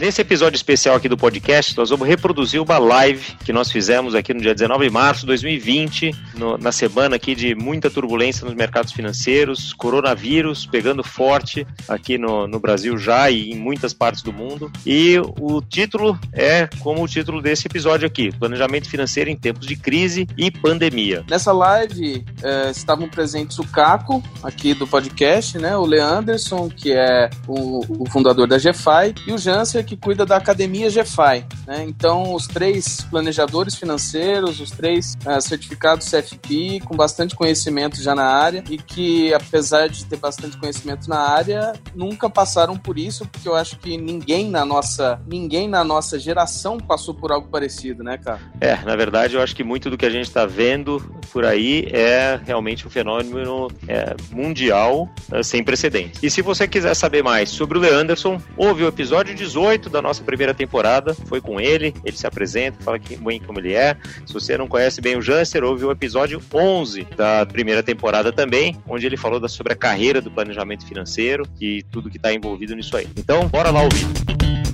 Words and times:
Nesse 0.00 0.22
episódio 0.22 0.56
especial 0.56 0.96
aqui 0.96 1.08
do 1.08 1.16
podcast, 1.16 1.76
nós 1.76 1.90
vamos 1.90 2.08
reproduzir 2.08 2.60
uma 2.60 2.78
live 2.78 3.36
que 3.44 3.52
nós 3.52 3.70
fizemos 3.70 4.14
aqui 4.14 4.32
no 4.32 4.40
dia 4.40 4.54
19 4.54 4.86
de 4.86 4.90
março 4.90 5.20
de 5.20 5.26
2020, 5.26 6.10
no, 6.34 6.56
na 6.56 6.72
semana 6.72 7.16
aqui 7.16 7.34
de 7.34 7.54
muita 7.54 7.90
turbulência 7.90 8.44
nos 8.44 8.54
mercados 8.54 8.92
financeiros, 8.92 9.72
coronavírus 9.74 10.66
pegando 10.66 11.04
forte 11.04 11.66
aqui 11.86 12.16
no, 12.16 12.48
no 12.48 12.58
Brasil 12.58 12.96
já 12.96 13.30
e 13.30 13.50
em 13.50 13.54
muitas 13.54 13.92
partes 13.92 14.22
do 14.22 14.32
mundo. 14.32 14.72
E 14.84 15.20
o 15.38 15.60
título 15.60 16.18
é 16.32 16.68
como 16.80 17.04
o 17.04 17.08
título 17.08 17.42
desse 17.42 17.66
episódio 17.66 18.06
aqui: 18.06 18.32
Planejamento 18.32 18.88
Financeiro 18.88 19.28
em 19.28 19.36
Tempos 19.36 19.66
de 19.66 19.76
Crise 19.76 20.26
e 20.36 20.50
Pandemia. 20.50 21.22
Nessa 21.28 21.52
live 21.52 22.24
eh, 22.42 22.70
estavam 22.70 23.08
presentes 23.08 23.58
o 23.58 23.64
Caco, 23.64 24.22
aqui 24.42 24.74
do 24.74 24.86
podcast, 24.86 25.58
né? 25.58 25.76
O 25.76 25.84
Leanderson, 25.84 26.68
que 26.70 26.92
é 26.92 27.28
o, 27.46 28.02
o 28.02 28.10
fundador 28.10 28.48
da 28.48 28.56
GFI, 28.56 29.14
e 29.26 29.32
o 29.32 29.38
Jansen, 29.38 29.81
que 29.82 29.96
cuida 29.96 30.24
da 30.24 30.36
Academia 30.36 30.88
GFI. 30.88 31.46
Né? 31.66 31.84
Então, 31.86 32.34
os 32.34 32.46
três 32.46 33.02
planejadores 33.10 33.74
financeiros, 33.74 34.60
os 34.60 34.70
três 34.70 35.14
uh, 35.26 35.40
certificados 35.40 36.08
CFP, 36.08 36.80
com 36.84 36.96
bastante 36.96 37.34
conhecimento 37.34 38.02
já 38.02 38.14
na 38.14 38.26
área, 38.26 38.64
e 38.68 38.78
que, 38.78 39.32
apesar 39.34 39.88
de 39.88 40.04
ter 40.04 40.16
bastante 40.16 40.56
conhecimento 40.56 41.08
na 41.08 41.20
área, 41.20 41.72
nunca 41.94 42.28
passaram 42.28 42.76
por 42.76 42.98
isso, 42.98 43.26
porque 43.26 43.48
eu 43.48 43.54
acho 43.54 43.78
que 43.78 43.96
ninguém 43.96 44.50
na 44.50 44.64
nossa, 44.64 45.20
ninguém 45.26 45.68
na 45.68 45.84
nossa 45.84 46.18
geração 46.18 46.78
passou 46.78 47.14
por 47.14 47.32
algo 47.32 47.48
parecido, 47.48 48.02
né, 48.02 48.18
cara? 48.18 48.40
É, 48.60 48.76
na 48.84 48.96
verdade, 48.96 49.36
eu 49.36 49.42
acho 49.42 49.54
que 49.54 49.64
muito 49.64 49.90
do 49.90 49.96
que 49.96 50.06
a 50.06 50.10
gente 50.10 50.26
está 50.26 50.46
vendo 50.46 51.00
por 51.32 51.44
aí 51.44 51.88
é 51.92 52.40
realmente 52.44 52.86
um 52.86 52.90
fenômeno 52.90 53.68
é, 53.88 54.14
mundial 54.30 55.08
é, 55.30 55.42
sem 55.42 55.62
precedentes. 55.62 56.22
E 56.22 56.30
se 56.30 56.42
você 56.42 56.68
quiser 56.68 56.94
saber 56.94 57.22
mais 57.22 57.50
sobre 57.50 57.78
o 57.78 57.80
Leanderson, 57.80 58.40
ouve 58.56 58.84
o 58.84 58.88
episódio 58.88 59.34
18 59.34 59.71
18 59.72 59.90
da 59.90 60.02
nossa 60.02 60.22
primeira 60.22 60.52
temporada. 60.52 61.14
Foi 61.14 61.40
com 61.40 61.60
ele, 61.60 61.94
ele 62.04 62.16
se 62.16 62.26
apresenta, 62.26 62.82
fala 62.82 62.98
que, 62.98 63.16
bem 63.16 63.40
como 63.40 63.58
ele 63.58 63.72
é. 63.74 63.96
Se 64.26 64.32
você 64.32 64.56
não 64.56 64.68
conhece 64.68 65.00
bem 65.00 65.16
o 65.16 65.22
Janser, 65.22 65.64
houve 65.64 65.84
o 65.84 65.90
episódio 65.90 66.40
11 66.52 67.06
da 67.16 67.46
primeira 67.46 67.82
temporada 67.82 68.32
também, 68.32 68.76
onde 68.86 69.06
ele 69.06 69.16
falou 69.16 69.40
da, 69.40 69.48
sobre 69.48 69.72
a 69.72 69.76
carreira 69.76 70.20
do 70.20 70.30
planejamento 70.30 70.86
financeiro 70.86 71.46
e 71.60 71.82
tudo 71.90 72.10
que 72.10 72.16
está 72.16 72.32
envolvido 72.32 72.74
nisso 72.74 72.96
aí. 72.96 73.08
Então, 73.16 73.48
bora 73.48 73.70
lá 73.70 73.82
ouvir. 73.82 74.71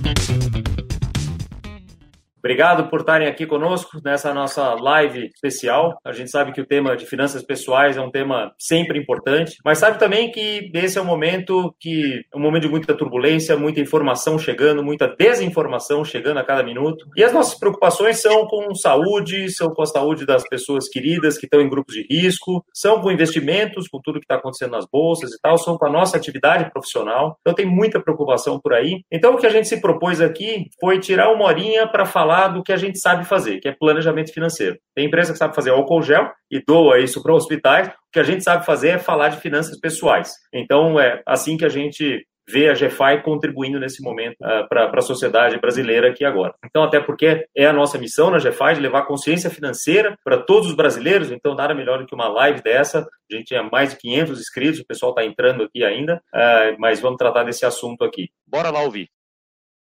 Obrigado 2.39 2.89
por 2.89 3.01
estarem 3.01 3.27
aqui 3.27 3.45
conosco 3.45 3.99
nessa 4.03 4.33
nossa 4.33 4.73
live 4.75 5.29
especial. 5.33 5.97
A 6.05 6.13
gente 6.13 6.31
sabe 6.31 6.53
que 6.53 6.61
o 6.61 6.65
tema 6.65 6.95
de 6.95 7.05
finanças 7.05 7.43
pessoais 7.43 7.97
é 7.97 8.01
um 8.01 8.09
tema 8.09 8.53
sempre 8.57 8.97
importante, 8.97 9.57
mas 9.63 9.77
sabe 9.77 9.99
também 9.99 10.31
que 10.31 10.71
esse 10.73 10.97
é 10.97 11.01
um 11.01 11.05
momento 11.05 11.75
que 11.77 12.21
é 12.33 12.37
um 12.37 12.39
momento 12.39 12.63
de 12.63 12.69
muita 12.69 12.95
turbulência, 12.95 13.57
muita 13.57 13.81
informação 13.81 14.39
chegando, 14.39 14.81
muita 14.81 15.05
desinformação 15.05 16.05
chegando 16.05 16.37
a 16.37 16.45
cada 16.45 16.63
minuto. 16.63 17.05
E 17.17 17.23
as 17.23 17.33
nossas 17.33 17.59
preocupações 17.59 18.21
são 18.21 18.47
com 18.47 18.73
saúde, 18.73 19.51
são 19.51 19.69
com 19.73 19.81
a 19.81 19.85
saúde 19.85 20.25
das 20.25 20.47
pessoas 20.47 20.87
queridas 20.87 21.37
que 21.37 21.45
estão 21.45 21.59
em 21.59 21.69
grupos 21.69 21.93
de 21.93 22.07
risco, 22.09 22.63
são 22.73 23.01
com 23.01 23.11
investimentos, 23.11 23.89
com 23.89 23.99
tudo 24.01 24.19
que 24.19 24.25
está 24.25 24.35
acontecendo 24.35 24.71
nas 24.71 24.85
bolsas 24.89 25.31
e 25.33 25.41
tal, 25.41 25.57
são 25.57 25.77
com 25.77 25.85
a 25.85 25.91
nossa 25.91 26.15
atividade 26.15 26.71
profissional. 26.71 27.37
Então 27.41 27.53
tem 27.53 27.65
muita 27.65 27.99
preocupação 28.01 28.57
por 28.61 28.73
aí. 28.73 29.01
Então 29.11 29.33
o 29.33 29.37
que 29.37 29.45
a 29.45 29.49
gente 29.49 29.67
se 29.67 29.81
propôs 29.81 30.21
aqui 30.21 30.67
foi 30.79 30.99
tirar 30.99 31.33
uma 31.33 31.43
horinha 31.43 31.85
para 31.85 32.05
falar 32.05 32.28
falar 32.29 32.49
do 32.49 32.63
que 32.63 32.71
a 32.71 32.77
gente 32.77 32.99
sabe 32.99 33.25
fazer, 33.25 33.59
que 33.59 33.67
é 33.67 33.71
planejamento 33.71 34.31
financeiro. 34.31 34.77
Tem 34.95 35.07
empresa 35.07 35.33
que 35.33 35.39
sabe 35.39 35.55
fazer 35.55 35.71
álcool 35.71 36.03
gel 36.03 36.31
e 36.51 36.63
doa 36.63 36.99
isso 36.99 37.23
para 37.23 37.33
hospitais. 37.33 37.87
O 37.87 37.91
que 38.13 38.19
a 38.19 38.23
gente 38.23 38.43
sabe 38.43 38.65
fazer 38.65 38.89
é 38.89 38.97
falar 38.99 39.29
de 39.29 39.37
finanças 39.37 39.79
pessoais. 39.79 40.31
Então, 40.53 40.99
é 40.99 41.23
assim 41.25 41.57
que 41.57 41.65
a 41.65 41.69
gente 41.69 42.23
vê 42.47 42.69
a 42.69 42.73
GFI 42.73 43.21
contribuindo 43.23 43.79
nesse 43.79 44.01
momento 44.01 44.35
uh, 44.41 44.67
para 44.67 44.91
a 44.91 45.01
sociedade 45.01 45.59
brasileira 45.59 46.09
aqui 46.09 46.25
agora. 46.25 46.53
Então, 46.65 46.83
até 46.83 46.99
porque 46.99 47.45
é 47.55 47.65
a 47.65 47.73
nossa 47.73 47.97
missão 47.97 48.31
na 48.31 48.37
GFI 48.37 48.75
de 48.75 48.81
levar 48.81 49.05
consciência 49.05 49.51
financeira 49.51 50.15
para 50.23 50.37
todos 50.37 50.67
os 50.69 50.75
brasileiros, 50.75 51.31
então 51.31 51.53
nada 51.53 51.75
melhor 51.75 51.99
do 51.99 52.07
que 52.07 52.15
uma 52.15 52.27
live 52.27 52.61
dessa. 52.63 53.07
A 53.31 53.35
gente 53.35 53.45
tinha 53.45 53.61
mais 53.61 53.91
de 53.91 53.97
500 53.97 54.39
inscritos, 54.39 54.79
o 54.79 54.85
pessoal 54.85 55.11
está 55.11 55.23
entrando 55.23 55.63
aqui 55.63 55.83
ainda, 55.83 56.21
uh, 56.33 56.75
mas 56.79 56.99
vamos 56.99 57.17
tratar 57.17 57.43
desse 57.43 57.65
assunto 57.65 58.03
aqui. 58.03 58.29
Bora 58.47 58.71
lá 58.71 58.81
ouvir 58.81 59.09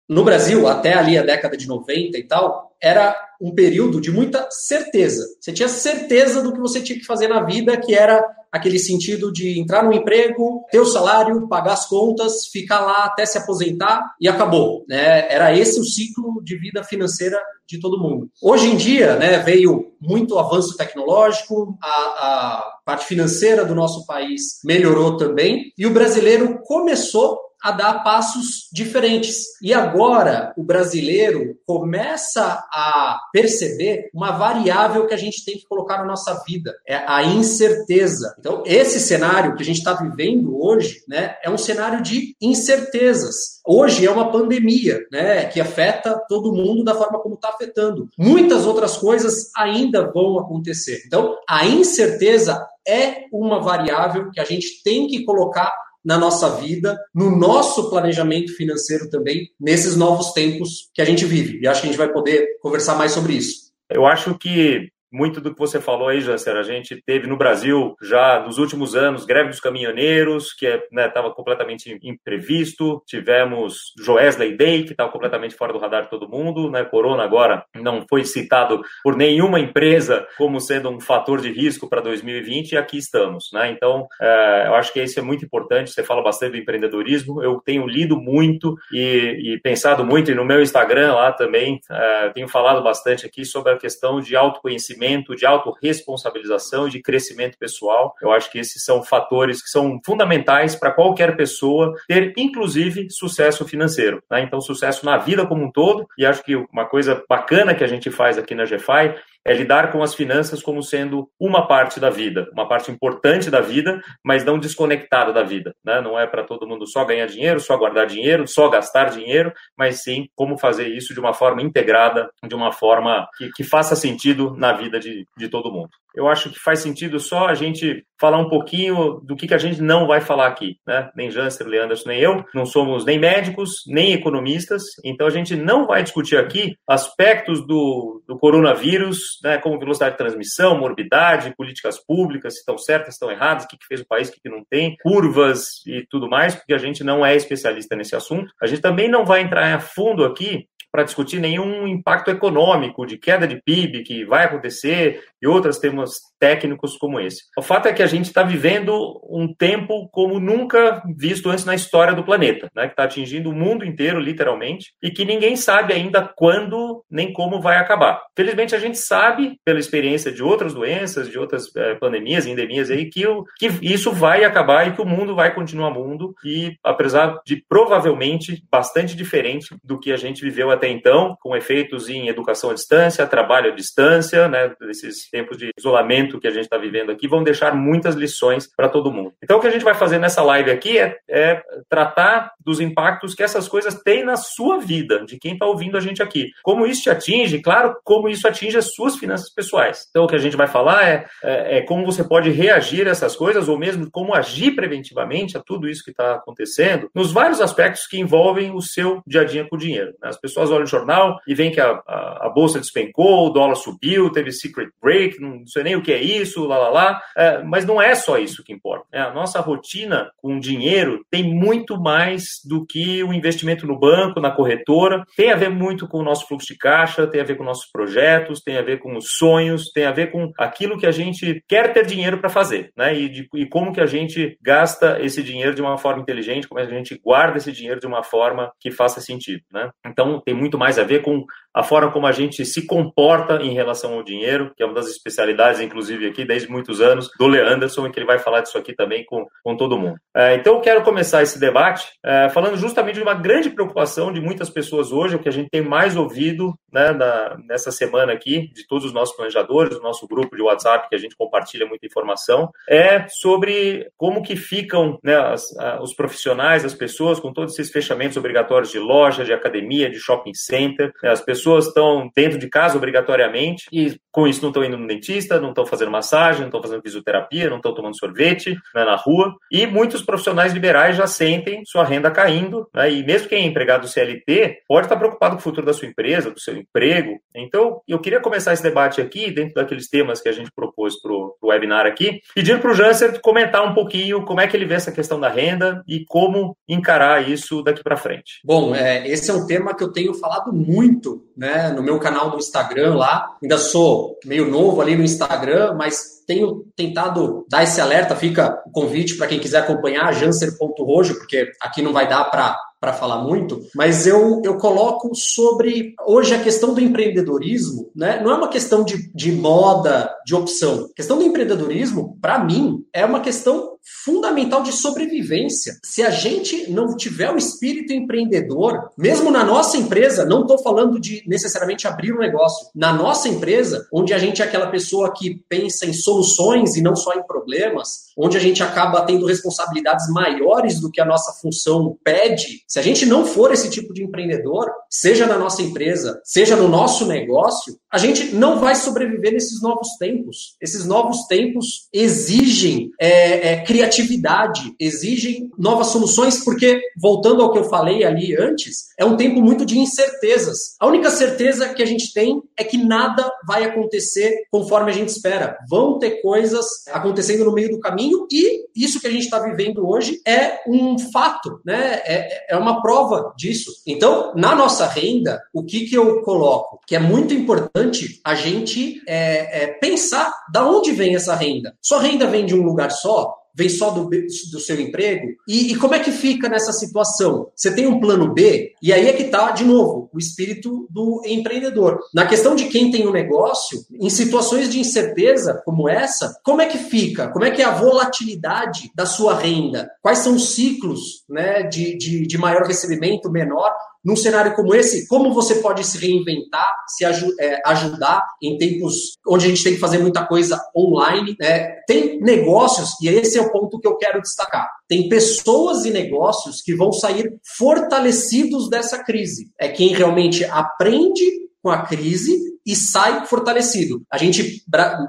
no 0.08 0.24
Brasil, 0.24 0.68
até 0.68 0.94
ali 0.94 1.18
a 1.18 1.24
década 1.24 1.58
de 1.58 1.68
90 1.68 2.18
e 2.18 2.24
tal, 2.24 2.72
era 2.82 3.16
um 3.42 3.54
período 3.54 4.00
de 4.00 4.12
muita 4.12 4.48
certeza. 4.50 5.26
Você 5.40 5.52
tinha 5.52 5.68
certeza 5.68 6.42
do 6.42 6.54
que 6.54 6.60
você 6.60 6.82
tinha 6.82 6.98
que 6.98 7.06
fazer 7.06 7.28
na 7.28 7.44
vida, 7.44 7.78
que 7.78 7.94
era 7.94 8.24
aquele 8.52 8.80
sentido 8.80 9.32
de 9.32 9.60
entrar 9.60 9.84
no 9.84 9.94
emprego, 9.94 10.66
ter 10.72 10.80
o 10.80 10.86
salário, 10.86 11.48
pagar 11.48 11.74
as 11.74 11.88
contas, 11.88 12.48
ficar 12.52 12.82
lá 12.82 13.06
até 13.06 13.26
se 13.26 13.38
aposentar 13.38 14.02
e 14.20 14.28
acabou. 14.28 14.86
Né? 14.88 15.32
Era 15.32 15.56
esse 15.56 15.80
o 15.80 15.84
ciclo 15.84 16.42
de 16.44 16.58
vida 16.58 16.84
financeira 16.84 17.40
de 17.68 17.80
todo 17.80 18.02
mundo. 18.02 18.30
Hoje 18.42 18.68
em 18.68 18.78
dia, 18.78 19.18
né, 19.18 19.40
veio 19.40 19.92
muito 20.00 20.40
avanço 20.40 20.78
tecnológico, 20.78 21.78
a, 21.84 21.90
a 21.90 22.64
parte 22.86 23.06
financeira 23.06 23.66
do 23.66 23.76
nosso 23.76 24.06
país 24.06 24.60
melhorou 24.64 25.18
também, 25.18 25.74
e 25.78 25.86
o 25.86 25.92
brasileiro 25.92 26.60
começou 26.64 27.38
a 27.62 27.72
dar 27.72 28.04
passos 28.04 28.68
diferentes. 28.72 29.38
E 29.62 29.74
agora 29.74 30.54
o 30.58 30.64
brasileiro 30.64 31.58
começa 31.66 32.44
a 32.72 33.20
perceber 33.32 34.10
uma 34.14 34.32
variável 34.32 35.08
que 35.08 35.14
a 35.14 35.18
gente 35.18 35.44
tem 35.44 35.58
que 35.58 35.68
colocar 35.68 35.98
na 35.98 36.06
nossa 36.06 36.44
vida, 36.48 36.76
é 36.88 36.96
a 36.96 37.24
incerteza. 37.24 38.36
Então, 38.40 38.64
esse 38.66 39.00
cenário 39.00 39.56
que 39.56 39.64
a 39.64 39.66
gente 39.66 39.80
está 39.80 39.94
vivendo 39.94 40.58
hoje, 40.62 41.04
né, 41.08 41.36
é 41.44 41.50
um 41.50 41.58
cenário 41.58 42.02
de 42.02 42.36
incertezas. 42.42 43.58
Hoje 43.66 44.06
é 44.06 44.12
uma 44.12 44.32
pandemia, 44.32 45.06
né, 45.12 45.46
que 45.46 45.60
afeta 45.60 46.22
todo 46.30 46.54
mundo 46.54 46.84
da 46.84 46.96
forma 46.96 47.20
como 47.20 47.36
está 47.36 47.50
afetando. 47.50 48.08
Muitas 48.18 48.66
outras 48.66 48.98
coisas 48.98 49.50
ainda 49.56 50.12
vão 50.12 50.40
acontecer. 50.40 51.02
Então, 51.06 51.36
a 51.50 51.66
incerteza 51.66 52.66
é 52.88 53.26
uma 53.34 53.60
variável 53.60 54.32
que 54.32 54.40
a 54.40 54.46
gente 54.46 54.82
tem 54.84 55.08
que 55.08 55.26
colocar 55.26 55.74
na 56.08 56.18
nossa 56.18 56.56
vida, 56.56 56.98
no 57.14 57.30
nosso 57.36 57.90
planejamento 57.90 58.56
financeiro 58.56 59.10
também, 59.10 59.50
nesses 59.60 59.98
novos 59.98 60.32
tempos 60.32 60.90
que 60.94 61.02
a 61.02 61.06
gente 61.06 61.26
vive. 61.26 61.60
E 61.60 61.68
acho 61.68 61.82
que 61.82 61.88
a 61.88 61.92
gente 61.92 61.98
vai 62.00 62.08
poder 62.08 62.48
conversar 62.62 62.96
mais 62.96 63.12
sobre 63.12 63.34
isso. 63.34 63.74
Eu 63.90 64.06
acho 64.06 64.38
que 64.38 64.88
muito 65.12 65.40
do 65.40 65.54
que 65.54 65.60
você 65.60 65.80
falou 65.80 66.10
aí, 66.10 66.22
Jancer, 66.22 66.56
a 66.56 66.64
gente 66.64 67.02
teve 67.06 67.28
no 67.28 67.38
Brasil 67.38 67.96
já 68.02 68.40
nos 68.40 68.58
últimos 68.58 68.96
anos 68.96 69.26
greve 69.26 69.50
dos 69.50 69.60
caminhoneiros, 69.60 70.54
que 70.54 70.66
estava 70.66 71.30
né, 71.30 71.34
completamente 71.34 71.98
imprevisto. 72.04 73.02
Tivemos 73.06 73.94
Joesley 73.98 74.58
Day, 74.58 74.84
que 74.84 74.92
estava 74.92 75.12
completamente 75.12 75.56
fora 75.56 75.72
do 75.72 75.80
radar 75.80 76.04
de 76.04 76.10
todo 76.10 76.30
mundo. 76.30 76.70
Né? 76.70 76.84
Corona 76.84 77.24
agora 77.24 77.64
não 77.76 78.06
foi 78.10 78.26
citado 78.26 78.82
por 79.04 79.16
nenhuma 79.16 79.60
empresa 79.60 80.28
como 80.38 80.60
sendo 80.60 80.90
um 80.90 81.00
fator 81.00 81.40
de 81.42 81.52
risco 81.52 81.88
para 81.90 82.02
2020 82.02 82.74
e 82.74 82.78
aqui 82.78 82.98
estamos. 82.98 83.50
Né? 83.54 83.72
Então, 83.72 84.08
é, 84.22 84.68
eu 84.68 84.76
acho 84.76 84.92
que 84.92 85.02
isso 85.02 85.20
é 85.20 85.24
muito 85.24 85.46
importante. 85.46 85.92
Você 85.92 86.04
fala 86.04 86.22
bastante 86.22 86.52
do 86.52 86.58
empreendedorismo. 86.58 87.42
Eu 87.42 87.62
tenho 87.64 87.88
lido 87.88 88.20
muito 88.20 88.76
e, 88.92 89.54
e 89.54 89.62
pensado 89.62 90.06
muito, 90.06 90.32
e 90.32 90.36
no 90.36 90.46
meu 90.46 90.62
Instagram 90.62 91.14
lá 91.14 91.32
também, 91.32 91.80
é, 91.90 92.30
tenho 92.30 92.48
falado 92.48 92.84
bastante 92.84 93.26
aqui 93.26 93.46
sobre 93.46 93.72
a 93.72 93.78
questão 93.78 94.20
de 94.20 94.36
autoconhecimento 94.36 94.98
crescimento, 95.08 95.36
de 95.36 95.46
autorresponsabilização 95.46 96.88
e 96.88 96.92
de 96.92 97.02
crescimento 97.02 97.58
pessoal. 97.58 98.14
Eu 98.22 98.32
acho 98.32 98.52
que 98.52 98.60
esses 98.60 98.84
são 98.84 99.04
fatores 99.04 99.62
que 99.62 99.70
são 99.70 100.00
fundamentais 100.06 100.76
para 100.76 100.92
qualquer 100.92 101.36
pessoa 101.36 101.94
ter, 102.08 102.34
inclusive, 102.38 103.10
sucesso 103.10 103.66
financeiro. 103.66 104.22
Né? 104.30 104.42
Então, 104.42 104.60
sucesso 104.60 105.06
na 105.06 105.18
vida 105.18 105.46
como 105.46 105.64
um 105.64 105.72
todo. 105.72 106.06
E 106.18 106.26
acho 106.26 106.44
que 106.44 106.56
uma 106.56 106.86
coisa 106.86 107.24
bacana 107.30 107.74
que 107.74 107.84
a 107.84 107.88
gente 107.88 108.12
faz 108.12 108.38
aqui 108.38 108.54
na 108.54 108.66
GFI 108.66 109.16
é 109.48 109.54
lidar 109.54 109.94
com 109.94 110.04
as 110.04 110.14
finanças 110.14 110.62
como 110.62 110.84
sendo 110.84 111.30
uma 111.40 111.66
parte 111.66 112.02
da 112.02 112.10
vida, 112.10 112.50
uma 112.52 112.68
parte 112.68 112.92
importante 112.92 113.50
da 113.50 113.62
vida, 113.62 114.02
mas 114.22 114.44
não 114.44 114.60
desconectada 114.60 115.32
da 115.32 115.42
vida. 115.42 115.74
Né? 115.86 116.02
Não 116.02 116.20
é 116.20 116.28
para 116.28 116.44
todo 116.44 116.68
mundo 116.68 116.86
só 116.86 117.06
ganhar 117.06 117.28
dinheiro, 117.28 117.62
só 117.62 117.78
guardar 117.78 118.06
dinheiro, 118.06 118.46
só 118.46 118.68
gastar 118.68 119.06
dinheiro, 119.06 119.54
mas 119.78 120.04
sim 120.04 120.28
como 120.36 120.58
fazer 120.58 120.90
isso 120.90 121.14
de 121.14 121.20
uma 121.22 121.34
forma 121.34 121.62
integrada, 121.62 122.30
de 122.46 122.54
uma 122.54 122.74
forma 122.74 123.26
que, 123.38 123.50
que 123.56 123.64
faça 123.64 123.96
sentido 123.96 124.54
na 124.58 124.74
vida 124.74 125.00
de, 125.00 125.26
de 125.38 125.48
todo 125.48 125.72
mundo 125.72 125.92
eu 126.18 126.28
acho 126.28 126.50
que 126.50 126.60
faz 126.60 126.80
sentido 126.80 127.20
só 127.20 127.46
a 127.46 127.54
gente 127.54 128.04
falar 128.20 128.40
um 128.40 128.50
pouquinho 128.50 129.22
do 129.24 129.36
que, 129.36 129.48
que 129.48 129.54
a 129.54 129.60
gente 129.60 129.80
não 129.80 130.08
vai 130.08 130.20
falar 130.20 130.48
aqui, 130.48 130.78
né? 130.86 131.12
Nem 131.16 131.30
Janser, 131.30 131.68
Leanderson, 131.68 132.10
nem 132.10 132.20
eu, 132.20 132.44
não 132.56 132.66
somos 132.66 133.06
nem 133.06 133.20
médicos, 133.20 133.84
nem 133.86 134.14
economistas, 134.14 134.82
então 135.06 135.28
a 135.28 135.30
gente 135.30 135.56
não 135.56 135.86
vai 135.86 136.02
discutir 136.02 136.36
aqui 136.36 136.76
aspectos 136.90 137.66
do, 137.68 138.24
do 138.28 138.36
coronavírus, 138.40 139.40
né? 139.44 139.60
Como 139.60 139.78
velocidade 139.78 140.14
de 140.14 140.18
transmissão, 140.18 140.80
morbidade, 140.80 141.54
políticas 141.56 142.04
públicas, 142.04 142.56
se 142.56 142.60
estão 142.62 142.80
certas, 142.80 143.10
se 143.10 143.18
estão 143.18 143.30
erradas, 143.30 143.66
o 143.66 143.68
que, 143.68 143.78
que 143.78 143.86
fez 143.86 144.02
o 144.02 144.08
país, 144.08 144.30
o 144.30 144.32
que, 144.32 144.42
que 144.42 144.50
não 144.50 144.64
tem, 144.68 144.96
curvas 145.04 145.86
e 145.86 146.04
tudo 146.10 146.28
mais, 146.28 146.56
porque 146.56 146.74
a 146.74 146.80
gente 146.80 147.04
não 147.04 147.24
é 147.24 147.36
especialista 147.36 147.96
nesse 147.96 148.16
assunto. 148.16 148.52
A 148.60 148.66
gente 148.66 148.82
também 148.82 149.08
não 149.08 149.24
vai 149.24 149.42
entrar 149.42 149.72
a 149.72 149.80
fundo 149.80 150.26
aqui 150.26 150.68
para 150.92 151.04
discutir 151.04 151.40
nenhum 151.40 151.88
impacto 151.88 152.32
econômico 152.32 153.06
de 153.06 153.18
queda 153.18 153.48
de 153.48 153.62
PIB 153.64 154.04
que 154.04 154.26
vai 154.26 154.46
acontecer 154.46 155.22
e 155.42 155.48
outros 155.48 155.78
temas 155.78 156.16
técnicos 156.40 156.98
como 156.98 157.20
esse. 157.20 157.44
O 157.58 157.62
fato 157.62 157.88
é 157.88 157.94
que 157.94 158.04
a 158.04 158.08
gente 158.08 158.26
está 158.26 158.44
vivendo 158.44 159.20
um 159.30 159.54
tempo 159.54 160.08
como 160.10 160.40
nunca 160.40 161.02
visto 161.16 161.50
antes 161.50 161.66
na 161.66 161.76
história 161.76 162.14
do 162.14 162.24
planeta, 162.24 162.70
né, 162.76 162.86
que 162.86 162.94
está 162.94 163.04
atingindo 163.04 163.50
o 163.50 163.56
mundo 163.56 163.86
inteiro, 163.86 164.20
literalmente, 164.20 164.94
e 165.02 165.10
que 165.12 165.26
ninguém 165.26 165.56
sabe 165.56 165.94
ainda 165.94 166.22
quando 166.36 167.04
nem 167.10 167.34
como 167.34 167.62
vai 167.62 167.78
acabar. 167.78 168.22
Felizmente, 168.36 168.76
a 168.76 168.80
gente 168.80 168.98
sabe, 168.98 169.60
pela 169.66 169.80
experiência 169.80 170.32
de 170.32 170.44
outras 170.44 170.74
doenças, 170.74 171.30
de 171.30 171.38
outras 171.38 171.64
é, 171.76 171.96
pandemias, 171.96 172.46
endemias 172.46 172.90
aí, 172.90 173.10
que, 173.10 173.26
o, 173.26 173.44
que 173.58 173.68
isso 173.82 174.12
vai 174.12 174.44
acabar 174.44 174.88
e 174.88 174.94
que 174.94 175.02
o 175.02 175.06
mundo 175.06 175.36
vai 175.36 175.54
continuar 175.54 175.92
mundo, 175.92 176.34
e 176.46 176.76
apesar 176.84 177.40
de 177.46 177.64
provavelmente 177.68 178.64
bastante 178.72 179.16
diferente 179.16 179.76
do 179.84 180.00
que 180.00 180.12
a 180.12 180.18
gente 180.18 180.42
viveu 180.42 180.70
até 180.70 180.77
então, 180.86 181.36
com 181.42 181.56
efeitos 181.56 182.10
em 182.10 182.28
educação 182.28 182.70
à 182.70 182.74
distância, 182.74 183.26
trabalho 183.26 183.72
à 183.72 183.76
distância, 183.76 184.48
né, 184.48 184.74
esses 184.90 185.30
tempos 185.30 185.58
de 185.58 185.72
isolamento 185.78 186.40
que 186.40 186.48
a 186.48 186.52
gente 186.52 186.64
está 186.64 186.78
vivendo 186.78 187.12
aqui, 187.12 187.28
vão 187.28 187.44
deixar 187.44 187.74
muitas 187.74 188.16
lições 188.16 188.68
para 188.76 188.90
todo 188.90 189.12
mundo. 189.12 189.34
Então, 189.42 189.58
o 189.58 189.62
que 189.62 189.68
a 189.68 189.72
gente 189.72 189.84
vai 189.84 189.94
fazer 189.94 190.20
nessa 190.20 190.44
live 190.44 190.72
aqui 190.72 190.98
é, 190.98 191.18
é 191.30 191.62
tratar 191.90 192.52
dos 192.60 192.80
impactos 192.80 193.34
que 193.34 193.44
essas 193.44 193.68
coisas 193.68 193.96
têm 194.02 194.24
na 194.24 194.36
sua 194.36 194.80
vida, 194.80 195.26
de 195.26 195.38
quem 195.38 195.54
está 195.54 195.66
ouvindo 195.66 195.98
a 195.98 196.02
gente 196.02 196.22
aqui. 196.22 196.52
Como 196.64 196.86
isso 196.86 197.04
te 197.04 197.10
atinge, 197.10 197.60
claro, 197.60 197.96
como 198.04 198.28
isso 198.28 198.48
atinge 198.48 198.78
as 198.78 198.94
suas 198.94 199.16
finanças 199.16 199.54
pessoais. 199.54 200.06
Então, 200.10 200.26
o 200.26 200.28
que 200.28 200.36
a 200.36 200.40
gente 200.40 200.58
vai 200.58 200.68
falar 200.68 201.08
é, 201.08 201.26
é, 201.44 201.78
é 201.78 201.82
como 201.82 202.06
você 202.06 202.24
pode 202.24 202.50
reagir 202.50 203.08
a 203.08 203.12
essas 203.12 203.36
coisas, 203.36 203.68
ou 203.68 203.78
mesmo 203.78 204.10
como 204.12 204.34
agir 204.34 204.76
preventivamente 204.76 205.58
a 205.58 205.62
tudo 205.62 205.88
isso 205.88 206.04
que 206.04 206.12
está 206.12 206.36
acontecendo, 206.36 207.10
nos 207.14 207.32
vários 207.32 207.62
aspectos 207.62 208.06
que 208.08 208.20
envolvem 208.20 208.72
o 208.74 208.82
seu 208.82 209.22
dia 209.26 209.42
a 209.42 209.46
dia 209.46 209.66
com 209.68 209.76
o 209.76 209.80
dinheiro. 209.80 210.14
Né? 210.22 210.30
As 210.30 210.40
pessoas 210.40 210.67
olham 210.72 210.84
o 210.84 210.88
jornal 210.88 211.38
e 211.48 211.54
veem 211.54 211.72
que 211.72 211.82
a, 211.82 212.02
a, 212.08 212.48
a 212.48 212.50
bolsa 212.50 212.80
despencou, 212.80 213.48
o 213.48 213.50
dólar 213.50 213.76
subiu, 213.76 214.32
teve 214.32 214.52
secret 214.52 214.90
break, 215.02 215.40
não 215.40 215.66
sei 215.66 215.84
nem 215.84 215.96
o 215.96 216.02
que 216.02 216.12
é 216.12 216.22
isso, 216.22 216.66
lá 216.66 216.78
lá 216.78 216.90
lá. 216.90 217.22
É, 217.36 217.64
mas 217.64 217.86
não 217.86 218.02
é 218.02 218.16
só 218.16 218.38
isso 218.38 218.64
que 218.64 218.74
importa. 218.74 219.06
É, 219.12 219.22
a 219.22 219.34
nossa 219.34 219.60
rotina 219.60 220.32
com 220.38 220.60
dinheiro 220.60 221.26
tem 221.30 221.44
muito 221.44 222.00
mais 222.00 222.44
do 222.66 222.86
que 222.86 223.24
o 223.24 223.34
investimento 223.34 223.86
no 223.86 224.00
banco, 224.00 224.40
na 224.40 224.52
corretora. 224.52 225.24
Tem 225.36 225.52
a 225.52 225.56
ver 225.56 225.70
muito 225.70 226.08
com 226.08 226.20
o 226.20 226.24
nosso 226.24 226.48
fluxo 226.48 226.68
de 226.68 226.78
caixa, 226.78 227.28
tem 227.28 227.42
a 227.42 227.44
ver 227.44 227.56
com 227.56 227.64
nossos 227.64 227.90
projetos, 227.92 228.62
tem 228.62 228.78
a 228.78 228.82
ver 228.82 229.00
com 229.00 229.16
os 229.16 229.26
sonhos, 229.38 229.92
tem 229.94 230.06
a 230.06 230.12
ver 230.12 230.32
com 230.32 230.52
aquilo 230.58 230.98
que 230.98 231.06
a 231.06 231.12
gente 231.12 231.64
quer 231.68 231.94
ter 231.94 232.06
dinheiro 232.06 232.40
para 232.40 232.50
fazer, 232.50 232.92
né? 232.96 233.18
E, 233.18 233.30
de, 233.30 233.48
e 233.56 233.66
como 233.66 233.94
que 233.94 234.02
a 234.02 234.06
gente 234.06 234.58
gasta 234.62 235.20
esse 235.22 235.44
dinheiro 235.44 235.76
de 235.76 235.82
uma 235.82 235.98
forma 235.98 236.22
inteligente, 236.22 236.68
como 236.68 236.82
a 236.82 236.86
gente 236.86 237.20
guarda 237.24 237.58
esse 237.58 237.72
dinheiro 237.72 238.00
de 238.00 238.08
uma 238.08 238.24
forma 238.24 238.72
que 238.80 238.92
faça 238.92 239.22
sentido, 239.22 239.62
né? 239.72 239.90
Então 240.06 240.42
tem 240.42 240.56
muito 240.58 240.78
mais 240.78 241.00
a 241.00 241.04
ver 241.04 241.22
com 241.22 241.46
a 241.78 241.84
forma 241.84 242.12
como 242.12 242.26
a 242.26 242.32
gente 242.32 242.66
se 242.66 242.88
comporta 242.88 243.58
em 243.62 243.72
relação 243.72 244.16
ao 244.16 244.24
dinheiro, 244.24 244.72
que 244.76 244.82
é 244.82 244.86
uma 244.86 244.96
das 244.96 245.08
especialidades, 245.08 245.80
inclusive, 245.80 246.28
aqui 246.28 246.44
desde 246.44 246.68
muitos 246.68 247.00
anos, 247.00 247.30
do 247.38 247.46
Leanderson, 247.46 248.08
e 248.08 248.12
que 248.12 248.18
ele 248.18 248.26
vai 248.26 248.40
falar 248.40 248.62
disso 248.62 248.80
aqui 248.80 248.96
também 248.96 249.24
com, 249.26 249.46
com 249.64 249.78
todo 249.78 249.98
mundo. 249.98 250.16
É, 250.36 250.56
então, 250.56 250.76
eu 250.76 250.82
quero 250.82 251.04
começar 251.04 251.44
esse 251.44 251.60
debate 251.60 252.08
é, 252.26 252.50
falando 252.50 252.78
justamente 252.78 253.18
de 253.18 253.22
uma 253.22 253.36
grande 253.36 253.70
preocupação 253.70 254.34
de 254.34 254.42
muitas 254.42 254.72
pessoas 254.72 255.12
hoje, 255.12 255.36
o 255.36 255.40
que 255.40 255.50
a 255.50 255.52
gente 255.52 255.70
tem 255.70 255.82
mais 255.82 256.16
ouvido 256.16 256.74
né, 256.92 257.12
na, 257.12 257.56
nessa 257.68 257.92
semana 257.92 258.34
aqui, 258.34 258.72
de 258.74 258.88
todos 258.88 259.06
os 259.06 259.14
nossos 259.14 259.36
planejadores, 259.36 259.96
do 259.96 260.02
nosso 260.02 260.28
grupo 260.28 260.56
de 260.56 260.64
WhatsApp, 260.64 261.08
que 261.08 261.16
a 261.16 261.20
gente 261.20 261.36
compartilha 261.38 261.86
muita 261.86 262.08
informação, 262.08 262.72
é 262.90 263.28
sobre 263.28 264.08
como 264.18 264.42
que 264.42 264.56
ficam 264.56 265.20
né, 265.24 265.36
as, 265.36 265.64
os 266.02 266.16
profissionais, 266.16 266.84
as 266.84 266.96
pessoas, 266.96 267.40
com 267.40 267.54
todos 267.54 267.78
esses 267.78 267.92
fechamentos 267.92 268.36
obrigatórios 268.36 268.92
de 268.92 268.98
loja, 268.98 269.46
de 269.46 269.54
academia, 269.54 270.10
de 270.10 270.20
shopping 270.20 270.47
center, 270.54 271.12
né, 271.22 271.30
as 271.30 271.42
pessoas 271.42 271.88
estão 271.88 272.30
dentro 272.36 272.58
de 272.58 272.70
casa 272.70 272.98
obrigatoriamente. 272.98 273.86
E 273.92 274.20
com 274.38 274.48
isso 274.48 274.62
não 274.62 274.70
estão 274.70 274.84
indo 274.84 275.00
no 275.00 275.08
dentista, 275.08 275.60
não 275.60 275.70
estão 275.70 275.84
fazendo 275.84 276.12
massagem, 276.12 276.60
não 276.60 276.68
estão 276.68 276.80
fazendo 276.80 277.02
fisioterapia, 277.02 277.72
não 277.72 277.78
estão 277.78 277.96
tomando 277.96 278.16
sorvete 278.16 278.78
né, 278.94 279.04
na 279.04 279.16
rua. 279.16 279.56
E 279.72 279.88
muitos 279.88 280.22
profissionais 280.22 280.74
liberais 280.74 281.16
já 281.16 281.26
sentem 281.26 281.82
sua 281.84 282.04
renda 282.04 282.30
caindo. 282.30 282.88
Né, 282.94 283.14
e 283.14 283.26
mesmo 283.26 283.50
quem 283.50 283.64
é 283.64 283.66
empregado 283.66 284.08
CLT 284.08 284.84
pode 284.88 285.08
estar 285.08 285.18
preocupado 285.18 285.56
com 285.56 285.62
o 285.62 285.64
futuro 285.64 285.88
da 285.88 285.92
sua 285.92 286.08
empresa, 286.08 286.52
do 286.52 286.60
seu 286.60 286.78
emprego. 286.78 287.40
Então, 287.56 288.00
eu 288.08 288.20
queria 288.20 288.40
começar 288.40 288.74
esse 288.74 288.84
debate 288.84 289.20
aqui, 289.20 289.50
dentro 289.50 289.74
daqueles 289.74 290.08
temas 290.08 290.40
que 290.40 290.50
a 290.50 290.52
gente 290.52 290.70
propôs 290.72 291.20
para 291.20 291.32
o 291.32 291.58
webinar 291.64 292.06
aqui, 292.06 292.40
pedindo 292.54 292.80
para 292.80 292.92
o 292.92 292.94
Janser 292.94 293.42
comentar 293.42 293.84
um 293.90 293.96
pouquinho 293.96 294.46
como 294.46 294.62
é 294.62 294.68
que 294.68 294.78
ele 294.78 294.86
vê 294.86 294.94
essa 294.94 295.12
questão 295.12 295.40
da 295.40 295.50
renda 295.50 296.04
e 296.08 296.24
como 296.26 296.78
encarar 296.88 297.50
isso 297.50 297.82
daqui 297.82 298.04
para 298.04 298.16
frente. 298.16 298.60
Bom, 298.64 298.94
é, 298.94 299.28
esse 299.28 299.50
é 299.50 299.54
um 299.56 299.66
tema 299.66 299.96
que 299.96 300.04
eu 300.04 300.12
tenho 300.12 300.36
falado 300.36 300.72
muito 300.72 301.47
né, 301.58 301.90
no 301.90 302.04
meu 302.04 302.20
canal 302.20 302.52
do 302.52 302.58
Instagram 302.58 303.16
lá. 303.16 303.58
Ainda 303.62 303.78
sou 303.78 304.38
meio 304.46 304.70
novo 304.70 305.02
ali 305.02 305.16
no 305.16 305.24
Instagram, 305.24 305.96
mas 305.96 306.44
tenho 306.46 306.86
tentado 306.96 307.66
dar 307.70 307.84
esse 307.84 308.00
alerta. 308.00 308.36
Fica 308.36 308.82
o 308.86 308.92
convite 308.92 309.36
para 309.36 309.48
quem 309.48 309.60
quiser 309.60 309.80
acompanhar, 309.80 310.34
janser.rojo, 310.34 311.36
porque 311.36 311.72
aqui 311.82 312.02
não 312.02 312.14
vai 312.14 312.28
dar 312.28 312.46
para 312.46 312.78
para 313.00 313.14
falar 313.14 313.44
muito, 313.44 313.80
mas 313.94 314.26
eu, 314.26 314.60
eu 314.66 314.76
coloco 314.78 315.30
sobre 315.36 316.16
hoje 316.26 316.56
a 316.56 316.64
questão 316.64 316.96
do 316.96 317.00
empreendedorismo, 317.00 318.10
né? 318.16 318.42
Não 318.42 318.52
é 318.52 318.56
uma 318.56 318.70
questão 318.70 319.04
de, 319.04 319.32
de 319.34 319.52
moda, 319.52 320.34
de 320.44 320.56
opção. 320.56 321.08
A 321.12 321.16
questão 321.16 321.38
do 321.38 321.44
empreendedorismo, 321.44 322.38
para 322.42 322.58
mim, 322.58 323.06
é 323.14 323.24
uma 323.24 323.40
questão 323.40 323.97
fundamental 324.24 324.84
de 324.84 324.92
sobrevivência. 324.92 325.98
Se 326.04 326.24
a 326.24 326.30
gente 326.30 326.90
não 326.90 327.16
tiver 327.16 327.52
o 327.52 327.58
espírito 327.58 328.14
empreendedor, 328.14 329.12
mesmo 329.18 329.52
na 329.52 329.64
nossa 329.64 329.98
empresa, 329.98 330.46
não 330.46 330.62
estou 330.62 330.82
falando 330.82 331.20
de 331.20 331.44
necessariamente 331.48 332.08
abrir 332.08 332.34
um 332.34 332.40
negócio, 332.40 332.88
na 332.96 333.14
nossa 333.14 333.48
empresa, 333.48 334.08
onde 334.12 334.34
a 334.34 334.38
gente 334.38 334.62
é 334.62 334.66
aquela 334.66 334.88
pessoa 334.88 335.34
que 335.34 335.64
pensa 335.70 336.06
em 336.06 336.14
soluções 336.14 336.96
e 336.96 337.02
não 337.02 337.16
só 337.16 337.34
em 337.34 337.44
problemas, 337.44 338.28
onde 338.38 338.58
a 338.58 338.60
gente 338.60 338.84
acaba 338.84 339.22
tendo 339.22 339.46
responsabilidades 339.46 340.30
maiores 340.30 341.00
do 341.00 341.10
que 341.10 341.22
a 341.22 341.26
nossa 341.26 341.54
função 341.62 342.18
pede, 342.24 342.84
se 342.88 343.00
a 343.00 343.02
gente 343.02 343.26
não 343.26 343.46
for 343.46 343.72
esse 343.72 343.90
tipo 343.90 344.14
de 344.14 344.24
empreendedor, 344.24 344.92
seja 345.10 345.46
na 345.46 345.58
nossa 345.58 345.82
empresa, 345.82 346.40
seja 346.44 346.76
no 346.76 346.88
nosso 346.88 347.26
negócio, 347.26 347.98
a 348.12 348.18
gente 348.18 348.56
não 348.56 348.80
vai 348.80 348.96
sobreviver 348.96 349.54
nesses 349.54 349.82
novos 349.82 350.10
tempos. 350.20 350.76
Esses 350.82 351.06
novos 351.06 351.46
tempos 351.48 352.08
exigem 352.14 353.12
é, 353.20 353.74
é, 353.74 353.78
criatividade, 353.98 354.94
exigem 355.00 355.72
novas 355.76 356.08
soluções, 356.08 356.64
porque, 356.64 357.02
voltando 357.20 357.64
ao 357.64 357.72
que 357.72 357.80
eu 357.80 357.86
falei 357.86 358.24
ali 358.24 358.56
antes, 358.56 359.08
é 359.18 359.26
um 359.26 359.36
tempo 359.36 359.60
muito 359.60 359.84
de 359.84 359.98
incertezas. 359.98 360.96
A 361.00 361.08
única 361.08 361.32
certeza 361.32 361.90
que 361.90 362.04
a 362.04 362.06
gente 362.06 362.32
tem 362.32 362.62
é 362.78 362.84
que 362.84 362.98
nada 362.98 363.52
vai 363.68 363.84
acontecer 363.84 364.56
conforme 364.70 365.10
a 365.10 365.14
gente 365.14 365.30
espera. 365.30 365.76
Vão 365.90 366.20
ter 366.20 366.42
coisas 366.44 366.86
acontecendo 367.12 367.66
no 367.66 367.74
meio 367.74 367.90
do 367.90 368.00
caminho 368.00 368.46
e 368.52 368.86
isso 368.96 369.20
que 369.20 369.26
a 369.26 369.32
gente 369.32 369.46
está 369.46 369.60
vivendo 369.60 370.08
hoje 370.08 370.40
é 370.46 370.80
um 370.88 371.18
fato, 371.32 371.82
né? 371.84 372.22
É, 372.26 372.76
é 372.76 372.78
uma 372.78 373.02
prova 373.02 373.54
disso. 373.58 373.92
Então, 374.06 374.54
na 374.56 374.76
nossa 374.76 375.08
renda, 375.08 375.60
o 375.74 375.84
que, 375.84 376.06
que 376.06 376.16
eu 376.16 376.42
coloco? 376.44 377.00
Que 377.08 377.16
é 377.16 377.20
muito 377.20 377.54
importante 377.54 378.40
a 378.44 378.54
gente 378.54 379.22
é, 379.28 379.84
é, 379.84 379.88
pensar 379.88 380.54
da 380.72 380.88
onde 380.88 381.12
vem 381.12 381.36
essa 381.36 381.56
renda. 381.56 381.96
Sua 382.00 382.22
renda 382.22 382.46
vem 382.46 382.66
de 382.66 382.76
um 382.76 382.84
lugar 382.84 383.10
só? 383.10 383.56
Vem 383.78 383.88
só 383.90 384.10
do, 384.10 384.28
do 384.28 384.80
seu 384.80 385.00
emprego? 385.00 385.50
E, 385.68 385.92
e, 385.92 385.96
como 385.96 386.16
é 386.16 386.20
que 386.20 386.32
fica 386.32 386.68
nessa 386.68 386.92
situação? 386.92 387.70
Você 387.76 387.94
tem 387.94 388.08
um 388.08 388.20
plano 388.20 388.52
B? 388.52 388.94
E 389.02 389.14
aí 389.14 389.28
é 389.28 389.34
que 389.34 389.44
está, 389.44 389.70
de 389.70 389.84
novo, 389.84 390.30
o 390.34 390.40
espírito 390.40 391.08
do 391.12 391.44
empreendedor. 391.46 392.20
Na 392.34 392.48
questão 392.48 392.76
de 392.76 392.86
quem 392.86 393.12
tem 393.12 393.28
um 393.28 393.32
negócio, 393.32 394.00
em 394.12 394.30
situações 394.30 394.90
de 394.90 395.00
incerteza 395.00 395.82
como 395.86 396.10
essa, 396.10 396.60
como 396.64 396.82
é 396.82 396.88
que 396.88 396.98
fica? 396.98 397.50
Como 397.50 397.64
é 397.64 397.72
que 397.72 397.82
é 397.82 397.86
a 397.86 397.94
volatilidade 397.94 399.12
da 399.14 399.28
sua 399.28 399.54
renda? 399.56 400.10
Quais 400.22 400.40
são 400.40 400.56
os 400.56 400.74
ciclos 400.74 401.44
né, 401.48 401.84
de, 401.84 402.18
de, 402.18 402.48
de 402.48 402.58
maior 402.58 402.88
recebimento, 402.88 403.52
menor? 403.52 403.94
Num 404.28 404.36
cenário 404.36 404.76
como 404.76 404.94
esse, 404.94 405.26
como 405.26 405.54
você 405.54 405.76
pode 405.76 406.06
se 406.06 406.18
reinventar, 406.18 406.86
se 407.08 407.24
aj 407.24 407.46
é, 407.62 407.82
ajudar 407.86 408.46
em 408.62 408.78
tempos 408.78 409.38
onde 409.48 409.66
a 409.66 409.70
gente 409.70 409.82
tem 409.86 409.94
que 409.94 410.02
fazer 410.02 410.18
muita 410.18 410.46
coisa 410.46 410.78
online. 410.94 411.56
Né? 411.58 411.96
Tem 412.06 412.38
negócios, 412.42 413.12
e 413.22 413.30
esse 413.30 413.58
é 413.58 413.62
o 413.62 413.72
ponto 413.72 413.98
que 413.98 414.08
eu 414.08 414.18
quero 414.18 414.42
destacar. 414.42 414.90
Tem 415.08 415.30
pessoas 415.30 416.04
e 416.04 416.10
negócios 416.10 416.82
que 416.82 416.94
vão 416.94 417.14
sair 417.14 417.58
fortalecidos 417.78 418.90
dessa 418.90 419.24
crise. 419.24 419.72
É 419.80 419.88
quem 419.88 420.10
realmente 420.10 420.66
aprende 420.66 421.46
com 421.82 421.90
a 421.90 422.02
crise 422.02 422.60
e 422.86 422.96
sai 422.96 423.46
fortalecido. 423.46 424.24
A 424.30 424.38
gente, 424.38 424.84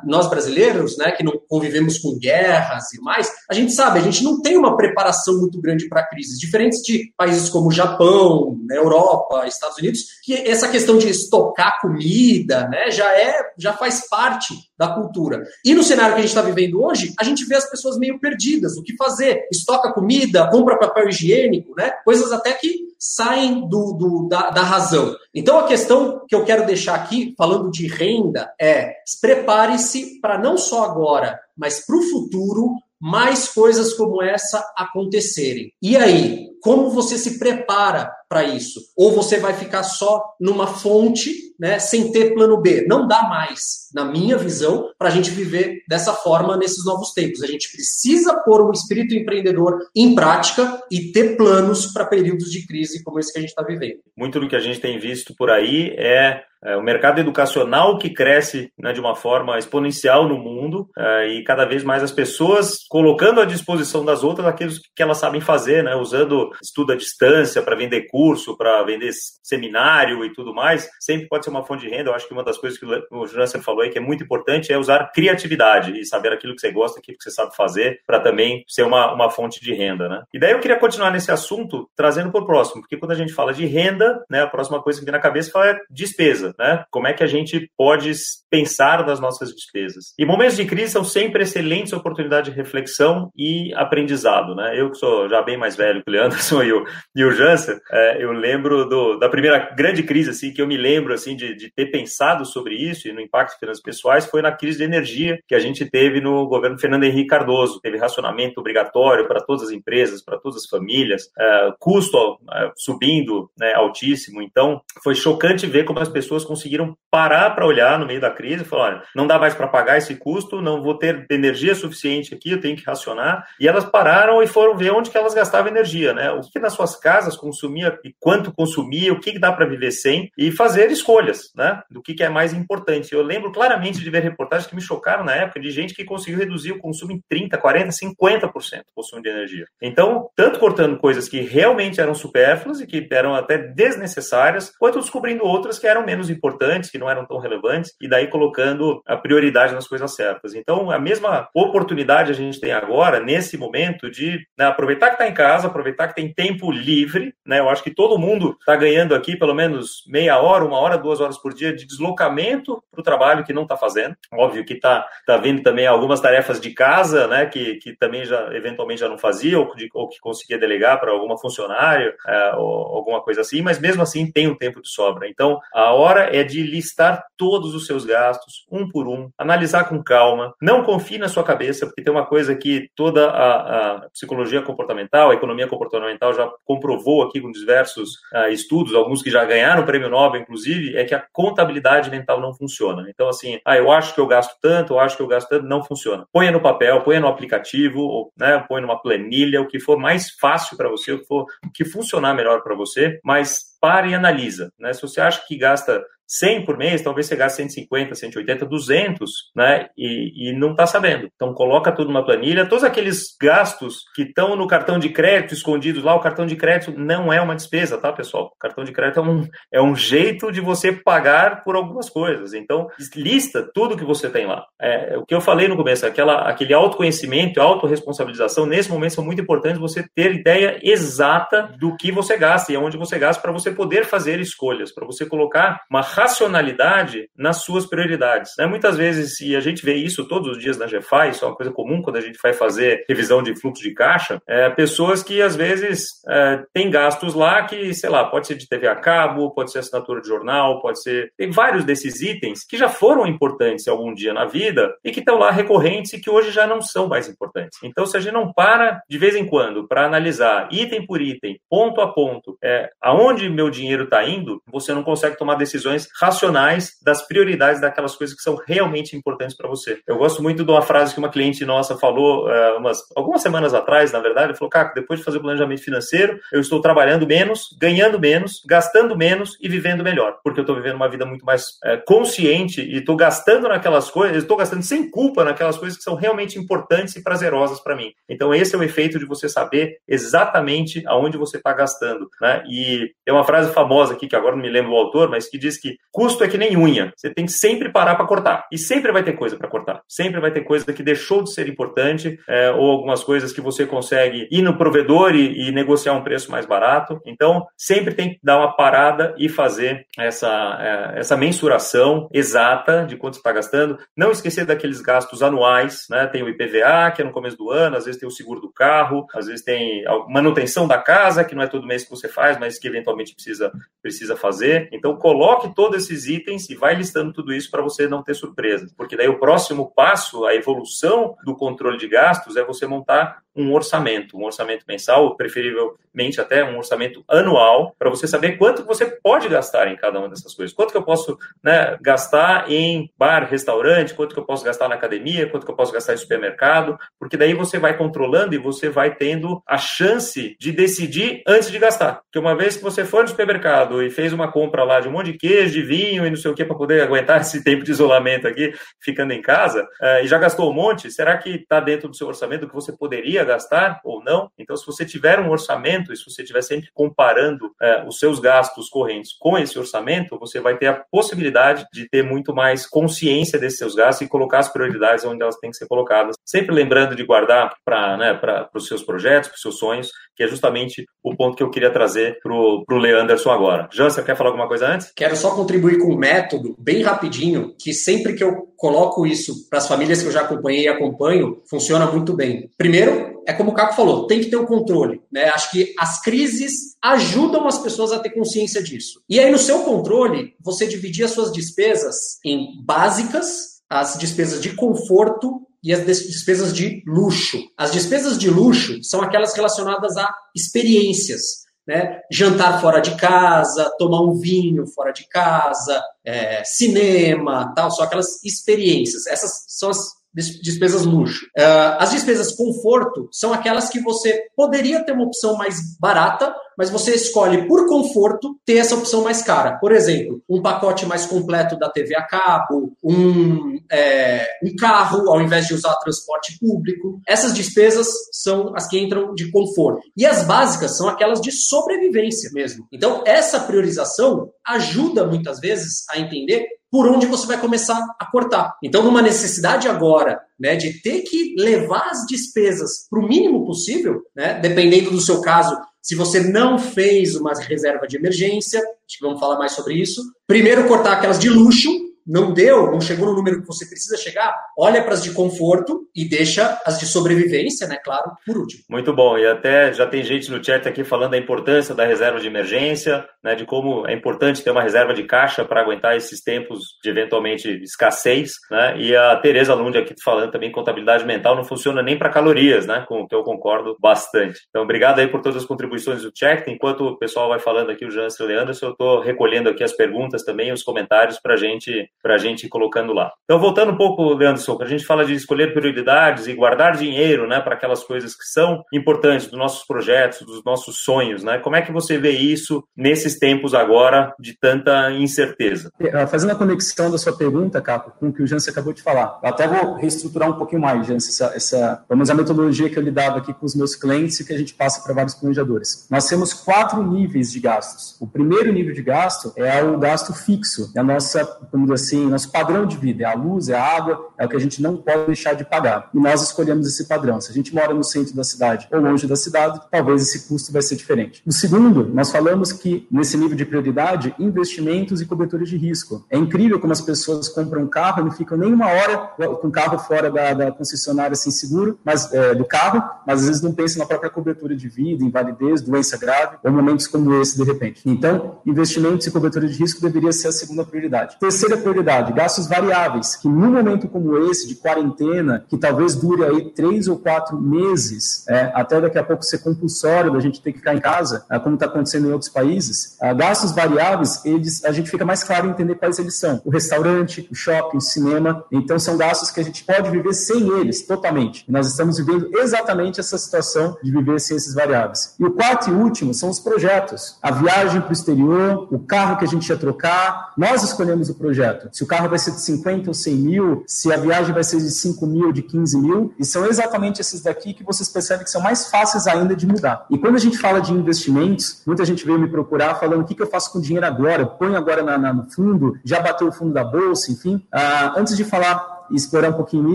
nós 0.04 0.28
brasileiros, 0.28 0.98
né, 0.98 1.12
que 1.12 1.22
não 1.22 1.37
convivemos 1.48 1.98
com 1.98 2.18
guerras 2.18 2.92
e 2.92 3.00
mais, 3.00 3.30
a 3.50 3.54
gente 3.54 3.72
sabe, 3.72 3.98
a 3.98 4.02
gente 4.02 4.22
não 4.22 4.40
tem 4.40 4.56
uma 4.56 4.76
preparação 4.76 5.38
muito 5.38 5.60
grande 5.60 5.88
para 5.88 6.06
crises, 6.06 6.38
diferentes 6.38 6.80
de 6.82 7.12
países 7.16 7.48
como 7.48 7.70
Japão, 7.70 8.58
né, 8.66 8.76
Europa, 8.76 9.46
Estados 9.46 9.78
Unidos, 9.78 10.00
que 10.22 10.34
essa 10.34 10.68
questão 10.68 10.98
de 10.98 11.08
estocar 11.08 11.80
comida, 11.80 12.68
né, 12.68 12.90
já 12.90 13.10
é, 13.16 13.52
já 13.56 13.72
faz 13.72 14.08
parte 14.08 14.54
da 14.78 14.88
cultura. 14.88 15.42
E 15.64 15.74
no 15.74 15.82
cenário 15.82 16.14
que 16.14 16.20
a 16.20 16.22
gente 16.22 16.30
está 16.30 16.42
vivendo 16.42 16.82
hoje, 16.82 17.12
a 17.18 17.24
gente 17.24 17.44
vê 17.46 17.56
as 17.56 17.68
pessoas 17.68 17.98
meio 17.98 18.20
perdidas, 18.20 18.76
o 18.76 18.82
que 18.82 18.96
fazer? 18.96 19.46
Estoca 19.50 19.92
comida, 19.92 20.48
compra 20.50 20.78
papel 20.78 21.08
higiênico, 21.08 21.74
né? 21.76 21.92
Coisas 22.04 22.30
até 22.30 22.52
que 22.52 22.88
saem 22.98 23.68
do, 23.68 23.92
do 23.92 24.28
da, 24.28 24.50
da, 24.50 24.62
razão. 24.62 25.14
Então, 25.32 25.58
a 25.58 25.66
questão 25.66 26.24
que 26.26 26.34
eu 26.34 26.44
quero 26.44 26.66
deixar 26.66 26.96
aqui, 26.96 27.32
falando 27.38 27.70
de 27.70 27.86
renda, 27.86 28.52
é 28.60 28.92
prepare-se 29.20 30.20
para 30.20 30.38
não 30.38 30.58
só 30.58 30.84
agora, 30.84 31.37
mas 31.58 31.84
para 31.84 31.96
o 31.96 32.02
futuro, 32.02 32.70
mais 33.00 33.48
coisas 33.48 33.92
como 33.94 34.22
essa 34.22 34.64
acontecerem. 34.76 35.72
E 35.82 35.96
aí, 35.96 36.48
como 36.62 36.90
você 36.90 37.16
se 37.18 37.38
prepara 37.38 38.10
para 38.28 38.44
isso? 38.44 38.80
Ou 38.96 39.12
você 39.12 39.38
vai 39.38 39.54
ficar 39.54 39.82
só 39.82 40.22
numa 40.40 40.66
fonte, 40.66 41.32
né, 41.58 41.78
sem 41.78 42.12
ter 42.12 42.34
plano 42.34 42.60
B? 42.60 42.86
Não 42.86 43.06
dá 43.06 43.22
mais, 43.22 43.88
na 43.94 44.04
minha 44.04 44.36
visão, 44.36 44.90
para 44.98 45.08
a 45.08 45.10
gente 45.10 45.30
viver 45.30 45.82
dessa 45.88 46.12
forma 46.12 46.56
nesses 46.56 46.84
novos 46.84 47.12
tempos. 47.12 47.42
A 47.42 47.46
gente 47.46 47.70
precisa 47.70 48.34
pôr 48.44 48.66
um 48.66 48.72
espírito 48.72 49.14
empreendedor 49.14 49.78
em 49.96 50.14
prática 50.14 50.82
e 50.90 51.12
ter 51.12 51.36
planos 51.36 51.86
para 51.92 52.06
períodos 52.06 52.50
de 52.50 52.66
crise 52.66 53.02
como 53.02 53.18
esse 53.18 53.32
que 53.32 53.38
a 53.38 53.42
gente 53.42 53.50
está 53.50 53.62
vivendo. 53.62 54.00
Muito 54.16 54.38
do 54.38 54.48
que 54.48 54.56
a 54.56 54.60
gente 54.60 54.80
tem 54.80 54.98
visto 54.98 55.34
por 55.36 55.50
aí 55.50 55.94
é 55.96 56.42
é, 56.64 56.76
o 56.76 56.82
mercado 56.82 57.20
educacional 57.20 57.98
que 57.98 58.10
cresce 58.10 58.72
né, 58.76 58.92
de 58.92 58.98
uma 58.98 59.14
forma 59.14 59.58
exponencial 59.58 60.28
no 60.28 60.38
mundo 60.38 60.88
é, 60.98 61.28
e 61.28 61.44
cada 61.44 61.64
vez 61.64 61.84
mais 61.84 62.02
as 62.02 62.10
pessoas 62.10 62.78
colocando 62.88 63.40
à 63.40 63.44
disposição 63.44 64.04
das 64.04 64.24
outras 64.24 64.46
aquilo 64.46 64.72
que 64.94 65.02
elas 65.02 65.18
sabem 65.18 65.40
fazer, 65.40 65.84
né, 65.84 65.94
usando 65.94 66.50
estudo 66.62 66.92
à 66.92 66.96
distância 66.96 67.62
para 67.62 67.76
vender 67.76 68.06
curso, 68.10 68.56
para 68.56 68.82
vender 68.82 69.10
seminário 69.42 70.24
e 70.24 70.32
tudo 70.32 70.54
mais, 70.54 70.88
sempre 71.00 71.28
pode 71.28 71.44
ser 71.44 71.50
uma 71.50 71.64
fonte 71.64 71.86
de 71.86 71.90
renda. 71.90 72.10
Eu 72.10 72.14
acho 72.14 72.26
que 72.26 72.32
uma 72.32 72.44
das 72.44 72.58
coisas 72.58 72.78
que 72.78 72.86
o 72.86 73.26
Jansen 73.26 73.62
falou 73.62 73.82
aí 73.82 73.90
que 73.90 73.98
é 73.98 74.00
muito 74.00 74.24
importante 74.24 74.72
é 74.72 74.78
usar 74.78 75.10
criatividade 75.12 75.98
e 75.98 76.04
saber 76.04 76.32
aquilo 76.32 76.54
que 76.54 76.60
você 76.60 76.70
gosta, 76.70 76.98
aquilo 76.98 77.16
que 77.16 77.24
você 77.24 77.30
sabe 77.30 77.54
fazer, 77.54 78.00
para 78.06 78.20
também 78.20 78.64
ser 78.68 78.82
uma, 78.82 79.12
uma 79.12 79.30
fonte 79.30 79.60
de 79.60 79.72
renda. 79.72 80.08
Né? 80.08 80.22
E 80.32 80.38
daí 80.38 80.52
eu 80.52 80.60
queria 80.60 80.78
continuar 80.78 81.10
nesse 81.10 81.30
assunto 81.30 81.88
trazendo 81.96 82.30
para 82.30 82.40
o 82.40 82.46
próximo, 82.46 82.82
porque 82.82 82.96
quando 82.96 83.12
a 83.12 83.16
gente 83.16 83.32
fala 83.32 83.52
de 83.52 83.66
renda, 83.66 84.24
né, 84.30 84.42
a 84.42 84.46
próxima 84.46 84.82
coisa 84.82 84.98
que 84.98 85.04
vem 85.04 85.12
na 85.12 85.20
cabeça 85.20 85.58
é 85.64 85.78
despesa 85.90 86.48
né? 86.58 86.84
Como 86.90 87.06
é 87.06 87.12
que 87.12 87.22
a 87.22 87.26
gente 87.26 87.70
pode 87.76 88.12
pensar 88.50 89.04
nas 89.06 89.20
nossas 89.20 89.54
despesas? 89.54 90.14
E 90.18 90.24
momentos 90.24 90.56
de 90.56 90.64
crise 90.64 90.92
são 90.92 91.04
sempre 91.04 91.42
excelentes 91.42 91.92
oportunidades 91.92 92.52
de 92.52 92.56
reflexão 92.56 93.30
e 93.36 93.72
aprendizado, 93.74 94.54
né? 94.54 94.78
Eu 94.78 94.90
que 94.90 94.98
sou 94.98 95.28
já 95.28 95.42
bem 95.42 95.56
mais 95.56 95.76
velho 95.76 96.02
que 96.02 96.10
o 96.10 96.12
Leanderson 96.38 96.62
e 96.62 96.72
o, 96.72 96.84
e 97.14 97.24
o 97.24 97.32
Jansen, 97.32 97.78
é, 97.90 98.24
eu 98.24 98.32
lembro 98.32 98.88
do, 98.88 99.18
da 99.18 99.28
primeira 99.28 99.58
grande 99.74 100.02
crise, 100.02 100.30
assim, 100.30 100.52
que 100.52 100.62
eu 100.62 100.66
me 100.66 100.76
lembro, 100.76 101.12
assim, 101.12 101.36
de, 101.36 101.54
de 101.54 101.70
ter 101.70 101.86
pensado 101.86 102.44
sobre 102.44 102.74
isso 102.74 103.08
e 103.08 103.12
no 103.12 103.20
impacto 103.20 103.54
de 103.54 103.60
finanças 103.60 103.82
pessoais 103.82 104.26
foi 104.26 104.40
na 104.40 104.52
crise 104.52 104.78
de 104.78 104.84
energia 104.84 105.38
que 105.46 105.54
a 105.54 105.58
gente 105.58 105.84
teve 105.84 106.20
no 106.20 106.46
governo 106.46 106.78
Fernando 106.78 107.04
Henrique 107.04 107.28
Cardoso. 107.28 107.80
Teve 107.80 107.98
racionamento 107.98 108.60
obrigatório 108.60 109.26
para 109.26 109.40
todas 109.40 109.64
as 109.64 109.70
empresas, 109.70 110.22
para 110.22 110.38
todas 110.38 110.62
as 110.62 110.66
famílias, 110.66 111.30
é, 111.38 111.72
custo 111.78 112.38
é, 112.52 112.70
subindo, 112.76 113.50
né, 113.58 113.74
altíssimo. 113.74 114.40
Então, 114.40 114.80
foi 115.02 115.14
chocante 115.14 115.66
ver 115.66 115.84
como 115.84 115.98
as 115.98 116.08
pessoas 116.08 116.28
pessoas 116.28 116.44
conseguiram 116.44 116.96
parar 117.10 117.50
para 117.50 117.66
olhar 117.66 117.98
no 117.98 118.06
meio 118.06 118.20
da 118.20 118.30
crise 118.30 118.62
e 118.62 118.66
falar: 118.66 118.84
olha, 118.84 119.02
não 119.14 119.26
dá 119.26 119.38
mais 119.38 119.54
para 119.54 119.66
pagar 119.66 119.96
esse 119.96 120.14
custo, 120.14 120.60
não 120.60 120.82
vou 120.82 120.96
ter 120.96 121.26
energia 121.30 121.74
suficiente 121.74 122.34
aqui, 122.34 122.52
eu 122.52 122.60
tenho 122.60 122.76
que 122.76 122.84
racionar. 122.84 123.46
E 123.58 123.66
elas 123.66 123.84
pararam 123.84 124.42
e 124.42 124.46
foram 124.46 124.76
ver 124.76 124.92
onde 124.92 125.10
que 125.10 125.18
elas 125.18 125.34
gastavam 125.34 125.70
energia, 125.70 126.12
né? 126.12 126.27
O 126.32 126.40
que, 126.40 126.52
que 126.52 126.58
nas 126.60 126.74
suas 126.74 126.96
casas 126.96 127.36
consumia 127.36 127.98
e 128.04 128.14
quanto 128.20 128.52
consumia, 128.52 129.12
o 129.12 129.20
que, 129.20 129.32
que 129.32 129.38
dá 129.38 129.52
para 129.52 129.66
viver 129.66 129.90
sem 129.90 130.30
e 130.36 130.52
fazer 130.52 130.90
escolhas, 130.90 131.50
né? 131.56 131.82
Do 131.90 132.02
que, 132.02 132.14
que 132.14 132.22
é 132.22 132.28
mais 132.28 132.52
importante. 132.52 133.12
Eu 133.12 133.22
lembro 133.22 133.50
claramente 133.50 134.00
de 134.00 134.10
ver 134.10 134.22
reportagens 134.22 134.68
que 134.68 134.76
me 134.76 134.82
chocaram 134.82 135.24
na 135.24 135.34
época 135.34 135.60
de 135.60 135.70
gente 135.70 135.94
que 135.94 136.04
conseguiu 136.04 136.38
reduzir 136.38 136.72
o 136.72 136.78
consumo 136.78 137.12
em 137.12 137.20
30, 137.28 137.56
40, 137.58 137.90
50% 137.90 138.80
o 138.90 138.94
consumo 138.94 139.22
de 139.22 139.28
energia. 139.28 139.64
Então, 139.82 140.28
tanto 140.36 140.58
cortando 140.58 140.98
coisas 140.98 141.28
que 141.28 141.40
realmente 141.40 142.00
eram 142.00 142.14
supérfluas 142.14 142.80
e 142.80 142.86
que 142.86 143.06
eram 143.10 143.34
até 143.34 143.58
desnecessárias, 143.58 144.72
quanto 144.78 145.00
descobrindo 145.00 145.44
outras 145.44 145.78
que 145.78 145.86
eram 145.86 146.04
menos 146.04 146.18
menos 146.18 146.30
importantes, 146.30 146.90
que 146.90 146.98
não 146.98 147.08
eram 147.08 147.24
tão 147.24 147.38
relevantes, 147.38 147.94
e 148.00 148.08
daí 148.08 148.26
colocando 148.28 149.00
a 149.06 149.16
prioridade 149.16 149.72
nas 149.72 149.86
coisas 149.86 150.14
certas. 150.14 150.54
Então, 150.54 150.90
a 150.90 150.98
mesma 150.98 151.48
oportunidade 151.54 152.32
a 152.32 152.34
gente 152.34 152.60
tem 152.60 152.72
agora, 152.72 153.20
nesse 153.20 153.56
momento, 153.56 154.10
de 154.10 154.46
né, 154.58 154.66
aproveitar 154.66 155.08
que 155.08 155.14
está 155.14 155.28
em 155.28 155.34
casa, 155.34 155.68
aproveitar 155.68 156.08
que 156.08 156.14
tem 156.18 156.32
tempo 156.32 156.70
livre, 156.70 157.32
né? 157.46 157.60
Eu 157.60 157.68
acho 157.68 157.82
que 157.82 157.94
todo 157.94 158.18
mundo 158.18 158.56
está 158.58 158.74
ganhando 158.76 159.14
aqui 159.14 159.36
pelo 159.36 159.54
menos 159.54 160.02
meia 160.08 160.38
hora, 160.40 160.64
uma 160.64 160.78
hora, 160.78 160.98
duas 160.98 161.20
horas 161.20 161.38
por 161.38 161.54
dia 161.54 161.72
de 161.72 161.86
deslocamento 161.86 162.82
para 162.90 163.00
o 163.00 163.04
trabalho 163.04 163.44
que 163.44 163.52
não 163.52 163.62
está 163.62 163.76
fazendo. 163.76 164.16
Óbvio 164.32 164.64
que 164.64 164.74
está 164.74 165.06
tá 165.26 165.36
vendo 165.36 165.62
também 165.62 165.86
algumas 165.86 166.20
tarefas 166.20 166.60
de 166.60 166.70
casa, 166.72 167.26
né? 167.28 167.46
Que, 167.46 167.76
que 167.76 167.96
também 167.96 168.24
já 168.24 168.54
eventualmente 168.54 169.00
já 169.00 169.08
não 169.08 169.18
fazia, 169.18 169.58
ou, 169.58 169.74
de, 169.74 169.88
ou 169.94 170.08
que 170.08 170.18
conseguia 170.18 170.58
delegar 170.58 170.98
para 170.98 171.12
alguma 171.12 171.38
funcionária, 171.38 172.14
é, 172.26 172.52
ou 172.56 172.96
alguma 172.96 173.22
coisa 173.22 173.42
assim, 173.42 173.62
mas 173.62 173.78
mesmo 173.78 174.02
assim 174.02 174.30
tem 174.30 174.48
um 174.48 174.56
tempo 174.56 174.82
de 174.82 174.88
sobra. 174.88 175.28
Então, 175.28 175.60
a 175.72 175.92
hora 175.92 176.08
hora 176.08 176.36
é 176.36 176.42
de 176.42 176.62
listar 176.62 177.24
todos 177.36 177.74
os 177.74 177.86
seus 177.86 178.04
gastos, 178.04 178.66
um 178.70 178.88
por 178.88 179.06
um, 179.06 179.30
analisar 179.38 179.84
com 179.84 180.02
calma. 180.02 180.54
Não 180.60 180.82
confie 180.82 181.18
na 181.18 181.28
sua 181.28 181.44
cabeça, 181.44 181.86
porque 181.86 182.02
tem 182.02 182.12
uma 182.12 182.26
coisa 182.26 182.54
que 182.54 182.90
toda 182.96 183.30
a, 183.30 183.96
a 183.96 184.10
psicologia 184.10 184.62
comportamental, 184.62 185.30
a 185.30 185.34
economia 185.34 185.68
comportamental 185.68 186.07
já 186.32 186.50
comprovou 186.64 187.22
aqui 187.22 187.40
com 187.40 187.50
diversos 187.50 188.14
uh, 188.32 188.48
estudos, 188.50 188.94
alguns 188.94 189.22
que 189.22 189.30
já 189.30 189.44
ganharam 189.44 189.82
o 189.82 189.86
prêmio 189.86 190.08
Nobel, 190.08 190.40
inclusive, 190.40 190.96
é 190.96 191.04
que 191.04 191.14
a 191.14 191.24
contabilidade 191.32 192.10
mental 192.10 192.40
não 192.40 192.54
funciona. 192.54 193.06
Então, 193.08 193.28
assim, 193.28 193.60
ah, 193.64 193.76
eu 193.76 193.90
acho 193.90 194.14
que 194.14 194.20
eu 194.20 194.26
gasto 194.26 194.56
tanto, 194.60 194.94
eu 194.94 195.00
acho 195.00 195.16
que 195.16 195.22
eu 195.22 195.26
gasto 195.26 195.48
tanto, 195.48 195.66
não 195.66 195.82
funciona. 195.82 196.26
Ponha 196.32 196.50
no 196.50 196.60
papel, 196.60 197.00
ponha 197.02 197.20
no 197.20 197.28
aplicativo, 197.28 198.00
ou, 198.00 198.32
né, 198.36 198.64
ponha 198.68 198.82
numa 198.82 199.00
planilha, 199.00 199.60
o 199.60 199.66
que 199.66 199.80
for 199.80 199.98
mais 199.98 200.30
fácil 200.30 200.76
para 200.76 200.88
você, 200.88 201.12
o 201.12 201.20
que 201.20 201.26
for 201.26 201.46
o 201.66 201.72
que 201.72 201.84
funcionar 201.84 202.34
melhor 202.34 202.62
para 202.62 202.74
você, 202.74 203.18
mas 203.24 203.77
para 203.80 204.08
e 204.08 204.14
analisa. 204.14 204.72
Né? 204.78 204.92
Se 204.92 205.02
você 205.02 205.20
acha 205.20 205.42
que 205.46 205.56
gasta 205.56 206.02
100 206.28 206.66
por 206.66 206.76
mês, 206.76 207.00
talvez 207.00 207.26
você 207.26 207.34
gaste 207.34 207.56
150, 207.62 208.14
180, 208.14 208.66
200, 208.66 209.30
né? 209.56 209.86
E, 209.96 210.50
e 210.50 210.52
não 210.52 210.72
está 210.72 210.86
sabendo. 210.86 211.28
Então, 211.34 211.54
coloca 211.54 211.90
tudo 211.90 212.08
numa 212.08 212.24
planilha. 212.24 212.66
Todos 212.66 212.84
aqueles 212.84 213.34
gastos 213.40 214.00
que 214.14 214.22
estão 214.22 214.54
no 214.54 214.66
cartão 214.66 214.98
de 214.98 215.08
crédito 215.08 215.54
escondidos 215.54 216.04
lá, 216.04 216.14
o 216.14 216.20
cartão 216.20 216.44
de 216.44 216.54
crédito 216.54 216.92
não 216.92 217.32
é 217.32 217.40
uma 217.40 217.56
despesa, 217.56 217.96
tá, 217.96 218.12
pessoal? 218.12 218.52
O 218.54 218.58
cartão 218.58 218.84
de 218.84 218.92
crédito 218.92 219.20
é 219.20 219.22
um, 219.22 219.48
é 219.72 219.82
um 219.82 219.96
jeito 219.96 220.52
de 220.52 220.60
você 220.60 220.92
pagar 220.92 221.64
por 221.64 221.74
algumas 221.74 222.10
coisas. 222.10 222.52
Então, 222.52 222.88
lista 223.16 223.66
tudo 223.72 223.96
que 223.96 224.04
você 224.04 224.28
tem 224.28 224.46
lá. 224.46 224.66
É, 224.78 225.16
o 225.16 225.24
que 225.24 225.34
eu 225.34 225.40
falei 225.40 225.66
no 225.66 225.76
começo, 225.76 226.04
aquela, 226.04 226.42
aquele 226.42 226.74
autoconhecimento, 226.74 227.58
autorresponsabilização, 227.58 228.66
nesse 228.66 228.90
momento 228.90 229.14
são 229.14 229.24
muito 229.24 229.40
importantes 229.40 229.80
você 229.80 230.06
ter 230.14 230.34
ideia 230.34 230.78
exata 230.82 231.74
do 231.78 231.96
que 231.96 232.12
você 232.12 232.36
gasta 232.36 232.70
e 232.70 232.76
aonde 232.76 232.98
você 232.98 233.18
gasta 233.18 233.40
para 233.40 233.52
você 233.52 233.67
poder 233.70 234.04
fazer 234.04 234.40
escolhas, 234.40 234.92
para 234.92 235.06
você 235.06 235.26
colocar 235.26 235.80
uma 235.90 236.00
racionalidade 236.00 237.28
nas 237.36 237.62
suas 237.62 237.86
prioridades. 237.86 238.52
Né? 238.58 238.66
Muitas 238.66 238.96
vezes, 238.96 239.40
e 239.40 239.56
a 239.56 239.60
gente 239.60 239.84
vê 239.84 239.94
isso 239.94 240.26
todos 240.26 240.56
os 240.56 240.62
dias 240.62 240.78
na 240.78 240.86
GFI, 240.86 241.30
isso 241.30 241.44
é 241.44 241.48
uma 241.48 241.56
coisa 241.56 241.72
comum 241.72 242.02
quando 242.02 242.16
a 242.16 242.20
gente 242.20 242.38
vai 242.42 242.52
fazer 242.52 243.04
revisão 243.08 243.42
de 243.42 243.58
fluxo 243.58 243.82
de 243.82 243.94
caixa, 243.94 244.40
é, 244.46 244.70
pessoas 244.70 245.22
que 245.22 245.40
às 245.42 245.56
vezes 245.56 246.04
é, 246.28 246.62
têm 246.72 246.90
gastos 246.90 247.34
lá 247.34 247.64
que, 247.64 247.92
sei 247.94 248.10
lá, 248.10 248.24
pode 248.24 248.46
ser 248.46 248.56
de 248.56 248.68
TV 248.68 248.86
a 248.86 248.96
cabo, 248.96 249.52
pode 249.52 249.70
ser 249.72 249.78
assinatura 249.78 250.20
de 250.20 250.28
jornal, 250.28 250.80
pode 250.80 251.02
ser. 251.02 251.32
Tem 251.36 251.50
vários 251.50 251.84
desses 251.84 252.20
itens 252.20 252.64
que 252.64 252.76
já 252.76 252.88
foram 252.88 253.26
importantes 253.26 253.88
algum 253.88 254.12
dia 254.14 254.32
na 254.32 254.44
vida 254.44 254.94
e 255.04 255.10
que 255.10 255.20
estão 255.20 255.38
lá 255.38 255.50
recorrentes 255.50 256.12
e 256.12 256.20
que 256.20 256.30
hoje 256.30 256.50
já 256.50 256.66
não 256.66 256.80
são 256.80 257.08
mais 257.08 257.28
importantes. 257.28 257.78
Então, 257.82 258.06
se 258.06 258.16
a 258.16 258.20
gente 258.20 258.32
não 258.32 258.52
para 258.52 259.00
de 259.08 259.18
vez 259.18 259.34
em 259.34 259.46
quando 259.46 259.86
para 259.86 260.06
analisar 260.06 260.68
item 260.70 261.06
por 261.06 261.20
item, 261.20 261.58
ponto 261.68 262.00
a 262.00 262.12
ponto, 262.12 262.56
é, 262.62 262.90
aonde 263.00 263.48
meu 263.58 263.70
dinheiro 263.70 264.04
está 264.04 264.24
indo, 264.24 264.62
você 264.70 264.94
não 264.94 265.02
consegue 265.02 265.36
tomar 265.36 265.56
decisões 265.56 266.08
racionais 266.20 266.92
das 267.02 267.26
prioridades 267.26 267.80
daquelas 267.80 268.14
coisas 268.14 268.36
que 268.36 268.42
são 268.42 268.56
realmente 268.66 269.16
importantes 269.16 269.56
para 269.56 269.68
você. 269.68 269.98
Eu 270.06 270.16
gosto 270.16 270.40
muito 270.40 270.64
de 270.64 270.70
uma 270.70 270.80
frase 270.80 271.12
que 271.12 271.18
uma 271.18 271.28
cliente 271.28 271.64
nossa 271.64 271.98
falou 271.98 272.46
uh, 272.46 272.78
umas, 272.78 272.98
algumas 273.16 273.42
semanas 273.42 273.74
atrás, 273.74 274.12
na 274.12 274.20
verdade, 274.20 274.56
falou, 274.56 274.70
Caco, 274.70 274.94
depois 274.94 275.18
de 275.18 275.24
fazer 275.24 275.38
o 275.38 275.40
planejamento 275.40 275.82
financeiro, 275.82 276.38
eu 276.52 276.60
estou 276.60 276.80
trabalhando 276.80 277.26
menos, 277.26 277.76
ganhando 277.80 278.20
menos, 278.20 278.62
gastando 278.64 279.16
menos 279.16 279.56
e 279.60 279.68
vivendo 279.68 280.04
melhor, 280.04 280.38
porque 280.44 280.60
eu 280.60 280.62
estou 280.62 280.76
vivendo 280.76 280.94
uma 280.94 281.08
vida 281.08 281.26
muito 281.26 281.44
mais 281.44 281.64
uh, 281.84 282.00
consciente 282.06 282.80
e 282.80 282.98
estou 282.98 283.16
gastando 283.16 283.68
naquelas 283.68 284.08
coisas, 284.08 284.36
estou 284.36 284.56
gastando 284.56 284.84
sem 284.84 285.10
culpa 285.10 285.42
naquelas 285.42 285.76
coisas 285.76 285.98
que 285.98 286.04
são 286.04 286.14
realmente 286.14 286.58
importantes 286.58 287.16
e 287.16 287.24
prazerosas 287.24 287.80
para 287.80 287.96
mim. 287.96 288.12
Então 288.28 288.54
esse 288.54 288.76
é 288.76 288.78
o 288.78 288.84
efeito 288.84 289.18
de 289.18 289.24
você 289.24 289.48
saber 289.48 289.96
exatamente 290.06 291.02
aonde 291.08 291.36
você 291.36 291.56
está 291.56 291.72
gastando, 291.72 292.28
né? 292.40 292.62
E 292.68 293.10
é 293.26 293.32
uma 293.32 293.44
frase 293.48 293.72
famosa 293.72 294.12
aqui, 294.12 294.28
que 294.28 294.36
agora 294.36 294.54
não 294.54 294.62
me 294.62 294.68
lembro 294.68 294.92
o 294.92 294.96
autor, 294.96 295.30
mas 295.30 295.48
que 295.48 295.56
diz 295.56 295.80
que 295.80 295.96
custo 296.12 296.44
é 296.44 296.48
que 296.48 296.58
nem 296.58 296.76
unha. 296.76 297.14
Você 297.16 297.32
tem 297.32 297.46
que 297.46 297.52
sempre 297.52 297.90
parar 297.90 298.14
para 298.14 298.26
cortar. 298.26 298.66
E 298.70 298.76
sempre 298.76 299.10
vai 299.10 299.22
ter 299.22 299.32
coisa 299.32 299.56
para 299.56 299.68
cortar. 299.68 300.02
Sempre 300.06 300.38
vai 300.38 300.50
ter 300.50 300.60
coisa 300.60 300.92
que 300.92 301.02
deixou 301.02 301.42
de 301.42 301.54
ser 301.54 301.66
importante, 301.66 302.38
é, 302.46 302.70
ou 302.70 302.90
algumas 302.90 303.24
coisas 303.24 303.50
que 303.50 303.62
você 303.62 303.86
consegue 303.86 304.46
ir 304.50 304.60
no 304.60 304.76
provedor 304.76 305.34
e, 305.34 305.66
e, 305.66 305.72
negociar 305.72 306.12
um 306.12 306.22
preço 306.22 306.50
mais 306.50 306.66
barato. 306.66 307.18
Então, 307.24 307.66
sempre 307.74 308.12
tem 308.12 308.34
que 308.34 308.38
dar 308.42 308.58
uma 308.58 308.76
parada 308.76 309.34
e 309.38 309.48
fazer 309.48 310.04
essa, 310.18 311.14
é, 311.14 311.20
essa 311.20 311.34
mensuração 311.34 312.28
exata 312.30 313.06
de 313.06 313.16
quanto 313.16 313.38
está 313.38 313.50
gastando. 313.50 313.98
Não 314.14 314.30
esquecer 314.30 314.66
daqueles 314.66 315.00
gastos 315.00 315.42
anuais, 315.42 316.04
né? 316.10 316.26
Tem 316.26 316.42
o 316.42 316.50
IPVA, 316.50 317.12
que 317.16 317.22
é 317.22 317.24
no 317.24 317.32
começo 317.32 317.56
do 317.56 317.70
ano, 317.70 317.96
às 317.96 318.04
vezes 318.04 318.20
tem 318.20 318.28
o 318.28 318.32
seguro 318.32 318.60
do 318.60 318.70
carro, 318.70 319.24
às 319.34 319.46
vezes 319.46 319.64
tem 319.64 320.04
manutenção 320.28 320.86
da 320.86 320.98
casa, 320.98 321.44
que 321.44 321.54
não 321.54 321.62
é 321.62 321.66
todo 321.66 321.86
mês 321.86 322.04
que 322.04 322.10
você 322.10 322.28
faz, 322.28 322.58
mas 322.58 322.78
que 322.78 322.86
eventualmente 322.86 323.37
precisa, 323.38 323.72
precisa 324.02 324.36
fazer. 324.36 324.88
Então, 324.92 325.16
coloque 325.16 325.74
todos 325.74 326.04
esses 326.04 326.26
itens 326.26 326.68
e 326.68 326.74
vai 326.74 326.94
listando 326.94 327.32
tudo 327.32 327.54
isso 327.54 327.70
para 327.70 327.82
você 327.82 328.08
não 328.08 328.22
ter 328.22 328.34
surpresas. 328.34 328.92
Porque 328.92 329.16
daí 329.16 329.28
o 329.28 329.38
próximo 329.38 329.92
passo, 329.94 330.44
a 330.44 330.54
evolução 330.54 331.36
do 331.44 331.56
controle 331.56 331.96
de 331.96 332.08
gastos, 332.08 332.56
é 332.56 332.64
você 332.64 332.86
montar 332.86 333.42
um 333.58 333.72
orçamento, 333.74 334.38
um 334.38 334.44
orçamento 334.44 334.84
mensal, 334.86 335.36
preferivelmente 335.36 336.40
até 336.40 336.64
um 336.64 336.76
orçamento 336.76 337.24
anual, 337.28 337.94
para 337.98 338.08
você 338.08 338.26
saber 338.26 338.56
quanto 338.56 338.84
você 338.84 339.06
pode 339.06 339.48
gastar 339.48 339.88
em 339.88 339.96
cada 339.96 340.20
uma 340.20 340.28
dessas 340.28 340.54
coisas. 340.54 340.74
Quanto 340.74 340.92
que 340.92 340.96
eu 340.96 341.02
posso 341.02 341.36
né, 341.62 341.98
gastar 342.00 342.70
em 342.70 343.10
bar, 343.18 343.48
restaurante, 343.50 344.14
quanto 344.14 344.32
que 344.32 344.40
eu 344.40 344.44
posso 344.44 344.64
gastar 344.64 344.88
na 344.88 344.94
academia, 344.94 345.48
quanto 345.48 345.66
que 345.66 345.72
eu 345.72 345.76
posso 345.76 345.92
gastar 345.92 346.14
em 346.14 346.18
supermercado, 346.18 346.96
porque 347.18 347.36
daí 347.36 347.52
você 347.52 347.78
vai 347.78 347.96
controlando 347.96 348.54
e 348.54 348.58
você 348.58 348.88
vai 348.88 349.14
tendo 349.14 349.60
a 349.66 349.76
chance 349.76 350.56
de 350.58 350.72
decidir 350.72 351.42
antes 351.46 351.70
de 351.70 351.78
gastar. 351.78 352.20
Porque 352.22 352.38
uma 352.38 352.56
vez 352.56 352.76
que 352.76 352.82
você 352.82 353.04
for 353.04 353.24
no 353.28 353.30
supermercado 353.30 354.02
e 354.02 354.10
fez 354.10 354.32
uma 354.32 354.50
compra 354.50 354.84
lá 354.84 355.00
de 355.00 355.08
um 355.08 355.12
monte 355.12 355.32
de 355.32 355.38
queijo, 355.38 355.72
de 355.72 355.82
vinho 355.82 356.26
e 356.26 356.30
não 356.30 356.36
sei 356.36 356.50
o 356.50 356.54
que 356.54 356.64
para 356.64 356.76
poder 356.76 357.02
aguentar 357.02 357.40
esse 357.40 357.62
tempo 357.62 357.84
de 357.84 357.90
isolamento 357.90 358.46
aqui, 358.48 358.72
ficando 359.02 359.32
em 359.32 359.42
casa, 359.42 359.82
uh, 359.82 360.24
e 360.24 360.26
já 360.26 360.38
gastou 360.38 360.70
um 360.70 360.74
monte, 360.74 361.10
será 361.10 361.36
que 361.36 361.50
está 361.50 361.80
dentro 361.80 362.08
do 362.08 362.16
seu 362.16 362.26
orçamento 362.26 362.68
que 362.68 362.74
você 362.74 362.92
poderia 362.92 363.44
gastar 363.44 364.00
ou 364.04 364.22
não. 364.22 364.50
Então, 364.58 364.76
se 364.76 364.86
você 364.86 365.04
tiver 365.04 365.38
um 365.40 365.50
orçamento 365.50 366.12
e 366.12 366.16
se 366.16 366.24
você 366.24 366.42
estiver 366.42 366.62
sempre 366.62 366.88
comparando 366.92 367.70
é, 367.80 368.04
os 368.06 368.18
seus 368.18 368.38
gastos 368.38 368.88
correntes 368.88 369.32
com 369.38 369.58
esse 369.58 369.78
orçamento, 369.78 370.38
você 370.38 370.60
vai 370.60 370.76
ter 370.76 370.86
a 370.86 371.04
possibilidade 371.10 371.86
de 371.92 372.08
ter 372.08 372.22
muito 372.22 372.54
mais 372.54 372.86
consciência 372.86 373.58
desses 373.58 373.78
seus 373.78 373.94
gastos 373.94 374.26
e 374.26 374.30
colocar 374.30 374.58
as 374.58 374.72
prioridades 374.72 375.24
onde 375.24 375.42
elas 375.42 375.56
têm 375.56 375.70
que 375.70 375.76
ser 375.76 375.86
colocadas. 375.86 376.36
Sempre 376.44 376.74
lembrando 376.74 377.14
de 377.14 377.24
guardar 377.24 377.74
para 377.84 378.16
né, 378.16 378.40
os 378.74 378.86
seus 378.86 379.02
projetos, 379.02 379.48
para 379.48 379.56
os 379.56 379.62
seus 379.62 379.78
sonhos, 379.78 380.10
que 380.36 380.42
é 380.42 380.48
justamente 380.48 381.04
o 381.22 381.36
ponto 381.36 381.56
que 381.56 381.62
eu 381.62 381.70
queria 381.70 381.90
trazer 381.90 382.38
para 382.42 382.52
o 382.52 382.84
Leanderson 383.18 383.50
agora. 383.50 383.88
Jan, 383.92 384.08
você 384.08 384.22
quer 384.22 384.36
falar 384.36 384.50
alguma 384.50 384.68
coisa 384.68 384.86
antes? 384.86 385.12
Quero 385.14 385.36
só 385.36 385.50
contribuir 385.50 385.98
com 385.98 386.12
um 386.12 386.18
método 386.18 386.74
bem 386.78 387.02
rapidinho, 387.02 387.74
que 387.78 387.92
sempre 387.92 388.34
que 388.34 388.44
eu 388.44 388.68
coloco 388.76 389.26
isso 389.26 389.68
para 389.68 389.78
as 389.78 389.88
famílias 389.88 390.22
que 390.22 390.28
eu 390.28 390.32
já 390.32 390.42
acompanhei 390.42 390.84
e 390.84 390.88
acompanho, 390.88 391.60
funciona 391.68 392.06
muito 392.06 392.34
bem. 392.34 392.70
Primeiro, 392.76 393.42
é 393.46 393.52
como 393.52 393.70
o 393.70 393.74
Caco 393.74 393.94
falou, 393.94 394.26
tem 394.26 394.40
que 394.40 394.50
ter 394.50 394.56
o 394.56 394.62
um 394.62 394.66
controle. 394.66 395.20
Né? 395.32 395.44
Acho 395.48 395.70
que 395.70 395.94
as 395.98 396.22
crises 396.22 396.96
ajudam 397.02 397.66
as 397.66 397.78
pessoas 397.78 398.12
a 398.12 398.18
ter 398.18 398.30
consciência 398.30 398.82
disso. 398.82 399.20
E 399.28 399.40
aí, 399.40 399.50
no 399.50 399.58
seu 399.58 399.80
controle, 399.80 400.54
você 400.60 400.86
dividir 400.86 401.24
as 401.24 401.32
suas 401.32 401.52
despesas 401.52 402.38
em 402.44 402.82
básicas, 402.84 403.78
as 403.90 404.18
despesas 404.18 404.60
de 404.60 404.74
conforto 404.74 405.62
e 405.82 405.92
as 405.92 406.04
despesas 406.04 406.72
de 406.72 407.02
luxo. 407.06 407.58
As 407.76 407.92
despesas 407.92 408.36
de 408.36 408.50
luxo 408.50 409.02
são 409.02 409.22
aquelas 409.22 409.54
relacionadas 409.54 410.16
a 410.16 410.32
experiências. 410.54 411.67
Né? 411.88 412.20
Jantar 412.30 412.82
fora 412.82 413.00
de 413.00 413.16
casa, 413.16 413.90
tomar 413.98 414.20
um 414.20 414.34
vinho 414.34 414.86
fora 414.86 415.10
de 415.10 415.26
casa, 415.26 416.04
é, 416.22 416.62
cinema, 416.62 417.72
tal, 417.74 417.90
são 417.90 418.04
aquelas 418.04 418.44
experiências. 418.44 419.26
Essas 419.26 419.64
são 419.68 419.88
as 419.88 420.17
despesas 420.34 421.04
luxo. 421.04 421.46
Uh, 421.56 421.96
as 421.98 422.10
despesas 422.10 422.52
conforto 422.54 423.28
são 423.32 423.52
aquelas 423.52 423.88
que 423.88 424.00
você 424.00 424.44
poderia 424.54 425.04
ter 425.04 425.12
uma 425.12 425.24
opção 425.24 425.56
mais 425.56 425.96
barata, 425.98 426.54
mas 426.76 426.90
você 426.90 427.12
escolhe 427.14 427.66
por 427.66 427.88
conforto 427.88 428.56
ter 428.64 428.76
essa 428.76 428.94
opção 428.94 429.24
mais 429.24 429.42
cara. 429.42 429.78
Por 429.78 429.90
exemplo, 429.90 430.40
um 430.48 430.62
pacote 430.62 431.04
mais 431.06 431.26
completo 431.26 431.76
da 431.76 431.90
TV 431.90 432.14
a 432.14 432.22
cabo, 432.22 432.92
um, 433.02 433.78
é, 433.90 434.46
um 434.62 434.76
carro 434.76 435.28
ao 435.28 435.40
invés 435.40 435.66
de 435.66 435.74
usar 435.74 435.96
transporte 435.96 436.56
público. 436.60 437.20
Essas 437.26 437.52
despesas 437.52 438.06
são 438.32 438.76
as 438.76 438.86
que 438.86 438.98
entram 438.98 439.34
de 439.34 439.50
conforto. 439.50 440.02
E 440.16 440.24
as 440.24 440.46
básicas 440.46 440.96
são 440.96 441.08
aquelas 441.08 441.40
de 441.40 441.50
sobrevivência 441.50 442.50
mesmo. 442.52 442.86
Então, 442.92 443.24
essa 443.26 443.58
priorização 443.58 444.48
ajuda 444.64 445.26
muitas 445.26 445.58
vezes 445.58 446.04
a 446.10 446.18
entender 446.20 446.77
por 446.90 447.06
onde 447.06 447.26
você 447.26 447.46
vai 447.46 447.60
começar 447.60 447.98
a 448.18 448.26
cortar. 448.26 448.76
Então, 448.82 449.02
numa 449.02 449.22
necessidade 449.22 449.88
agora 449.88 450.40
né, 450.58 450.76
de 450.76 451.00
ter 451.02 451.20
que 451.22 451.54
levar 451.58 452.08
as 452.10 452.26
despesas 452.26 453.06
para 453.10 453.20
o 453.20 453.28
mínimo 453.28 453.66
possível, 453.66 454.22
né, 454.34 454.58
dependendo 454.58 455.10
do 455.10 455.20
seu 455.20 455.40
caso, 455.40 455.76
se 456.00 456.14
você 456.14 456.40
não 456.40 456.78
fez 456.78 457.34
uma 457.34 457.52
reserva 457.52 458.06
de 458.06 458.16
emergência, 458.16 458.80
acho 458.80 459.18
que 459.18 459.24
vamos 459.24 459.40
falar 459.40 459.58
mais 459.58 459.72
sobre 459.72 459.94
isso. 459.94 460.22
Primeiro, 460.46 460.88
cortar 460.88 461.12
aquelas 461.12 461.38
de 461.38 461.50
luxo, 461.50 461.90
não 462.28 462.52
deu, 462.52 462.90
não 462.90 463.00
chegou 463.00 463.26
no 463.26 463.34
número 463.34 463.62
que 463.62 463.66
você 463.66 463.86
precisa 463.86 464.16
chegar, 464.16 464.54
olha 464.78 465.02
para 465.02 465.14
as 465.14 465.22
de 465.22 465.32
conforto 465.32 466.06
e 466.14 466.28
deixa 466.28 466.78
as 466.84 467.00
de 467.00 467.06
sobrevivência, 467.06 467.88
né, 467.88 467.96
claro, 468.04 468.32
por 468.44 468.58
último. 468.58 468.82
Muito 468.90 469.12
bom. 469.14 469.38
E 469.38 469.46
até 469.46 469.92
já 469.92 470.06
tem 470.06 470.22
gente 470.22 470.50
no 470.50 470.62
chat 470.62 470.86
aqui 470.86 471.02
falando 471.02 471.30
da 471.30 471.38
importância 471.38 471.94
da 471.94 472.04
reserva 472.04 472.38
de 472.38 472.46
emergência, 472.46 473.26
né, 473.42 473.54
de 473.54 473.64
como 473.64 474.06
é 474.06 474.12
importante 474.12 474.62
ter 474.62 474.70
uma 474.70 474.82
reserva 474.82 475.14
de 475.14 475.22
caixa 475.22 475.64
para 475.64 475.80
aguentar 475.80 476.16
esses 476.16 476.42
tempos 476.42 476.98
de 477.02 477.10
eventualmente 477.10 477.68
escassez, 477.82 478.52
né? 478.70 478.96
E 478.98 479.16
a 479.16 479.36
Tereza 479.36 479.74
Lund 479.74 479.96
aqui 479.96 480.14
falando 480.22 480.50
também 480.50 480.70
contabilidade 480.70 481.24
mental 481.24 481.56
não 481.56 481.64
funciona 481.64 482.02
nem 482.02 482.18
para 482.18 482.28
calorias, 482.28 482.86
né? 482.86 483.04
Com 483.08 483.22
o 483.22 483.28
que 483.28 483.34
eu 483.34 483.42
concordo 483.42 483.96
bastante. 484.00 484.60
Então, 484.68 484.82
obrigado 484.82 485.18
aí 485.20 485.28
por 485.28 485.40
todas 485.40 485.62
as 485.62 485.68
contribuições 485.68 486.22
do 486.22 486.32
chat. 486.34 486.68
Enquanto 486.68 487.02
o 487.02 487.18
pessoal 487.18 487.48
vai 487.48 487.58
falando 487.58 487.90
aqui, 487.90 488.04
o 488.04 488.10
Jansen 488.10 488.44
e 488.44 488.48
o 488.48 488.52
Leandro, 488.52 488.74
eu 488.80 488.90
estou 488.90 489.20
recolhendo 489.20 489.68
aqui 489.68 489.82
as 489.82 489.92
perguntas 489.92 490.44
também, 490.44 490.72
os 490.72 490.82
comentários 490.82 491.38
para 491.40 491.56
gente 491.56 492.08
para 492.22 492.34
a 492.34 492.38
gente 492.38 492.66
ir 492.66 492.68
colocando 492.68 493.12
lá. 493.12 493.32
Então, 493.44 493.58
voltando 493.58 493.92
um 493.92 493.96
pouco, 493.96 494.34
Leandro, 494.34 494.76
para 494.76 494.86
a 494.86 494.88
gente 494.88 495.04
fala 495.04 495.24
de 495.24 495.34
escolher 495.34 495.72
prioridades 495.72 496.46
e 496.46 496.54
guardar 496.54 496.96
dinheiro 496.96 497.46
né, 497.46 497.60
para 497.60 497.74
aquelas 497.74 498.02
coisas 498.02 498.34
que 498.34 498.44
são 498.44 498.82
importantes 498.92 499.46
dos 499.46 499.58
nossos 499.58 499.86
projetos, 499.86 500.46
dos 500.46 500.62
nossos 500.64 500.98
sonhos. 501.02 501.42
Né? 501.42 501.58
Como 501.58 501.76
é 501.76 501.82
que 501.82 501.92
você 501.92 502.18
vê 502.18 502.30
isso 502.30 502.84
nesses 502.96 503.38
tempos 503.38 503.74
agora 503.74 504.34
de 504.38 504.56
tanta 504.58 505.10
incerteza? 505.12 505.90
É, 506.00 506.26
fazendo 506.26 506.52
a 506.52 506.56
conexão 506.56 507.10
da 507.10 507.18
sua 507.18 507.36
pergunta, 507.36 507.80
Capo, 507.80 508.12
com 508.18 508.28
o 508.28 508.32
que 508.32 508.42
o 508.42 508.46
Jansen 508.46 508.72
acabou 508.72 508.92
de 508.92 509.02
falar, 509.02 509.38
eu 509.42 509.48
até 509.48 509.66
vou 509.66 509.94
reestruturar 509.94 510.50
um 510.50 510.54
pouquinho 510.54 510.82
mais, 510.82 511.06
Jansen, 511.06 511.30
essa, 511.30 511.56
essa, 511.56 512.04
vamos 512.08 512.30
a 512.30 512.34
metodologia 512.34 512.90
que 512.90 512.98
eu 512.98 513.02
lidava 513.02 513.38
aqui 513.38 513.52
com 513.54 513.66
os 513.66 513.74
meus 513.74 513.94
clientes 513.94 514.40
e 514.40 514.44
que 514.44 514.52
a 514.52 514.58
gente 514.58 514.74
passa 514.74 515.02
para 515.02 515.14
vários 515.14 515.34
planejadores. 515.34 516.06
Nós 516.10 516.28
temos 516.28 516.52
quatro 516.52 517.02
níveis 517.02 517.52
de 517.52 517.60
gastos. 517.60 518.16
O 518.20 518.26
primeiro 518.26 518.72
nível 518.72 518.94
de 518.94 519.02
gasto 519.02 519.52
é 519.56 519.82
o 519.82 519.98
gasto 519.98 520.32
fixo, 520.32 520.92
é 520.94 521.00
a 521.00 521.02
nossa, 521.02 521.44
vamos 521.72 521.90
dizer 521.90 521.94
assim, 521.94 522.07
nosso 522.16 522.50
padrão 522.50 522.86
de 522.86 522.96
vida, 522.96 523.24
é 523.24 523.26
a 523.26 523.34
luz, 523.34 523.68
é 523.68 523.76
a 523.76 523.96
água, 523.96 524.28
é 524.38 524.46
o 524.46 524.48
que 524.48 524.56
a 524.56 524.60
gente 524.60 524.82
não 524.82 524.96
pode 524.96 525.26
deixar 525.26 525.54
de 525.54 525.64
pagar. 525.64 526.10
E 526.14 526.18
nós 526.18 526.42
escolhemos 526.42 526.86
esse 526.86 527.06
padrão. 527.06 527.40
Se 527.40 527.50
a 527.50 527.54
gente 527.54 527.74
mora 527.74 527.92
no 527.92 528.04
centro 528.04 528.34
da 528.34 528.44
cidade 528.44 528.88
ou 528.90 529.00
longe 529.00 529.26
da 529.26 529.36
cidade, 529.36 529.80
talvez 529.90 530.22
esse 530.22 530.48
custo 530.48 530.72
vai 530.72 530.82
ser 530.82 530.96
diferente. 530.96 531.42
O 531.46 531.52
segundo, 531.52 532.08
nós 532.12 532.30
falamos 532.30 532.72
que 532.72 533.06
nesse 533.10 533.36
nível 533.36 533.56
de 533.56 533.64
prioridade, 533.64 534.34
investimentos 534.38 535.20
e 535.20 535.26
coberturas 535.26 535.68
de 535.68 535.76
risco. 535.76 536.24
É 536.30 536.36
incrível 536.36 536.80
como 536.80 536.92
as 536.92 537.00
pessoas 537.00 537.48
compram 537.48 537.82
um 537.82 537.88
carro 537.88 538.20
e 538.20 538.24
não 538.24 538.30
ficam 538.30 538.56
nem 538.56 538.72
uma 538.72 538.86
hora 538.86 539.18
com 539.60 539.68
o 539.68 539.70
carro 539.70 539.98
fora 539.98 540.30
da, 540.30 540.54
da 540.54 540.72
concessionária 540.72 541.36
sem 541.36 541.52
seguro, 541.52 541.98
mas 542.04 542.32
é, 542.32 542.54
do 542.54 542.64
carro, 542.64 543.02
mas 543.26 543.40
às 543.40 543.46
vezes 543.46 543.62
não 543.62 543.72
pensam 543.72 543.98
na 543.98 544.06
própria 544.06 544.30
cobertura 544.30 544.74
de 544.74 544.88
vida, 544.88 545.24
invalidez, 545.24 545.82
doença 545.82 546.16
grave, 546.16 546.56
ou 546.62 546.72
momentos 546.72 547.06
como 547.06 547.40
esse 547.40 547.56
de 547.56 547.64
repente. 547.64 548.02
Então, 548.06 548.60
investimentos 548.66 549.26
e 549.26 549.30
cobertura 549.30 549.66
de 549.66 549.74
risco 549.74 550.00
deveria 550.00 550.32
ser 550.32 550.48
a 550.48 550.52
segunda 550.52 550.84
prioridade. 550.84 551.38
Terceira 551.38 551.76
prioridade 551.76 551.97
prioridade, 551.98 552.32
gastos 552.32 552.66
variáveis, 552.66 553.36
que 553.36 553.48
num 553.48 553.72
momento 553.72 554.08
como 554.08 554.36
esse, 554.50 554.66
de 554.68 554.76
quarentena, 554.76 555.64
que 555.68 555.76
talvez 555.76 556.14
dure 556.14 556.44
aí 556.44 556.70
três 556.70 557.08
ou 557.08 557.18
quatro 557.18 557.60
meses, 557.60 558.46
é, 558.48 558.70
até 558.74 559.00
daqui 559.00 559.18
a 559.18 559.24
pouco 559.24 559.42
ser 559.42 559.58
compulsório 559.58 560.32
da 560.32 560.40
gente 560.40 560.62
ter 560.62 560.72
que 560.72 560.78
ficar 560.78 560.94
em 560.94 561.00
casa, 561.00 561.44
é, 561.50 561.58
como 561.58 561.74
está 561.74 561.86
acontecendo 561.86 562.28
em 562.28 562.32
outros 562.32 562.50
países, 562.50 563.16
é, 563.20 563.34
gastos 563.34 563.72
variáveis, 563.72 564.44
eles, 564.44 564.84
a 564.84 564.92
gente 564.92 565.10
fica 565.10 565.24
mais 565.24 565.42
claro 565.42 565.66
em 565.66 565.70
entender 565.70 565.96
quais 565.96 566.18
eles 566.18 566.36
são. 566.36 566.60
O 566.64 566.70
restaurante, 566.70 567.48
o 567.50 567.54
shopping, 567.54 567.96
o 567.96 568.00
cinema, 568.00 568.64
então 568.70 568.98
são 568.98 569.16
gastos 569.16 569.50
que 569.50 569.60
a 569.60 569.64
gente 569.64 569.84
pode 569.84 570.10
viver 570.10 570.32
sem 570.32 570.68
eles, 570.80 571.06
totalmente. 571.06 571.64
Nós 571.68 571.88
estamos 571.88 572.18
vivendo 572.18 572.48
exatamente 572.58 573.20
essa 573.20 573.36
situação 573.36 573.96
de 574.02 574.10
viver 574.10 574.40
sem 574.40 574.56
esses 574.56 574.74
variáveis. 574.74 575.34
E 575.38 575.44
o 575.44 575.50
quarto 575.50 575.90
e 575.90 575.92
último 575.92 576.32
são 576.32 576.48
os 576.48 576.60
projetos. 576.60 577.38
A 577.42 577.50
viagem 577.50 578.00
para 578.00 578.10
o 578.10 578.12
exterior, 578.12 578.88
o 578.90 578.98
carro 578.98 579.36
que 579.38 579.44
a 579.44 579.48
gente 579.48 579.68
ia 579.68 579.76
trocar, 579.76 580.52
nós 580.56 580.82
escolhemos 580.82 581.28
o 581.28 581.34
projeto. 581.34 581.87
Se 581.92 582.02
o 582.02 582.06
carro 582.06 582.28
vai 582.28 582.38
ser 582.38 582.52
de 582.52 582.60
50 582.60 583.08
ou 583.08 583.14
100 583.14 583.34
mil, 583.34 583.84
se 583.86 584.12
a 584.12 584.16
viagem 584.16 584.52
vai 584.52 584.64
ser 584.64 584.78
de 584.78 584.90
5 584.90 585.26
mil, 585.26 585.52
de 585.52 585.62
15 585.62 585.98
mil, 585.98 586.34
e 586.38 586.44
são 586.44 586.66
exatamente 586.66 587.20
esses 587.20 587.42
daqui 587.42 587.74
que 587.74 587.84
vocês 587.84 588.08
percebem 588.08 588.44
que 588.44 588.50
são 588.50 588.60
mais 588.60 588.88
fáceis 588.88 589.26
ainda 589.26 589.54
de 589.54 589.66
mudar. 589.66 590.06
E 590.10 590.18
quando 590.18 590.36
a 590.36 590.40
gente 590.40 590.58
fala 590.58 590.80
de 590.80 590.92
investimentos, 590.92 591.82
muita 591.86 592.04
gente 592.04 592.24
veio 592.24 592.38
me 592.38 592.48
procurar 592.48 592.96
falando 592.96 593.22
o 593.22 593.24
que, 593.24 593.34
que 593.34 593.42
eu 593.42 593.46
faço 593.46 593.72
com 593.72 593.78
o 593.78 593.82
dinheiro 593.82 594.06
agora, 594.06 594.46
põe 594.46 594.74
agora 594.76 595.02
na, 595.02 595.18
na, 595.18 595.32
no 595.32 595.50
fundo, 595.50 595.98
já 596.04 596.20
bateu 596.20 596.48
o 596.48 596.52
fundo 596.52 596.72
da 596.72 596.84
bolsa, 596.84 597.30
enfim. 597.32 597.64
Ah, 597.72 598.14
antes 598.16 598.36
de 598.36 598.44
falar 598.44 598.97
explorar 599.10 599.50
um 599.50 599.54
pouquinho 599.54 599.94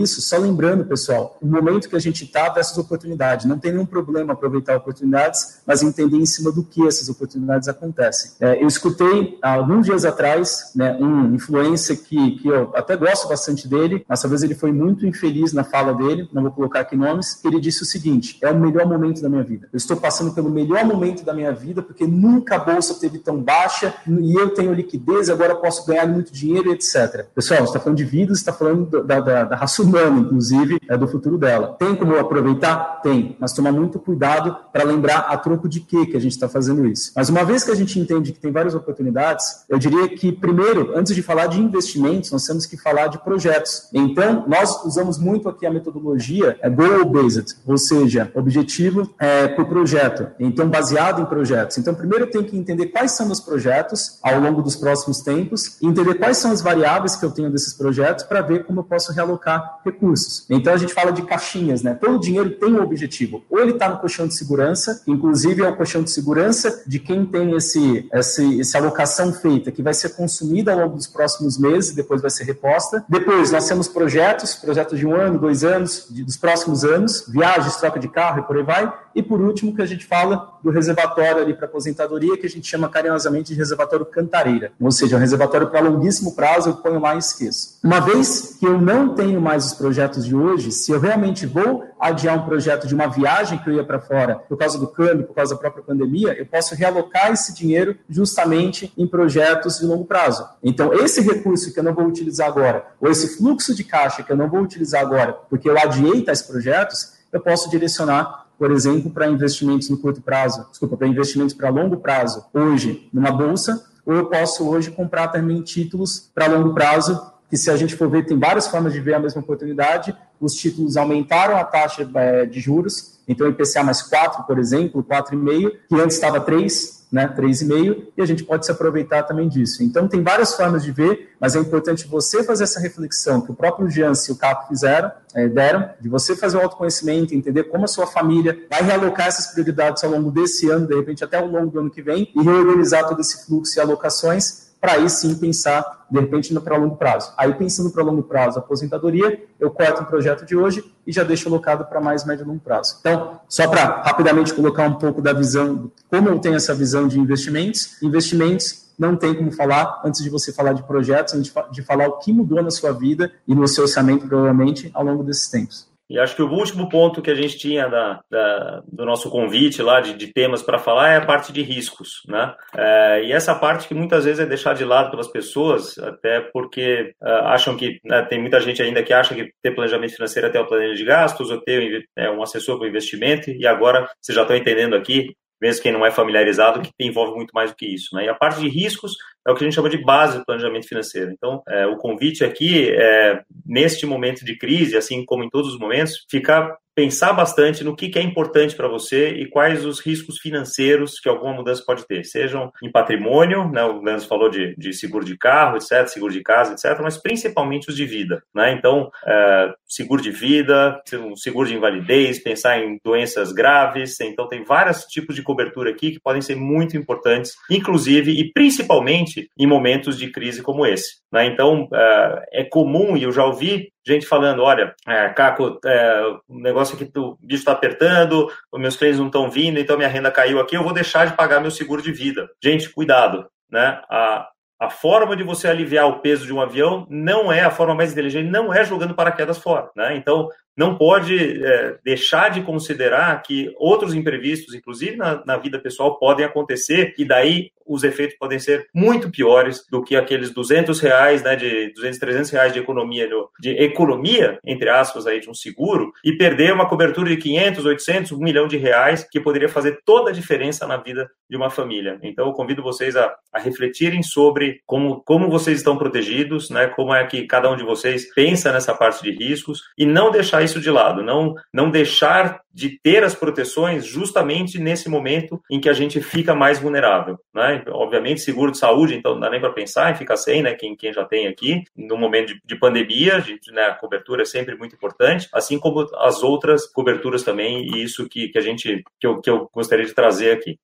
isso, 0.00 0.20
só 0.20 0.36
lembrando, 0.38 0.84
pessoal, 0.84 1.36
o 1.40 1.46
momento 1.46 1.88
que 1.88 1.96
a 1.96 2.00
gente 2.00 2.24
está 2.24 2.48
dessas 2.48 2.76
oportunidades. 2.78 3.46
Não 3.46 3.58
tem 3.58 3.72
nenhum 3.72 3.86
problema 3.86 4.32
aproveitar 4.32 4.76
oportunidades, 4.76 5.60
mas 5.66 5.82
entender 5.82 6.16
em 6.16 6.26
cima 6.26 6.50
do 6.50 6.62
que 6.62 6.86
essas 6.86 7.08
oportunidades 7.08 7.68
acontecem. 7.68 8.32
É, 8.40 8.62
eu 8.62 8.66
escutei 8.66 9.38
há 9.42 9.54
alguns 9.54 9.86
dias 9.86 10.04
atrás 10.04 10.72
né, 10.74 10.96
um 11.00 11.34
influencer 11.34 12.02
que, 12.02 12.32
que 12.32 12.48
eu 12.48 12.70
até 12.74 12.96
gosto 12.96 13.28
bastante 13.28 13.68
dele, 13.68 14.04
mas 14.08 14.20
talvez 14.20 14.42
ele 14.42 14.54
foi 14.54 14.72
muito 14.72 15.06
infeliz 15.06 15.52
na 15.52 15.64
fala 15.64 15.92
dele, 15.94 16.28
não 16.32 16.42
vou 16.42 16.52
colocar 16.52 16.80
aqui 16.80 16.96
nomes. 16.96 17.40
Ele 17.44 17.60
disse 17.60 17.82
o 17.82 17.86
seguinte: 17.86 18.38
é 18.42 18.50
o 18.50 18.58
melhor 18.58 18.86
momento 18.86 19.22
da 19.22 19.28
minha 19.28 19.42
vida. 19.42 19.68
Eu 19.72 19.76
estou 19.76 19.96
passando 19.96 20.32
pelo 20.32 20.50
melhor 20.50 20.84
momento 20.84 21.24
da 21.24 21.32
minha 21.32 21.52
vida 21.52 21.82
porque 21.82 22.06
nunca 22.06 22.56
a 22.56 22.58
bolsa 22.58 22.94
teve 22.94 23.18
tão 23.18 23.42
baixa 23.42 23.94
e 24.06 24.34
eu 24.34 24.50
tenho 24.50 24.72
liquidez, 24.72 25.28
agora 25.28 25.54
posso 25.54 25.86
ganhar 25.86 26.06
muito 26.06 26.32
dinheiro, 26.32 26.72
etc. 26.72 27.26
Pessoal, 27.34 27.64
está 27.64 27.78
falando 27.78 27.98
de 27.98 28.04
vida, 28.04 28.34
você 28.34 28.40
está 28.40 28.52
falando 28.52 29.03
da, 29.04 29.20
da, 29.20 29.44
da 29.44 29.56
raça 29.56 29.82
humana, 29.82 30.20
inclusive, 30.20 30.78
é 30.88 30.96
do 30.96 31.06
futuro 31.06 31.38
dela. 31.38 31.76
Tem 31.78 31.94
como 31.94 32.18
aproveitar? 32.18 33.00
Tem, 33.02 33.36
mas 33.38 33.52
tomar 33.52 33.72
muito 33.72 33.98
cuidado 33.98 34.56
para 34.72 34.84
lembrar 34.84 35.18
a 35.18 35.36
troco 35.36 35.68
de 35.68 35.80
que 35.80 36.06
que 36.06 36.16
a 36.16 36.20
gente 36.20 36.32
está 36.32 36.48
fazendo 36.48 36.86
isso. 36.86 37.12
Mas 37.14 37.28
uma 37.28 37.44
vez 37.44 37.64
que 37.64 37.70
a 37.70 37.74
gente 37.74 37.98
entende 37.98 38.32
que 38.32 38.40
tem 38.40 38.50
várias 38.50 38.74
oportunidades, 38.74 39.64
eu 39.68 39.78
diria 39.78 40.08
que, 40.08 40.32
primeiro, 40.32 40.96
antes 40.96 41.14
de 41.14 41.22
falar 41.22 41.46
de 41.46 41.60
investimentos, 41.60 42.30
nós 42.30 42.44
temos 42.46 42.66
que 42.66 42.76
falar 42.76 43.08
de 43.08 43.18
projetos. 43.18 43.88
Então, 43.92 44.44
nós 44.46 44.84
usamos 44.84 45.18
muito 45.18 45.48
aqui 45.48 45.66
a 45.66 45.70
metodologia 45.70 46.58
é 46.60 46.70
goal-based, 46.70 47.56
ou 47.66 47.76
seja, 47.76 48.30
objetivo 48.34 49.10
é, 49.18 49.48
por 49.48 49.66
projeto. 49.66 50.28
Então, 50.38 50.68
baseado 50.68 51.20
em 51.20 51.24
projetos. 51.24 51.78
Então, 51.78 51.94
primeiro 51.94 52.24
eu 52.24 52.30
tenho 52.30 52.44
que 52.44 52.56
entender 52.56 52.86
quais 52.86 53.12
são 53.12 53.30
os 53.30 53.40
projetos 53.40 54.18
ao 54.22 54.40
longo 54.40 54.62
dos 54.62 54.76
próximos 54.76 55.20
tempos, 55.20 55.76
entender 55.82 56.14
quais 56.14 56.38
são 56.38 56.50
as 56.50 56.60
variáveis 56.60 57.16
que 57.16 57.24
eu 57.24 57.30
tenho 57.30 57.50
desses 57.50 57.74
projetos 57.74 58.24
para 58.24 58.40
ver 58.40 58.64
como 58.64 58.80
eu 58.80 58.84
posso 58.94 59.12
realocar 59.12 59.80
recursos. 59.84 60.46
Então 60.48 60.72
a 60.72 60.76
gente 60.76 60.94
fala 60.94 61.10
de 61.10 61.22
caixinhas, 61.22 61.82
né? 61.82 61.94
Todo 62.00 62.20
dinheiro 62.20 62.50
tem 62.50 62.72
um 62.72 62.80
objetivo. 62.80 63.42
Ou 63.50 63.58
ele 63.58 63.72
está 63.72 63.88
no 63.88 63.98
colchão 63.98 64.28
de 64.28 64.34
segurança, 64.34 65.02
inclusive 65.04 65.62
é 65.62 65.68
o 65.68 65.76
colchão 65.76 66.02
de 66.04 66.12
segurança 66.12 66.84
de 66.86 67.00
quem 67.00 67.26
tem 67.26 67.56
esse, 67.56 68.08
esse, 68.12 68.60
essa 68.60 68.78
alocação 68.78 69.32
feita, 69.32 69.72
que 69.72 69.82
vai 69.82 69.92
ser 69.92 70.10
consumida 70.10 70.72
ao 70.72 70.78
longo 70.78 70.96
dos 70.96 71.08
próximos 71.08 71.58
meses 71.58 71.92
depois 71.92 72.22
vai 72.22 72.30
ser 72.30 72.44
reposta. 72.44 73.04
Depois 73.08 73.50
nós 73.50 73.66
temos 73.66 73.88
projetos, 73.88 74.54
projetos 74.54 74.96
de 74.98 75.06
um 75.06 75.14
ano, 75.14 75.38
dois 75.38 75.64
anos, 75.64 76.06
de, 76.08 76.22
dos 76.22 76.36
próximos 76.36 76.84
anos, 76.84 77.24
viagens, 77.28 77.76
troca 77.76 77.98
de 77.98 78.08
carro 78.08 78.40
e 78.40 78.42
por 78.42 78.56
aí 78.56 78.62
vai. 78.62 78.92
E 79.14 79.22
por 79.22 79.40
último, 79.40 79.74
que 79.74 79.82
a 79.82 79.86
gente 79.86 80.04
fala 80.06 80.58
do 80.62 80.70
reservatório 80.70 81.42
ali 81.42 81.54
para 81.54 81.66
aposentadoria, 81.66 82.36
que 82.36 82.46
a 82.46 82.50
gente 82.50 82.66
chama 82.66 82.88
carinhosamente 82.88 83.52
de 83.52 83.58
reservatório 83.58 84.04
cantareira, 84.04 84.72
ou 84.80 84.90
seja, 84.90 85.16
um 85.16 85.20
reservatório 85.20 85.68
para 85.68 85.80
longuíssimo 85.80 86.34
prazo, 86.34 86.70
eu 86.70 86.74
ponho 86.74 86.98
lá 86.98 87.14
e 87.14 87.18
esqueço. 87.18 87.78
Uma 87.82 88.00
vez 88.00 88.56
que 88.58 88.66
eu 88.66 88.80
não 88.84 89.14
tenho 89.14 89.40
mais 89.40 89.66
os 89.66 89.74
projetos 89.74 90.24
de 90.24 90.36
hoje, 90.36 90.70
se 90.70 90.92
eu 90.92 91.00
realmente 91.00 91.46
vou 91.46 91.84
adiar 91.98 92.38
um 92.38 92.44
projeto 92.44 92.86
de 92.86 92.94
uma 92.94 93.06
viagem 93.06 93.58
que 93.58 93.68
eu 93.68 93.74
ia 93.74 93.84
para 93.84 93.98
fora 93.98 94.36
por 94.36 94.58
causa 94.58 94.78
do 94.78 94.86
câmbio, 94.86 95.24
por 95.24 95.34
causa 95.34 95.54
da 95.54 95.60
própria 95.60 95.82
pandemia, 95.82 96.34
eu 96.34 96.44
posso 96.44 96.74
realocar 96.74 97.32
esse 97.32 97.54
dinheiro 97.54 97.96
justamente 98.08 98.92
em 98.96 99.06
projetos 99.06 99.78
de 99.78 99.86
longo 99.86 100.04
prazo. 100.04 100.46
Então, 100.62 100.92
esse 100.92 101.20
recurso 101.22 101.72
que 101.72 101.80
eu 101.80 101.84
não 101.84 101.94
vou 101.94 102.06
utilizar 102.06 102.46
agora, 102.46 102.84
ou 103.00 103.10
esse 103.10 103.38
fluxo 103.38 103.74
de 103.74 103.82
caixa 103.82 104.22
que 104.22 104.30
eu 104.30 104.36
não 104.36 104.48
vou 104.48 104.60
utilizar 104.60 105.00
agora, 105.00 105.32
porque 105.32 105.68
eu 105.68 105.78
adiei 105.78 106.22
tais 106.22 106.42
projetos, 106.42 107.14
eu 107.32 107.40
posso 107.40 107.70
direcionar 107.70 108.44
por 108.56 108.70
exemplo, 108.70 109.10
para 109.10 109.26
investimentos 109.26 109.90
no 109.90 109.98
curto 109.98 110.22
prazo, 110.22 110.64
desculpa, 110.70 110.96
para 110.96 111.08
investimentos 111.08 111.52
para 111.52 111.70
longo 111.70 111.96
prazo, 111.96 112.44
hoje, 112.54 113.08
numa 113.12 113.32
bolsa, 113.32 113.84
ou 114.06 114.14
eu 114.14 114.26
posso 114.26 114.68
hoje 114.68 114.90
comprar 114.90 115.28
também 115.28 115.60
títulos 115.62 116.30
para 116.34 116.46
longo 116.46 116.72
prazo 116.72 117.33
que 117.48 117.56
se 117.56 117.70
a 117.70 117.76
gente 117.76 117.94
for 117.94 118.08
ver, 118.08 118.26
tem 118.26 118.38
várias 118.38 118.66
formas 118.66 118.92
de 118.92 119.00
ver 119.00 119.14
a 119.14 119.18
mesma 119.18 119.40
oportunidade. 119.40 120.16
Os 120.40 120.54
títulos 120.54 120.96
aumentaram 120.96 121.56
a 121.56 121.64
taxa 121.64 122.08
é, 122.14 122.46
de 122.46 122.60
juros, 122.60 123.20
então 123.28 123.48
IPCA 123.48 123.82
mais 123.82 124.02
4, 124.02 124.44
por 124.44 124.58
exemplo, 124.58 125.02
4,5, 125.04 125.72
que 125.88 125.94
antes 125.94 126.16
estava 126.16 126.40
3, 126.40 127.06
né, 127.12 127.28
3,5, 127.28 128.08
e 128.16 128.22
a 128.22 128.26
gente 128.26 128.42
pode 128.42 128.66
se 128.66 128.72
aproveitar 128.72 129.22
também 129.22 129.48
disso. 129.48 129.82
Então 129.82 130.08
tem 130.08 130.22
várias 130.22 130.54
formas 130.54 130.82
de 130.82 130.90
ver, 130.90 131.30
mas 131.38 131.54
é 131.54 131.60
importante 131.60 132.06
você 132.08 132.42
fazer 132.42 132.64
essa 132.64 132.80
reflexão 132.80 133.40
que 133.40 133.52
o 133.52 133.54
próprio 133.54 133.88
Jans 133.88 134.26
e 134.28 134.32
o 134.32 134.36
Capo 134.36 134.66
fizeram, 134.66 135.12
é, 135.32 135.46
deram, 135.46 135.88
de 136.00 136.08
você 136.08 136.34
fazer 136.34 136.56
o 136.56 136.60
autoconhecimento, 136.60 137.34
entender 137.34 137.64
como 137.64 137.84
a 137.84 137.88
sua 137.88 138.06
família 138.06 138.58
vai 138.68 138.82
realocar 138.82 139.28
essas 139.28 139.46
prioridades 139.46 140.02
ao 140.02 140.10
longo 140.10 140.30
desse 140.30 140.68
ano, 140.68 140.86
de 140.86 140.94
repente 140.94 141.22
até 141.22 141.38
ao 141.38 141.46
longo 141.46 141.70
do 141.70 141.78
ano 141.78 141.90
que 141.90 142.02
vem, 142.02 142.32
e 142.34 142.42
reorganizar 142.42 143.08
todo 143.08 143.20
esse 143.20 143.46
fluxo 143.46 143.78
e 143.78 143.80
alocações 143.80 144.63
para 144.84 144.96
aí 144.96 145.08
sim 145.08 145.34
pensar, 145.34 146.04
de 146.10 146.20
repente, 146.20 146.52
para 146.60 146.76
longo 146.76 146.96
prazo. 146.96 147.32
Aí, 147.38 147.54
pensando 147.54 147.90
para 147.90 148.04
longo 148.04 148.22
prazo, 148.22 148.58
aposentadoria, 148.58 149.42
eu 149.58 149.70
corto 149.70 150.02
um 150.02 150.04
projeto 150.04 150.44
de 150.44 150.54
hoje 150.54 150.84
e 151.06 151.10
já 151.10 151.24
deixo 151.24 151.48
alocado 151.48 151.86
para 151.86 152.02
mais 152.02 152.22
médio 152.26 152.44
e 152.44 152.46
longo 152.46 152.60
prazo. 152.60 152.98
Então, 153.00 153.40
só 153.48 153.66
para 153.66 154.02
rapidamente 154.02 154.52
colocar 154.52 154.86
um 154.86 154.96
pouco 154.96 155.22
da 155.22 155.32
visão, 155.32 155.90
como 156.10 156.28
eu 156.28 156.38
tenho 156.38 156.56
essa 156.56 156.74
visão 156.74 157.08
de 157.08 157.18
investimentos, 157.18 158.02
investimentos 158.02 158.92
não 158.98 159.16
tem 159.16 159.34
como 159.34 159.50
falar 159.50 160.02
antes 160.04 160.22
de 160.22 160.28
você 160.28 160.52
falar 160.52 160.74
de 160.74 160.82
projetos, 160.82 161.32
antes 161.32 161.50
de 161.72 161.80
falar 161.80 162.06
o 162.06 162.18
que 162.18 162.30
mudou 162.30 162.62
na 162.62 162.70
sua 162.70 162.92
vida 162.92 163.32
e 163.48 163.54
no 163.54 163.66
seu 163.66 163.84
orçamento, 163.84 164.28
provavelmente, 164.28 164.90
ao 164.92 165.02
longo 165.02 165.24
desses 165.24 165.48
tempos. 165.48 165.93
E 166.08 166.18
acho 166.18 166.36
que 166.36 166.42
o 166.42 166.50
último 166.50 166.88
ponto 166.88 167.22
que 167.22 167.30
a 167.30 167.34
gente 167.34 167.56
tinha 167.56 167.88
da, 167.88 168.20
da 168.30 168.82
do 168.86 169.04
nosso 169.04 169.30
convite 169.30 169.82
lá 169.82 170.00
de, 170.00 170.14
de 170.14 170.32
temas 170.32 170.62
para 170.62 170.78
falar 170.78 171.12
é 171.12 171.16
a 171.16 171.24
parte 171.24 171.52
de 171.52 171.62
riscos, 171.62 172.22
né? 172.28 172.54
É, 172.76 173.24
e 173.24 173.32
essa 173.32 173.54
parte 173.54 173.88
que 173.88 173.94
muitas 173.94 174.24
vezes 174.24 174.40
é 174.40 174.46
deixada 174.46 174.76
de 174.76 174.84
lado 174.84 175.10
pelas 175.10 175.28
pessoas, 175.28 175.96
até 175.98 176.40
porque 176.40 177.14
uh, 177.22 177.46
acham 177.46 177.76
que 177.76 178.00
né, 178.04 178.22
tem 178.22 178.40
muita 178.40 178.60
gente 178.60 178.82
ainda 178.82 179.02
que 179.02 179.12
acha 179.12 179.34
que 179.34 179.50
ter 179.62 179.74
planejamento 179.74 180.14
financeiro 180.14 180.48
é 180.48 180.50
ter 180.50 180.58
uma 180.58 180.68
planilha 180.68 180.94
de 180.94 181.04
gastos 181.04 181.50
ou 181.50 181.60
ter 181.60 182.06
é, 182.16 182.30
um 182.30 182.42
assessor 182.42 182.78
para 182.78 182.88
investimento. 182.88 183.50
E 183.50 183.66
agora 183.66 184.08
vocês 184.20 184.36
já 184.36 184.42
estão 184.42 184.56
entendendo 184.56 184.94
aqui 184.94 185.34
mesmo 185.60 185.82
quem 185.82 185.92
não 185.92 186.04
é 186.04 186.10
familiarizado, 186.10 186.82
que 186.82 186.90
envolve 187.00 187.34
muito 187.34 187.52
mais 187.52 187.70
do 187.70 187.76
que 187.76 187.86
isso. 187.86 188.14
Né? 188.14 188.26
E 188.26 188.28
a 188.28 188.34
parte 188.34 188.60
de 188.60 188.68
riscos 188.68 189.12
é 189.46 189.50
o 189.50 189.54
que 189.54 189.62
a 189.62 189.66
gente 189.66 189.74
chama 189.74 189.90
de 189.90 190.02
base 190.02 190.38
do 190.38 190.44
planejamento 190.44 190.88
financeiro. 190.88 191.30
Então, 191.30 191.62
é, 191.68 191.86
o 191.86 191.96
convite 191.96 192.44
aqui 192.44 192.90
é, 192.90 193.42
neste 193.64 194.06
momento 194.06 194.44
de 194.44 194.56
crise, 194.56 194.96
assim 194.96 195.24
como 195.24 195.44
em 195.44 195.50
todos 195.50 195.72
os 195.72 195.78
momentos, 195.78 196.24
ficar 196.30 196.76
pensar 196.94 197.32
bastante 197.32 197.82
no 197.82 197.96
que, 197.96 198.08
que 198.08 198.18
é 198.18 198.22
importante 198.22 198.76
para 198.76 198.88
você 198.88 199.30
e 199.30 199.48
quais 199.48 199.84
os 199.84 200.00
riscos 200.00 200.38
financeiros 200.38 201.18
que 201.20 201.28
alguma 201.28 201.52
mudança 201.52 201.82
pode 201.84 202.06
ter, 202.06 202.24
sejam 202.24 202.70
em 202.82 202.90
patrimônio, 202.90 203.68
né, 203.70 203.82
o 203.84 204.00
Leandro 204.00 204.26
falou 204.26 204.48
de, 204.48 204.74
de 204.76 204.92
seguro 204.92 205.24
de 205.24 205.36
carro, 205.36 205.76
etc., 205.76 206.06
seguro 206.06 206.32
de 206.32 206.42
casa, 206.42 206.72
etc., 206.72 207.00
mas 207.02 207.20
principalmente 207.20 207.88
os 207.88 207.96
de 207.96 208.04
vida. 208.04 208.42
Né? 208.54 208.72
Então, 208.72 209.10
é, 209.26 209.74
seguro 209.86 210.22
de 210.22 210.30
vida, 210.30 211.00
seguro 211.36 211.68
de 211.68 211.74
invalidez, 211.74 212.42
pensar 212.42 212.78
em 212.78 212.98
doenças 213.04 213.52
graves, 213.52 214.20
então 214.20 214.48
tem 214.48 214.64
vários 214.64 215.04
tipos 215.04 215.34
de 215.34 215.42
cobertura 215.42 215.90
aqui 215.90 216.12
que 216.12 216.20
podem 216.20 216.42
ser 216.42 216.56
muito 216.56 216.96
importantes, 216.96 217.52
inclusive 217.70 218.32
e 218.32 218.52
principalmente 218.52 219.48
em 219.58 219.66
momentos 219.66 220.16
de 220.16 220.30
crise 220.30 220.62
como 220.62 220.86
esse. 220.86 221.24
Né? 221.32 221.46
Então, 221.46 221.88
é, 221.92 222.60
é 222.60 222.64
comum, 222.64 223.16
e 223.16 223.24
eu 223.24 223.32
já 223.32 223.44
ouvi 223.44 223.92
gente 224.06 224.26
falando, 224.26 224.62
olha, 224.62 224.94
é, 225.06 225.28
Caco, 225.30 225.78
é, 225.84 226.22
o 226.48 226.58
negócio 226.58 226.94
aqui, 226.94 227.10
o 227.16 227.36
bicho 227.40 227.60
está 227.60 227.72
apertando, 227.72 228.50
os 228.72 228.80
meus 228.80 228.96
clientes 228.96 229.18
não 229.18 229.26
estão 229.26 229.50
vindo, 229.50 229.78
então 229.78 229.96
minha 229.96 230.08
renda 230.08 230.30
caiu 230.30 230.60
aqui, 230.60 230.76
eu 230.76 230.82
vou 230.82 230.92
deixar 230.92 231.26
de 231.26 231.36
pagar 231.36 231.60
meu 231.60 231.70
seguro 231.70 232.02
de 232.02 232.12
vida. 232.12 232.48
Gente, 232.62 232.90
cuidado, 232.90 233.46
né? 233.70 234.02
A, 234.10 234.48
a 234.78 234.90
forma 234.90 235.36
de 235.36 235.42
você 235.42 235.68
aliviar 235.68 236.06
o 236.08 236.18
peso 236.20 236.44
de 236.44 236.52
um 236.52 236.60
avião 236.60 237.06
não 237.08 237.52
é 237.52 237.62
a 237.62 237.70
forma 237.70 237.94
mais 237.94 238.12
inteligente, 238.12 238.50
não 238.50 238.72
é 238.72 238.84
jogando 238.84 239.14
paraquedas 239.14 239.58
fora, 239.58 239.90
né? 239.96 240.16
Então, 240.16 240.48
não 240.76 240.96
pode 240.96 241.64
é, 241.64 241.98
deixar 242.04 242.50
de 242.50 242.62
considerar 242.62 243.40
que 243.42 243.72
outros 243.78 244.14
imprevistos, 244.14 244.74
inclusive 244.74 245.16
na, 245.16 245.42
na, 245.44 245.56
vida 245.56 245.78
pessoal, 245.78 246.18
podem 246.18 246.44
acontecer 246.44 247.14
e 247.16 247.24
daí 247.24 247.70
os 247.86 248.02
efeitos 248.02 248.36
podem 248.38 248.58
ser 248.58 248.88
muito 248.94 249.30
piores 249.30 249.84
do 249.90 250.02
que 250.02 250.16
aqueles 250.16 250.50
200 250.50 250.98
reais, 251.00 251.42
né, 251.42 251.54
de 251.54 251.92
200, 251.92 252.18
300 252.18 252.50
reais 252.50 252.72
de 252.72 252.78
economia, 252.78 253.28
de 253.60 253.70
economia, 253.70 254.58
entre 254.64 254.88
aspas, 254.88 255.26
aí, 255.26 255.38
de 255.38 255.50
um 255.50 255.54
seguro 255.54 256.10
e 256.24 256.32
perder 256.32 256.72
uma 256.72 256.88
cobertura 256.88 257.28
de 257.28 257.36
500, 257.36 257.84
800, 257.84 258.32
1 258.32 258.38
milhão 258.38 258.66
de 258.66 258.76
reais 258.76 259.26
que 259.30 259.40
poderia 259.40 259.68
fazer 259.68 260.00
toda 260.04 260.30
a 260.30 260.32
diferença 260.32 260.86
na 260.86 260.96
vida 260.96 261.30
de 261.48 261.56
uma 261.56 261.70
família. 261.70 262.18
Então, 262.22 262.46
eu 262.46 262.52
convido 262.52 262.82
vocês 262.82 263.16
a, 263.16 263.34
a 263.52 263.58
refletirem 263.58 264.22
sobre 264.22 264.80
como, 264.86 265.22
como 265.22 265.50
vocês 265.50 265.78
estão 265.78 265.98
protegidos, 265.98 266.70
né, 266.70 266.86
como 266.88 267.14
é 267.14 267.24
que 267.26 267.46
cada 267.46 267.70
um 267.70 267.76
de 267.76 267.84
vocês 267.84 268.32
pensa 268.34 268.72
nessa 268.72 268.94
parte 268.94 269.22
de 269.22 269.30
riscos 269.30 269.82
e 269.98 270.06
não 270.06 270.30
deixar 270.30 270.63
isso 270.64 270.80
de 270.80 270.90
lado, 270.90 271.22
não, 271.22 271.54
não 271.72 271.90
deixar 271.90 272.60
de 272.72 272.98
ter 273.00 273.22
as 273.22 273.34
proteções 273.34 274.04
justamente 274.04 274.78
nesse 274.78 275.08
momento 275.08 275.60
em 275.70 275.80
que 275.80 275.88
a 275.88 275.92
gente 275.92 276.20
fica 276.20 276.54
mais 276.54 276.80
vulnerável. 276.80 277.38
Né? 277.54 277.84
Obviamente, 277.88 278.40
seguro 278.40 278.72
de 278.72 278.78
saúde, 278.78 279.14
então 279.14 279.34
não 279.34 279.40
dá 279.40 279.50
nem 279.50 279.60
para 279.60 279.72
pensar 279.72 280.10
em 280.10 280.16
ficar 280.16 280.36
sem, 280.36 280.62
né? 280.62 280.74
quem, 280.74 280.96
quem 280.96 281.12
já 281.12 281.24
tem 281.24 281.46
aqui, 281.46 281.84
no 281.96 282.16
momento 282.16 282.48
de, 282.48 282.60
de 282.64 282.76
pandemia, 282.76 283.40
de, 283.40 283.58
né, 283.70 283.82
a 283.84 283.94
cobertura 283.94 284.42
é 284.42 284.46
sempre 284.46 284.76
muito 284.76 284.96
importante, 284.96 285.48
assim 285.52 285.78
como 285.78 286.06
as 286.16 286.42
outras 286.42 286.86
coberturas 286.90 287.42
também, 287.44 287.86
e 287.86 288.02
isso 288.02 288.28
que, 288.28 288.48
que 288.48 288.58
a 288.58 288.62
gente 288.62 289.02
que 289.20 289.26
eu, 289.26 289.40
que 289.40 289.50
eu 289.50 289.68
gostaria 289.72 290.04
de 290.04 290.14
trazer 290.14 290.52
aqui 290.52 290.78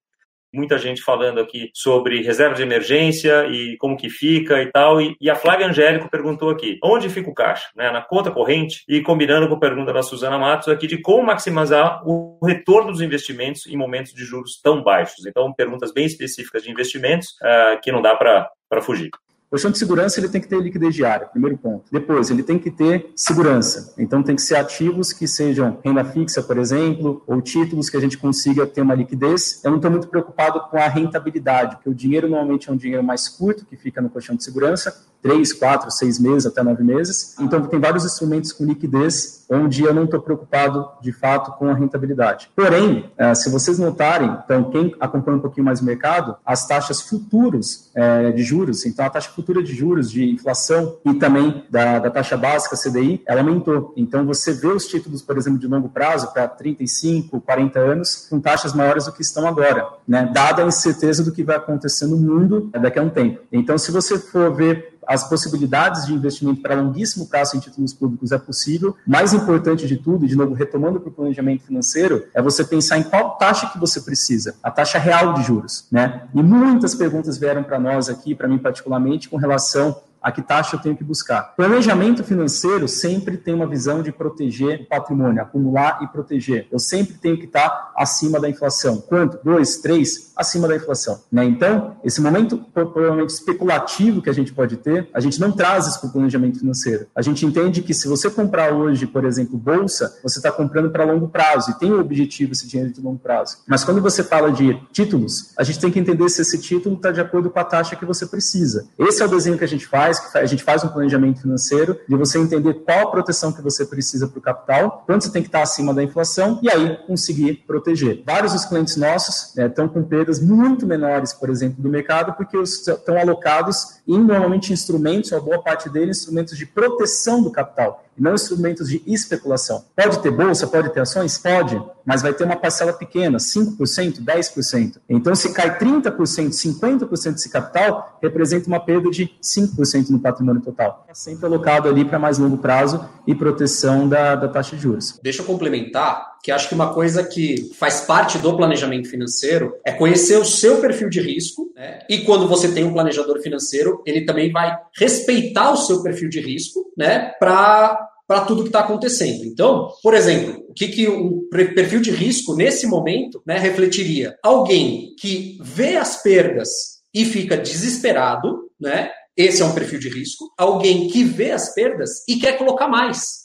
muita 0.52 0.78
gente 0.78 1.02
falando 1.02 1.40
aqui 1.40 1.70
sobre 1.74 2.22
reserva 2.22 2.54
de 2.54 2.62
emergência 2.62 3.46
e 3.46 3.76
como 3.78 3.96
que 3.96 4.08
fica 4.08 4.62
e 4.62 4.70
tal. 4.70 5.00
E, 5.00 5.16
e, 5.20 5.30
a 5.30 5.34
Flávia 5.34 5.66
Angélico 5.66 6.10
perguntou 6.10 6.50
aqui, 6.50 6.78
onde 6.82 7.08
fica 7.08 7.30
o 7.30 7.34
caixa? 7.34 7.68
Né, 7.76 7.90
na 7.90 8.02
conta 8.02 8.30
corrente? 8.30 8.82
E 8.88 9.00
combinando 9.00 9.48
com 9.48 9.54
a 9.54 9.60
pergunta 9.60 9.92
da 9.92 10.02
Suzana 10.02 10.38
Matos 10.38 10.68
aqui 10.68 10.86
de 10.86 11.00
como 11.00 11.22
maximizar 11.24 12.02
o 12.06 12.38
retorno 12.44 12.92
dos 12.92 13.00
investimentos 13.00 13.66
em 13.66 13.76
momentos 13.76 14.12
de 14.12 14.24
juros 14.24 14.60
tão 14.62 14.82
baixos. 14.82 15.26
Então, 15.26 15.52
perguntas 15.52 15.92
bem 15.92 16.06
específicas 16.06 16.62
de 16.62 16.70
investimentos 16.70 17.28
uh, 17.42 17.80
que 17.82 17.92
não 17.92 18.02
dá 18.02 18.14
para 18.16 18.82
fugir. 18.82 19.10
O 19.52 19.56
de 19.56 19.78
segurança 19.78 20.20
ele 20.20 20.28
tem 20.28 20.40
que 20.40 20.46
ter 20.46 20.62
liquidez 20.62 20.94
diária, 20.94 21.26
primeiro 21.26 21.58
ponto. 21.58 21.86
Depois, 21.90 22.30
ele 22.30 22.40
tem 22.40 22.56
que 22.56 22.70
ter 22.70 23.10
segurança. 23.16 23.92
Então, 23.98 24.22
tem 24.22 24.36
que 24.36 24.42
ser 24.42 24.54
ativos 24.54 25.12
que 25.12 25.26
sejam 25.26 25.76
renda 25.84 26.04
fixa, 26.04 26.40
por 26.40 26.56
exemplo, 26.56 27.20
ou 27.26 27.42
títulos 27.42 27.90
que 27.90 27.96
a 27.96 28.00
gente 28.00 28.16
consiga 28.16 28.64
ter 28.64 28.80
uma 28.80 28.94
liquidez. 28.94 29.60
Eu 29.64 29.72
não 29.72 29.78
estou 29.78 29.90
muito 29.90 30.06
preocupado 30.06 30.60
com 30.70 30.76
a 30.76 30.86
rentabilidade, 30.86 31.76
porque 31.76 31.90
o 31.90 31.94
dinheiro 31.94 32.28
normalmente 32.28 32.70
é 32.70 32.72
um 32.72 32.76
dinheiro 32.76 33.02
mais 33.02 33.28
curto, 33.28 33.66
que 33.66 33.76
fica 33.76 34.00
no 34.00 34.08
colchão 34.08 34.36
de 34.36 34.44
segurança, 34.44 35.04
três, 35.22 35.52
quatro, 35.52 35.90
seis 35.90 36.18
meses, 36.18 36.46
até 36.46 36.62
nove 36.62 36.82
meses. 36.82 37.36
Então, 37.40 37.62
tem 37.66 37.78
vários 37.78 38.04
instrumentos 38.04 38.52
com 38.52 38.64
liquidez, 38.64 39.44
onde 39.50 39.82
eu 39.82 39.92
não 39.92 40.04
estou 40.04 40.20
preocupado, 40.20 40.88
de 41.02 41.12
fato, 41.12 41.52
com 41.52 41.68
a 41.68 41.74
rentabilidade. 41.74 42.50
Porém, 42.54 43.10
eh, 43.18 43.34
se 43.34 43.50
vocês 43.50 43.78
notarem, 43.78 44.38
então, 44.44 44.70
quem 44.70 44.94
acompanha 45.00 45.38
um 45.38 45.40
pouquinho 45.40 45.64
mais 45.64 45.80
o 45.80 45.84
mercado, 45.84 46.36
as 46.46 46.66
taxas 46.66 47.00
futuros 47.00 47.90
eh, 47.94 48.32
de 48.32 48.42
juros, 48.42 48.86
então, 48.86 49.04
a 49.04 49.10
taxa 49.10 49.30
futura 49.30 49.62
de 49.62 49.74
juros, 49.74 50.10
de 50.10 50.30
inflação 50.30 50.96
e 51.04 51.14
também 51.14 51.64
da, 51.68 51.98
da 51.98 52.10
taxa 52.10 52.36
básica, 52.36 52.76
CDI, 52.76 53.22
ela 53.26 53.40
aumentou. 53.40 53.92
Então, 53.96 54.24
você 54.24 54.52
vê 54.52 54.68
os 54.68 54.86
títulos, 54.86 55.20
por 55.20 55.36
exemplo, 55.36 55.58
de 55.58 55.66
longo 55.66 55.88
prazo, 55.88 56.32
para 56.32 56.46
35, 56.46 57.40
40 57.40 57.78
anos, 57.78 58.26
com 58.30 58.40
taxas 58.40 58.72
maiores 58.72 59.06
do 59.06 59.12
que 59.12 59.22
estão 59.22 59.46
agora, 59.46 59.86
né? 60.06 60.30
dada 60.32 60.62
a 60.62 60.66
incerteza 60.66 61.24
do 61.24 61.32
que 61.32 61.42
vai 61.42 61.56
acontecer 61.56 62.06
no 62.06 62.16
mundo 62.16 62.70
daqui 62.80 62.98
a 62.98 63.02
um 63.02 63.10
tempo. 63.10 63.40
Então, 63.52 63.76
se 63.76 63.90
você 63.90 64.18
for 64.18 64.54
ver 64.54 64.89
as 65.10 65.28
possibilidades 65.28 66.06
de 66.06 66.14
investimento 66.14 66.62
para 66.62 66.76
longuíssimo 66.76 67.26
prazo 67.26 67.56
em 67.56 67.60
títulos 67.60 67.92
públicos 67.92 68.30
é 68.30 68.38
possível. 68.38 68.96
Mais 69.04 69.34
importante 69.34 69.84
de 69.84 69.96
tudo, 69.96 70.24
de 70.24 70.36
novo, 70.36 70.54
retomando 70.54 71.00
para 71.00 71.08
o 71.08 71.12
planejamento 71.12 71.64
financeiro, 71.64 72.26
é 72.32 72.40
você 72.40 72.62
pensar 72.62 72.96
em 72.96 73.02
qual 73.02 73.36
taxa 73.36 73.66
que 73.66 73.78
você 73.78 74.00
precisa, 74.02 74.54
a 74.62 74.70
taxa 74.70 75.00
real 75.00 75.34
de 75.34 75.42
juros. 75.42 75.84
Né? 75.90 76.28
E 76.32 76.40
muitas 76.40 76.94
perguntas 76.94 77.36
vieram 77.36 77.64
para 77.64 77.80
nós 77.80 78.08
aqui, 78.08 78.36
para 78.36 78.46
mim 78.46 78.58
particularmente, 78.58 79.28
com 79.28 79.36
relação 79.36 79.96
a 80.22 80.30
que 80.30 80.42
taxa 80.42 80.76
eu 80.76 80.80
tenho 80.80 80.96
que 80.96 81.04
buscar. 81.04 81.54
Planejamento 81.56 82.22
financeiro 82.22 82.86
sempre 82.88 83.36
tem 83.36 83.54
uma 83.54 83.66
visão 83.66 84.02
de 84.02 84.12
proteger 84.12 84.82
o 84.82 84.86
patrimônio, 84.86 85.42
acumular 85.42 86.00
e 86.02 86.06
proteger. 86.06 86.66
Eu 86.70 86.78
sempre 86.78 87.14
tenho 87.14 87.38
que 87.38 87.44
estar 87.44 87.92
acima 87.96 88.38
da 88.40 88.48
inflação. 88.48 89.00
Quanto? 89.00 89.38
Dois, 89.42 89.78
três, 89.78 90.32
acima 90.36 90.68
da 90.68 90.76
inflação. 90.76 91.20
Né? 91.30 91.44
Então, 91.44 91.96
esse 92.04 92.20
momento 92.20 92.58
provavelmente 92.72 93.30
especulativo 93.30 94.22
que 94.22 94.30
a 94.30 94.32
gente 94.32 94.52
pode 94.52 94.76
ter, 94.76 95.08
a 95.12 95.20
gente 95.20 95.40
não 95.40 95.52
traz 95.52 95.86
isso 95.86 96.00
para 96.00 96.08
o 96.08 96.12
planejamento 96.12 96.58
financeiro. 96.58 97.06
A 97.14 97.22
gente 97.22 97.44
entende 97.44 97.82
que 97.82 97.94
se 97.94 98.08
você 98.08 98.30
comprar 98.30 98.72
hoje, 98.72 99.06
por 99.06 99.24
exemplo, 99.24 99.56
bolsa, 99.56 100.18
você 100.22 100.38
está 100.38 100.50
comprando 100.50 100.90
para 100.90 101.04
longo 101.04 101.28
prazo 101.28 101.70
e 101.70 101.74
tem 101.74 101.92
o 101.92 102.00
objetivo 102.00 102.52
esse 102.52 102.66
dinheiro 102.66 102.92
de 102.92 103.00
longo 103.00 103.18
prazo. 103.18 103.58
Mas 103.66 103.84
quando 103.84 104.00
você 104.00 104.22
fala 104.22 104.50
de 104.52 104.80
títulos, 104.92 105.52
a 105.56 105.62
gente 105.62 105.78
tem 105.78 105.90
que 105.90 105.98
entender 105.98 106.28
se 106.28 106.42
esse 106.42 106.58
título 106.58 106.96
está 106.96 107.10
de 107.10 107.20
acordo 107.20 107.50
com 107.50 107.58
a 107.58 107.64
taxa 107.64 107.96
que 107.96 108.04
você 108.04 108.26
precisa. 108.26 108.88
Esse 108.98 109.22
é 109.22 109.26
o 109.26 109.28
desenho 109.28 109.58
que 109.58 109.64
a 109.64 109.68
gente 109.68 109.86
faz 109.86 110.09
faz, 110.18 110.36
a 110.36 110.46
gente 110.46 110.62
faz 110.62 110.82
um 110.84 110.88
planejamento 110.88 111.40
financeiro 111.40 111.98
de 112.08 112.16
você 112.16 112.38
entender 112.38 112.74
qual 112.74 113.08
a 113.08 113.10
proteção 113.10 113.52
que 113.52 113.62
você 113.62 113.84
precisa 113.84 114.26
para 114.26 114.38
o 114.38 114.42
capital, 114.42 115.04
quanto 115.06 115.24
você 115.24 115.30
tem 115.30 115.42
que 115.42 115.48
estar 115.48 115.62
acima 115.62 115.94
da 115.94 116.02
inflação 116.02 116.58
e 116.62 116.70
aí 116.70 116.96
conseguir 117.06 117.64
proteger. 117.66 118.22
Vários 118.24 118.52
dos 118.52 118.64
clientes 118.64 118.96
nossos 118.96 119.54
né, 119.54 119.66
estão 119.66 119.88
com 119.88 120.02
perdas 120.02 120.40
muito 120.40 120.86
menores, 120.86 121.32
por 121.32 121.50
exemplo, 121.50 121.82
do 121.82 121.88
mercado, 121.88 122.32
porque 122.34 122.56
estão 122.58 123.18
alocados 123.18 124.00
em 124.06 124.18
normalmente 124.18 124.72
instrumentos, 124.72 125.32
a 125.32 125.40
boa 125.40 125.62
parte 125.62 125.88
deles, 125.88 126.18
instrumentos 126.18 126.56
de 126.56 126.66
proteção 126.66 127.42
do 127.42 127.50
capital 127.50 128.04
não 128.20 128.34
instrumentos 128.34 128.88
de 128.88 129.02
especulação. 129.06 129.84
Pode 129.96 130.20
ter 130.20 130.30
bolsa, 130.30 130.66
pode 130.66 130.92
ter 130.92 131.00
ações? 131.00 131.38
Pode, 131.38 131.82
mas 132.04 132.20
vai 132.20 132.34
ter 132.34 132.44
uma 132.44 132.56
parcela 132.56 132.92
pequena, 132.92 133.38
5%, 133.38 134.22
10%. 134.22 134.98
Então, 135.08 135.34
se 135.34 135.52
cai 135.52 135.78
30%, 135.78 136.50
50% 136.50 137.32
desse 137.32 137.48
capital, 137.48 138.18
representa 138.22 138.68
uma 138.68 138.80
perda 138.80 139.10
de 139.10 139.30
5% 139.42 140.10
no 140.10 140.20
patrimônio 140.20 140.60
total. 140.60 141.06
É 141.08 141.14
sempre 141.14 141.46
alocado 141.46 141.88
ali 141.88 142.04
para 142.04 142.18
mais 142.18 142.38
longo 142.38 142.58
prazo 142.58 143.04
e 143.26 143.34
proteção 143.34 144.08
da, 144.08 144.34
da 144.34 144.48
taxa 144.48 144.76
de 144.76 144.82
juros. 144.82 145.18
Deixa 145.22 145.40
eu 145.40 145.46
complementar 145.46 146.30
que 146.42 146.50
acho 146.50 146.68
que 146.68 146.74
uma 146.74 146.92
coisa 146.94 147.22
que 147.22 147.70
faz 147.74 148.00
parte 148.00 148.38
do 148.38 148.56
planejamento 148.56 149.08
financeiro 149.08 149.74
é 149.84 149.92
conhecer 149.92 150.38
o 150.38 150.44
seu 150.44 150.80
perfil 150.80 151.10
de 151.10 151.20
risco, 151.20 151.70
né? 151.76 151.98
e 152.08 152.18
quando 152.18 152.48
você 152.48 152.72
tem 152.72 152.84
um 152.84 152.92
planejador 152.92 153.40
financeiro, 153.40 154.02
ele 154.06 154.24
também 154.24 154.50
vai 154.50 154.76
respeitar 154.98 155.70
o 155.70 155.76
seu 155.76 156.02
perfil 156.02 156.28
de 156.28 156.40
risco, 156.40 156.90
né, 156.96 157.32
para 157.38 158.09
para 158.30 158.44
tudo 158.44 158.62
que 158.62 158.68
está 158.68 158.78
acontecendo. 158.78 159.44
Então, 159.44 159.88
por 160.04 160.14
exemplo, 160.14 160.64
o 160.68 160.72
que, 160.72 160.86
que 160.86 161.08
o 161.08 161.48
perfil 161.50 162.00
de 162.00 162.12
risco 162.12 162.54
nesse 162.54 162.86
momento 162.86 163.42
né, 163.44 163.58
refletiria? 163.58 164.36
Alguém 164.40 165.16
que 165.18 165.58
vê 165.60 165.96
as 165.96 166.22
perdas 166.22 166.68
e 167.12 167.24
fica 167.24 167.56
desesperado, 167.56 168.70
né? 168.80 169.10
Esse 169.36 169.62
é 169.62 169.64
um 169.64 169.74
perfil 169.74 169.98
de 169.98 170.08
risco. 170.08 170.48
Alguém 170.56 171.08
que 171.08 171.24
vê 171.24 171.50
as 171.50 171.74
perdas 171.74 172.22
e 172.28 172.36
quer 172.36 172.56
colocar 172.56 172.86
mais. 172.86 173.42